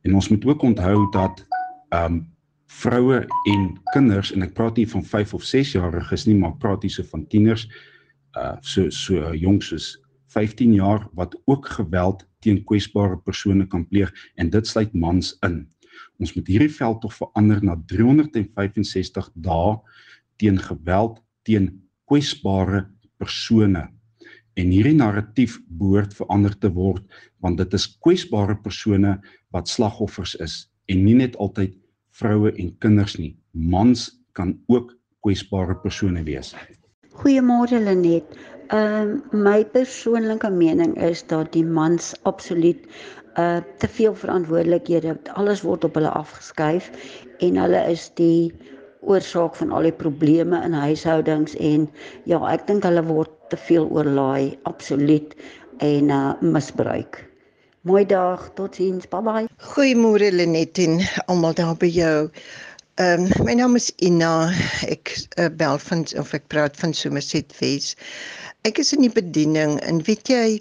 En 0.01 0.16
ons 0.16 0.30
moet 0.30 0.45
ook 0.45 0.62
onthou 0.62 1.09
dat 1.12 1.45
um 1.95 2.28
vroue 2.72 3.26
en 3.51 3.64
kinders 3.91 4.32
en 4.32 4.45
ek 4.45 4.53
praat 4.55 4.78
nie 4.80 4.88
van 4.88 5.03
5 5.03 5.34
of 5.34 5.43
6 5.43 5.74
jariges 5.76 6.26
nie, 6.26 6.38
maar 6.39 6.55
praat 6.57 6.86
hier 6.86 6.93
so 6.93 7.03
van 7.03 7.28
tieners 7.28 7.68
uh 8.39 8.55
so 8.62 8.89
so 8.89 9.34
jonk 9.36 9.64
soos 9.64 9.97
15 10.32 10.74
jaar 10.74 11.09
wat 11.14 11.36
ook 11.45 11.68
geweld 11.68 12.24
teen 12.39 12.64
kwesbare 12.64 13.18
persone 13.18 13.68
kan 13.68 13.84
pleeg 13.88 14.14
en 14.36 14.49
dit 14.49 14.68
sluit 14.68 14.93
mans 14.93 15.36
in. 15.43 15.66
Ons 16.22 16.36
moet 16.38 16.49
hierdie 16.53 16.69
veld 16.69 17.01
tog 17.01 17.15
verander 17.17 17.63
na 17.65 17.76
365 17.89 19.32
dae 19.41 19.74
teen 20.41 20.59
geweld 20.61 21.17
teen 21.47 21.72
kwesbare 22.09 22.86
persone. 23.22 23.88
En 24.59 24.69
hierdie 24.74 24.97
narratief 24.97 25.57
behoort 25.80 26.13
verander 26.17 26.53
te 26.61 26.69
word 26.76 27.03
want 27.41 27.57
dit 27.57 27.74
is 27.74 27.88
kwesbare 28.05 28.57
persone 28.61 29.15
wat 29.55 29.72
slagoffers 29.72 30.36
is 30.45 30.65
en 30.91 31.05
nie 31.05 31.17
net 31.17 31.38
altyd 31.41 31.74
vroue 32.22 32.51
en 32.59 32.74
kinders 32.84 33.17
nie. 33.17 33.34
Mans 33.53 34.11
kan 34.38 34.53
ook 34.69 34.93
kwesbare 35.26 35.78
persone 35.82 36.22
wees. 36.28 36.53
Goeiemôre 37.22 37.82
Lenet. 37.82 38.38
Ehm 38.72 39.17
uh, 39.17 39.39
my 39.47 39.65
persoonlike 39.74 40.49
mening 40.49 40.93
is 40.95 41.26
dat 41.28 41.51
die 41.51 41.65
mans 41.65 42.13
absoluut 42.24 42.86
uh 43.39 43.61
te 43.77 43.88
veel 43.88 44.15
verantwoordelikhede, 44.15 45.15
alles 45.39 45.61
word 45.61 45.84
op 45.88 45.95
hulle 45.95 46.09
afgeskuif 46.09 46.91
en 47.39 47.57
hulle 47.57 47.82
is 47.91 48.09
die 48.19 48.51
oorsaak 49.01 49.55
van 49.57 49.71
al 49.71 49.88
die 49.88 49.95
probleme 49.95 50.59
in 50.65 50.73
huishoudings 50.77 51.55
en 51.59 51.88
ja, 52.29 52.41
ek 52.51 52.67
dink 52.67 52.86
hulle 52.86 53.03
word 53.07 53.32
te 53.49 53.57
veel 53.57 53.88
oorlaai, 53.89 54.57
absoluut 54.69 55.36
en 55.82 56.11
uh 56.13 56.34
misbruik. 56.41 57.23
Mooi 57.89 58.03
dag, 58.05 58.43
totsiens, 58.53 59.07
bye 59.09 59.23
bye. 59.25 59.47
Goeiemôre 59.73 60.29
Lenet 60.29 60.77
en 60.84 60.99
almal 61.25 61.55
daar 61.57 61.73
by 61.82 61.89
jou. 61.89 62.29
Ehm 63.01 63.25
um, 63.25 63.45
my 63.47 63.55
naam 63.57 63.75
is 63.79 63.89
Ina. 64.05 64.51
Ek 64.86 65.15
uh, 65.39 65.47
bel 65.49 65.79
van 65.82 66.05
of 66.21 66.34
ek 66.38 66.45
praat 66.53 66.77
van 66.77 66.93
Somerset 66.93 67.55
West. 67.57 67.97
Ek 68.69 68.77
is 68.77 68.93
in 68.93 69.01
die 69.01 69.13
bediening 69.15 69.79
en 69.88 70.03
weet 70.05 70.29
jy 70.29 70.59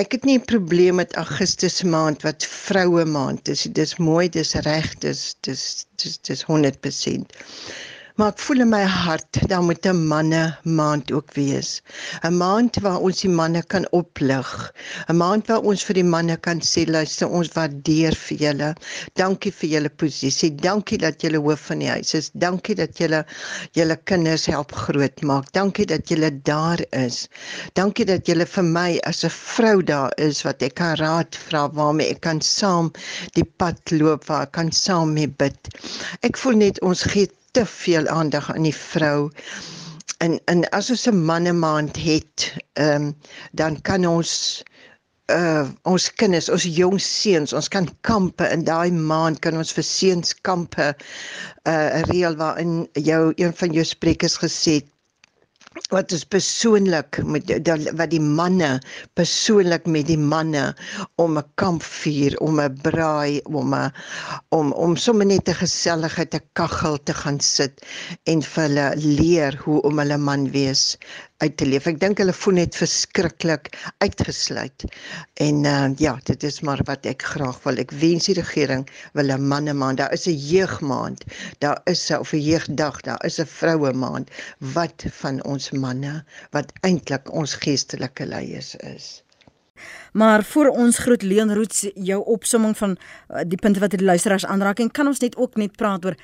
ek 0.00 0.12
het 0.16 0.24
nie 0.24 0.38
'n 0.38 0.44
probleem 0.44 0.94
met 0.94 1.14
Augustus 1.14 1.82
maand 1.82 2.22
wat 2.22 2.44
vroue 2.44 3.04
maand 3.04 3.48
is. 3.48 3.62
Dis 3.62 3.96
mooi, 3.96 4.28
dis 4.28 4.54
reg, 4.54 4.94
dis 4.98 5.34
dis 5.40 5.86
dis 5.96 6.18
dis 6.20 6.44
100%. 6.48 7.36
Maar 8.16 8.34
ek 8.34 8.40
voel 8.44 8.60
in 8.60 8.68
my 8.68 8.82
hart 8.84 9.38
daar 9.48 9.62
moet 9.64 9.86
'n 9.88 10.06
manne 10.08 10.42
maand 10.78 11.12
ook 11.16 11.32
wees. 11.34 11.80
'n 12.28 12.36
Maand 12.36 12.76
waar 12.84 13.00
ons 13.00 13.22
die 13.24 13.30
manne 13.30 13.62
kan 13.74 13.86
oplig. 13.90 14.50
'n 15.08 15.16
Maand 15.16 15.46
waar 15.48 15.64
ons 15.70 15.84
vir 15.88 15.94
die 15.94 16.10
manne 16.14 16.36
kan 16.36 16.60
sê 16.60 16.84
luister, 16.86 17.28
ons 17.28 17.48
waardeer 17.56 18.14
vir 18.24 18.38
julle. 18.44 18.70
Dankie 19.14 19.52
vir 19.52 19.68
julle 19.70 19.88
posisie. 19.88 20.50
Dankie 20.54 20.98
dat 20.98 21.22
julle 21.22 21.40
hoof 21.40 21.60
van 21.70 21.78
die 21.78 21.88
huis 21.88 22.14
is. 22.14 22.30
Dankie 22.34 22.74
dat 22.74 22.98
julle 22.98 23.24
julle 23.72 23.96
kinders 24.04 24.46
help 24.46 24.72
grootmaak. 24.72 25.52
Dankie 25.52 25.86
dat 25.86 26.08
julle 26.08 26.30
daar 26.42 26.84
is. 26.90 27.28
Dankie 27.72 28.04
dat 28.04 28.26
julle 28.26 28.46
vir 28.46 28.64
my 28.64 29.00
as 29.04 29.24
'n 29.24 29.30
vrou 29.30 29.82
daar 29.82 30.12
is 30.18 30.42
wat 30.42 30.62
ek 30.62 30.74
kan 30.74 30.96
raad 30.96 31.36
vra 31.48 31.68
waarmee 31.72 32.10
ek 32.10 32.20
kan 32.20 32.40
saam 32.40 32.92
die 33.32 33.48
pad 33.56 33.80
loop 33.90 34.26
waar 34.26 34.42
ek 34.42 34.52
kan 34.52 34.72
saam 34.72 35.14
mee 35.14 35.28
bid. 35.28 35.56
Ek 36.20 36.36
voel 36.36 36.56
net 36.56 36.80
ons 36.82 37.02
gee 37.02 37.28
te 37.52 37.66
veel 37.66 38.06
aandag 38.08 38.50
aan 38.54 38.66
die 38.68 38.76
vrou. 38.76 39.30
En 40.18 40.40
en 40.44 40.68
as 40.70 40.90
ons 40.90 41.06
'n 41.06 41.24
mannemaand 41.24 41.96
het, 41.96 42.52
ehm 42.72 43.02
um, 43.02 43.16
dan 43.52 43.80
kan 43.80 44.06
ons 44.06 44.62
uh 45.32 45.68
ons 45.82 46.12
kinders, 46.20 46.48
ons 46.48 46.64
jong 46.66 47.00
seuns, 47.00 47.52
ons 47.52 47.68
kan 47.68 47.88
kampe 48.00 48.48
in 48.50 48.64
daai 48.64 48.90
maand 48.92 49.38
kan 49.38 49.56
ons 49.56 49.72
vir 49.72 49.84
seuns 49.84 50.34
kampe 50.48 50.88
uh 51.68 52.02
reël 52.10 52.36
waarin 52.36 52.88
jou 52.92 53.32
een 53.36 53.54
van 53.54 53.72
jou 53.72 53.84
sprekers 53.84 54.36
gesê 54.42 54.80
het 54.80 54.91
wat 55.92 56.12
is 56.12 56.24
persoonlik 56.24 57.18
met 57.24 57.48
wat 57.98 58.10
die 58.12 58.20
manne 58.20 58.70
persoonlik 59.18 59.86
met 59.86 60.06
die 60.06 60.18
manne 60.18 60.74
om 61.16 61.38
'n 61.38 61.44
kampvuur, 61.54 62.36
om 62.40 62.60
'n 62.60 62.78
braai, 62.82 63.40
om 63.44 63.74
'n 63.74 63.92
om 64.48 64.72
om 64.72 64.96
sommer 64.96 65.26
net 65.26 65.48
'n 65.48 65.60
geselligheid, 65.64 66.34
'n 66.34 66.48
kaggel 66.52 66.98
te 67.02 67.14
gaan 67.14 67.40
sit 67.40 67.84
en 68.24 68.42
vir 68.42 68.62
hulle 68.62 68.88
leer 68.96 69.60
hoe 69.64 69.80
om 69.82 69.98
hulle 69.98 70.18
man 70.18 70.50
wees 70.50 70.96
uit 71.42 71.56
te 71.56 71.66
leef. 71.66 71.86
Ek 71.90 71.98
dink 72.02 72.20
hulle 72.22 72.34
voel 72.36 72.58
net 72.60 72.76
verskriklik 72.78 73.72
uitgesluit. 74.04 74.86
En 75.46 75.64
uh, 75.66 75.88
ja, 75.98 76.14
dit 76.28 76.46
is 76.46 76.60
maar 76.66 76.82
wat 76.88 77.06
ek 77.10 77.26
graag 77.34 77.58
wil. 77.64 77.80
Ek 77.82 77.94
wens 78.02 78.30
die 78.30 78.38
regering 78.38 78.86
wil 79.18 79.32
'n 79.34 79.48
manne 79.52 79.74
maand. 79.74 79.98
Daar 80.02 80.14
is 80.14 80.28
'n 80.30 80.38
jeugmaand. 80.38 81.24
Daar 81.58 81.80
is 81.84 82.04
'n 82.10 82.20
of 82.22 82.32
'n 82.32 82.42
jeugdag, 82.42 83.00
daar 83.00 83.24
is 83.24 83.40
'n 83.40 83.46
vroue 83.46 83.92
maand 83.92 84.30
wat 84.74 85.04
van 85.22 85.42
ons 85.44 85.70
manne 85.70 86.24
wat 86.50 86.72
eintlik 86.82 87.32
ons 87.32 87.54
geestelike 87.54 88.26
leiers 88.26 88.74
is. 88.76 89.21
Maar 90.12 90.44
vir 90.44 90.68
ons 90.70 90.98
groot 90.98 91.22
Leon 91.22 91.54
Roots 91.54 91.86
jou 91.94 92.20
opsomming 92.34 92.76
van 92.76 92.96
uh, 92.96 93.42
die 93.48 93.58
punte 93.60 93.80
wat 93.80 93.94
die 93.96 94.04
luisteraars 94.04 94.46
aanraak 94.46 94.82
en 94.84 94.90
kan 94.90 95.08
ons 95.08 95.22
net 95.24 95.36
ook 95.40 95.56
net 95.56 95.76
praat 95.80 96.04
oor 96.04 96.18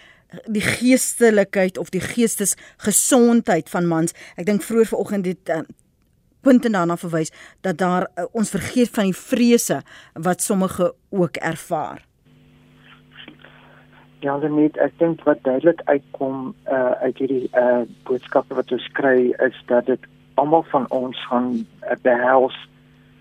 die 0.44 0.64
geestelikheid 0.64 1.78
of 1.78 1.88
die 1.90 2.04
geestesgesondheid 2.04 3.70
van 3.72 3.88
mans. 3.88 4.12
Ek 4.36 4.44
dink 4.46 4.64
vroeër 4.64 4.90
vanoggend 4.92 5.30
het 5.30 5.52
uh, 5.54 5.62
punte 6.44 6.70
daarna 6.70 6.96
verwys 7.00 7.32
dat 7.64 7.78
daar 7.80 8.08
uh, 8.12 8.28
ons 8.32 8.52
vergeet 8.52 8.92
van 8.92 9.08
die 9.08 9.16
vrese 9.16 9.80
wat 10.12 10.44
sommige 10.44 10.92
ook 11.08 11.40
ervaar. 11.40 12.04
Ja, 14.20 14.36
net 14.36 14.76
ek 14.82 14.96
dink 14.98 15.22
wat 15.24 15.44
duidelik 15.46 15.80
uitkom 15.86 16.54
uh, 16.66 16.90
uit 17.06 17.20
hierdie 17.22 17.46
uh, 17.54 17.84
boodskappe 18.08 18.56
wat 18.58 18.72
ons 18.74 18.88
kry 18.98 19.30
is 19.46 19.58
dat 19.70 19.86
dit 19.86 20.08
almal 20.34 20.64
van 20.72 20.88
ons 20.94 21.20
gaan 21.30 21.52
uh, 21.54 21.94
behels 22.02 22.56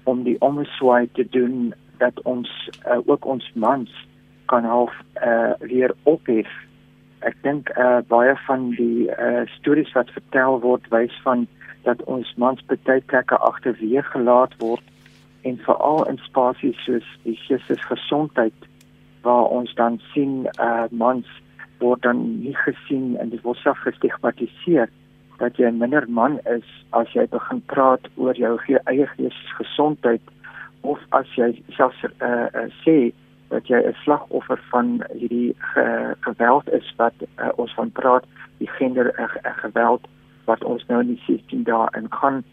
om 0.08 0.24
die 0.24 0.38
omswaai 0.41 1.10
te 1.14 1.28
doen 1.30 1.74
dat 1.97 2.22
ons 2.24 2.49
uh, 2.88 2.99
ook 3.05 3.26
ons 3.26 3.51
mans 3.53 3.91
kan 4.47 4.64
half 4.64 4.93
uh, 5.20 5.51
weer 5.60 5.91
ophef. 6.03 6.49
Ek 7.28 7.36
dink 7.43 7.70
uh, 7.76 7.99
baie 8.08 8.36
van 8.45 8.70
die 8.78 9.10
uh, 9.12 9.43
stories 9.58 9.91
wat 9.97 10.14
vertel 10.16 10.62
word 10.64 10.88
wys 10.93 11.16
van 11.26 11.47
dat 11.84 12.03
ons 12.03 12.30
mans 12.38 12.64
baie 12.70 13.01
plekke 13.12 13.38
agterweer 13.49 14.03
gelaat 14.14 14.55
word 14.64 14.84
en 15.47 15.60
veral 15.66 16.05
in 16.12 16.20
spasies 16.24 16.80
soos 16.86 17.08
die 17.24 17.36
geestesgesondheid 17.47 18.68
waar 19.28 19.51
ons 19.60 19.74
dan 19.76 19.99
sien 20.14 20.47
uh, 20.60 20.86
mans 20.91 21.28
word 21.80 22.01
dan 22.08 22.24
nie 22.43 22.55
gesien 22.64 23.16
en 23.22 23.32
dit 23.34 23.43
word 23.43 23.60
self 23.64 23.80
gestigmatiseer 23.86 24.91
dat 25.38 25.58
jy 25.58 25.70
'n 25.70 25.78
minder 25.78 26.06
man 26.10 26.40
is 26.46 26.66
as 26.90 27.14
jy 27.14 27.28
begin 27.28 27.62
praat 27.66 28.08
oor 28.16 28.36
jou 28.36 28.58
eie 28.86 29.08
geestesgesondheid 29.08 30.22
of 30.82 31.00
as 31.10 31.28
jy 31.36 31.64
selfs 31.70 32.04
uh, 32.04 32.48
uh, 32.54 32.68
sê 32.84 33.14
dat 33.50 33.68
jy 33.68 33.80
'n 33.80 33.96
slagoffer 34.04 34.60
van 34.72 35.04
hierdie 35.14 35.56
ge 35.58 36.16
geweld 36.20 36.70
is 36.74 36.94
wat 36.98 37.14
uh, 37.22 37.50
ons 37.56 37.74
van 37.74 37.92
praat, 37.92 38.26
die 38.58 38.70
gender 38.70 39.14
uh, 39.20 39.28
geweld 39.64 40.08
wat 40.46 40.64
ons 40.64 40.86
nou 40.88 41.02
in 41.02 41.16
die 41.16 41.24
16 41.28 41.64
dae 41.64 41.88
in 41.98 42.08
gaan 42.12 42.44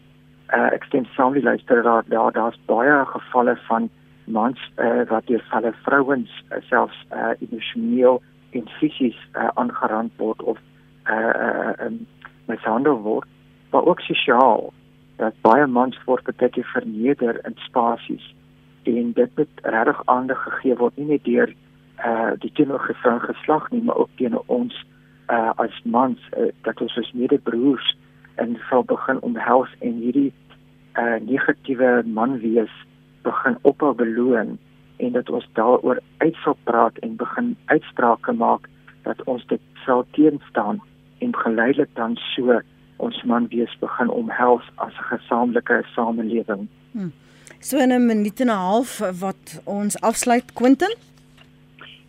uh, 0.53 0.69
ek 0.73 0.83
stem 0.83 1.05
saam 1.15 1.33
die 1.33 1.43
luisteraar 1.43 2.03
daar 2.07 2.31
daar's 2.31 2.59
baie 2.65 3.05
gevalle 3.05 3.55
van 3.67 3.89
mans 4.25 4.59
uh, 4.77 5.03
wat 5.09 5.27
deur 5.27 5.43
hulle 5.49 5.73
vrouens 5.83 6.31
uh, 6.51 6.61
selfs 6.69 7.05
uh, 7.11 7.33
emosioneel 7.39 8.21
en 8.51 8.69
fisies 8.79 9.17
uh, 9.33 9.49
aangerand 9.55 10.11
word 10.17 10.41
of 10.43 10.57
uh, 11.09 11.15
uh, 11.15 11.73
um, 11.85 12.05
mishandel 12.47 13.01
word, 13.01 13.27
maar 13.71 13.85
ook 13.85 13.99
sosiaal 13.99 14.73
dat 15.15 15.33
baie 15.41 15.67
mans 15.67 15.97
word 16.05 16.27
baie 16.37 16.49
keer 16.49 16.67
verneder 16.73 17.39
in 17.47 17.55
spasies 17.67 18.33
en 18.83 19.11
dit 19.13 19.37
moet 19.37 19.61
regtig 19.63 20.01
aandag 20.05 20.41
gegee 20.43 20.75
word 20.75 20.97
nie 20.97 21.07
net 21.13 21.23
deur 21.23 21.53
uh 22.05 22.31
die 22.43 22.51
teenoorgestel 22.57 23.19
geslag 23.23 23.69
nie 23.71 23.81
maar 23.83 24.01
ook 24.03 24.11
teenoor 24.21 24.43
ons 24.57 24.75
uh 25.31 25.51
as 25.63 25.77
mans 25.83 26.19
uh, 26.37 26.51
dat 26.67 26.81
ons 26.81 26.97
as 27.01 27.11
medebroers 27.13 27.95
en 28.43 28.57
sal 28.69 28.83
begin 28.83 29.21
omhels 29.29 29.71
en 29.79 30.01
hierdie 30.03 30.31
uh 30.99 31.17
negatiewe 31.29 32.03
man 32.19 32.39
wees 32.43 32.75
begin 33.23 33.57
ophou 33.61 33.93
beloon 34.03 34.57
en 34.97 35.11
dat 35.11 35.29
ons 35.29 35.47
daaroor 35.53 35.99
uit 36.17 36.35
sal 36.43 36.57
praat 36.63 36.97
en 37.07 37.15
begin 37.15 37.55
uitsprake 37.65 38.33
maak 38.33 38.69
dat 39.07 39.23
ons 39.23 39.47
dit 39.47 39.61
sal 39.85 40.05
teenstaan 40.11 40.81
en 41.19 41.35
geleidelik 41.35 41.89
dan 41.93 42.15
so 42.35 42.59
ons 42.97 43.23
man 43.23 43.47
wees 43.51 43.77
begin 43.79 44.09
omhels 44.09 44.63
as 44.75 44.93
'n 44.93 45.17
gesamentlike 45.17 45.83
samelewing. 45.95 46.67
Hmm. 46.91 47.11
So 47.59 47.77
in 47.77 47.91
'n 47.91 48.05
minuut 48.05 48.39
en 48.39 48.47
'n 48.47 48.61
half 48.69 48.99
wat 49.19 49.61
ons 49.63 49.99
afsluit 50.01 50.53
Quentin. 50.53 50.95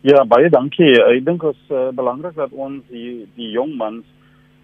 Ja, 0.01 0.25
baie 0.25 0.49
dankie. 0.49 1.03
Ek 1.03 1.25
dink 1.25 1.41
dit 1.41 1.55
is 1.55 1.71
uh, 1.71 1.89
belangrik 1.91 2.35
dat 2.35 2.51
ons 2.51 2.83
die 2.89 3.27
die 3.35 3.51
jong 3.51 3.77
mans 3.77 4.05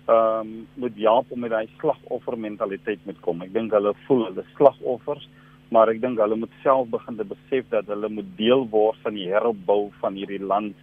ehm 0.06 0.40
um, 0.40 0.66
moet 0.74 0.96
help 0.96 1.30
om 1.30 1.40
met 1.40 1.50
daai 1.50 1.68
slagoffermentaliteit 1.78 2.98
met 3.06 3.20
kom. 3.20 3.42
Ek 3.42 3.52
dink 3.52 3.72
hulle 3.72 3.94
voel 4.06 4.24
hulle 4.24 4.44
slagoffers, 4.56 5.28
maar 5.70 5.88
ek 5.88 6.00
dink 6.00 6.18
hulle 6.18 6.36
moet 6.36 6.54
self 6.62 6.88
begin 6.88 7.16
te 7.16 7.24
besef 7.24 7.68
dat 7.70 7.86
hulle 7.86 8.08
moet 8.08 8.30
deel 8.36 8.66
word 8.70 8.98
van 9.02 9.14
die 9.14 9.28
heropbou 9.30 9.90
van 10.00 10.14
hierdie 10.14 10.42
land 10.42 10.74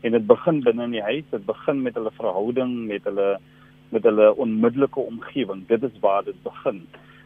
en 0.00 0.14
dit 0.14 0.26
begin 0.26 0.62
binne 0.62 0.84
in 0.88 0.96
die 0.96 1.04
huis, 1.04 1.26
dit 1.30 1.46
begin 1.46 1.82
met 1.82 1.96
hulle 1.98 2.12
verhouding 2.16 2.74
met 2.86 3.04
hulle 3.08 3.36
met 3.88 4.04
hulle 4.04 4.34
onmiddellike 4.36 5.00
omgewing. 5.00 5.62
Dit 5.68 5.82
is 5.82 5.94
waar 6.02 6.24
dit 6.24 6.36
begin. 6.44 6.82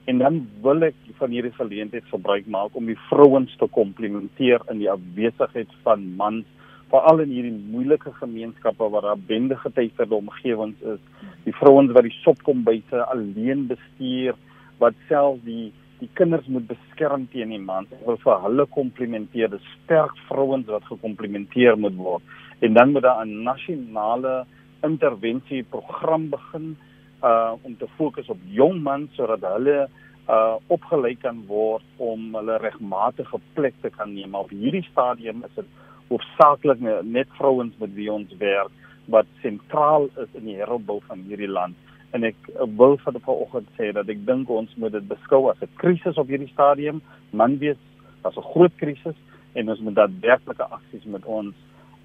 En 0.07 0.19
dan 0.19 0.37
wil 0.63 0.87
ek 0.87 0.99
van 1.19 1.35
hierdie 1.35 1.55
geleentheid 1.57 2.07
gebruik 2.11 2.47
maak 2.47 2.77
om 2.79 2.87
die 2.87 2.99
vrouens 3.09 3.55
te 3.59 3.67
komplimenteer 3.71 4.63
in 4.71 4.79
die 4.79 4.91
afwesigheid 4.91 5.71
van 5.83 6.07
mans 6.19 6.47
veral 6.93 7.23
in 7.25 7.31
hierdie 7.33 7.59
moeilike 7.73 8.13
gemeenskappe 8.19 8.89
waar 8.93 9.07
daar 9.07 9.21
bende 9.29 9.57
getuigde 9.57 10.15
omgewings 10.15 10.81
is. 10.95 11.01
Die 11.47 11.55
vrouens 11.57 11.93
wat 11.97 12.05
die 12.05 12.19
sopkombyse 12.21 13.05
alleen 13.15 13.67
bestuur, 13.71 14.37
wat 14.83 14.99
self 15.09 15.41
die 15.47 15.73
die 16.03 16.11
kinders 16.19 16.49
moet 16.51 16.65
beskerm 16.67 17.29
teen 17.31 17.53
die 17.55 17.63
mans. 17.63 17.91
Ek 17.95 18.01
wil 18.09 18.17
vir 18.25 18.41
hulle 18.43 18.65
komplimenteer. 18.75 19.53
Dis 19.53 19.69
sterk 19.85 20.17
vrouens 20.27 20.67
wat 20.67 20.89
gekomplimenteer 20.89 21.79
moet 21.79 21.95
word. 21.95 22.33
En 22.63 22.73
dan 22.73 22.93
moet 22.93 23.03
daar 23.03 23.27
'n 23.27 23.43
nasionale 23.43 24.47
intervensie 24.83 25.63
program 25.63 26.29
begin 26.29 26.77
uh 27.23 27.53
om 27.63 27.77
te 27.77 27.87
fokus 27.97 28.29
op 28.29 28.39
jong 28.45 28.83
mans 28.83 29.15
sodat 29.15 29.41
hulle 29.41 29.89
uh 30.29 30.55
opgelei 30.67 31.17
kan 31.17 31.45
word 31.47 31.83
om 31.97 32.35
hulle 32.35 32.57
regmatige 32.57 33.39
plek 33.53 33.75
te 33.81 33.91
kan 33.91 34.15
neem. 34.15 34.35
Op 34.35 34.51
hierdie 34.51 34.87
stadium 34.91 35.43
is 35.45 35.55
dit 35.55 35.65
hoofsaaklik 36.09 36.79
net 37.03 37.29
vrouens 37.39 37.75
met 37.79 37.95
wie 37.95 38.13
ons 38.13 38.37
werk 38.39 38.71
wat 39.05 39.27
sentraal 39.41 40.09
is 40.17 40.31
in 40.33 40.45
die 40.45 40.57
heropbou 40.57 41.01
van 41.07 41.25
hierdie 41.27 41.51
land. 41.51 41.75
En 42.11 42.25
ek 42.25 42.37
wil 42.79 42.97
vir 43.05 43.13
die 43.13 43.25
vanoggend 43.25 43.69
sê 43.79 43.91
dat 43.93 44.09
ek 44.09 44.27
dink 44.27 44.51
ons 44.51 44.75
moet 44.77 44.93
dit 44.93 45.09
beskou 45.09 45.51
as 45.51 45.63
'n 45.63 45.75
krisis 45.83 46.19
op 46.19 46.29
hierdie 46.29 46.53
stadium, 46.53 47.03
man 47.31 47.59
wees 47.59 47.81
as 48.23 48.37
'n 48.37 48.51
groot 48.53 48.75
krisis 48.77 49.19
en 49.53 49.69
ons 49.69 49.81
moet 49.81 49.95
daadwerklike 49.95 50.63
aksies 50.63 51.05
met 51.05 51.25
ons 51.25 51.55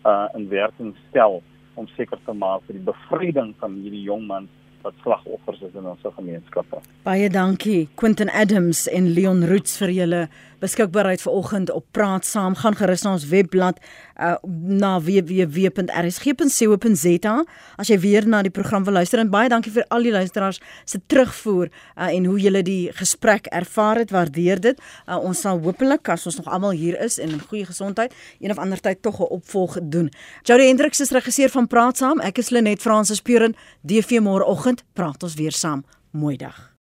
uh 0.06 0.28
in 0.36 0.50
werking 0.50 0.96
stel 1.10 1.42
om 1.76 1.88
seker 1.96 2.20
te 2.26 2.34
maak 2.34 2.66
vir 2.68 2.80
die 2.80 2.86
bevryding 2.86 3.54
van 3.62 3.80
hierdie 3.82 4.06
jong 4.06 4.26
mans 4.28 4.50
wat 4.88 4.94
slagoffers 5.04 5.62
is 5.68 5.76
in 5.76 5.88
ons 5.90 6.06
gemeenskappe. 6.16 6.80
Baie 7.04 7.30
dankie 7.34 7.88
Quentin 8.00 8.30
Adams 8.30 8.86
en 8.88 9.10
Leon 9.14 9.44
Roots 9.50 9.78
vir 9.82 9.94
julle 9.96 10.22
beskikbaarheid 10.62 11.22
vanoggend 11.22 11.72
op 11.74 11.86
Praat 11.92 12.26
Saam. 12.26 12.56
Gaan 12.56 12.78
gerus 12.80 13.04
na 13.06 13.16
ons 13.18 13.28
webblad 13.32 13.82
uh, 14.20 14.36
na 14.44 15.00
www.rsg.co.za 15.00 15.46
as 17.78 17.88
jy 17.92 18.00
weer 18.02 18.28
na 18.28 18.42
die 18.46 18.52
program 18.54 18.84
wil 18.88 18.94
luister 19.00 19.20
en 19.22 19.30
baie 19.34 19.50
dankie 19.50 19.72
vir 19.74 19.86
al 19.94 20.04
die 20.04 20.12
luisteraars 20.12 20.60
se 20.86 21.00
terugvoer 21.08 21.68
uh, 21.70 22.08
en 22.08 22.26
hoe 22.26 22.40
julle 22.42 22.64
die 22.66 22.92
gesprek 22.98 23.48
ervaar 23.52 23.98
het. 24.02 24.12
Waardeer 24.12 24.60
dit. 24.62 24.78
Uh, 25.06 25.18
ons 25.18 25.42
sal 25.42 25.60
hopelik 25.64 26.10
as 26.10 26.26
ons 26.30 26.38
nog 26.40 26.48
almal 26.48 26.72
hier 26.78 26.96
is 27.04 27.20
en 27.20 27.30
in 27.36 27.42
goeie 27.50 27.66
gesondheid 27.66 28.14
een 28.40 28.52
of 28.52 28.58
ander 28.62 28.80
tyd 28.80 29.02
tog 29.02 29.20
'n 29.20 29.24
opvolg 29.40 29.78
doen. 29.82 30.12
Jody 30.44 30.68
Hendriks 30.68 31.00
is 31.00 31.12
regisseur 31.12 31.50
van 31.50 31.68
Praat 31.68 31.98
Saam. 31.98 32.20
Ek 32.20 32.38
is 32.38 32.50
Lenet 32.50 32.82
Fransis 32.82 33.22
Puren. 33.22 33.56
DV 33.82 34.20
môreoggend 34.22 34.84
praat 34.94 35.24
ons 35.24 35.34
weer 35.34 35.52
saam. 35.52 35.84
Mooi 36.12 36.38
dag. 36.38 36.77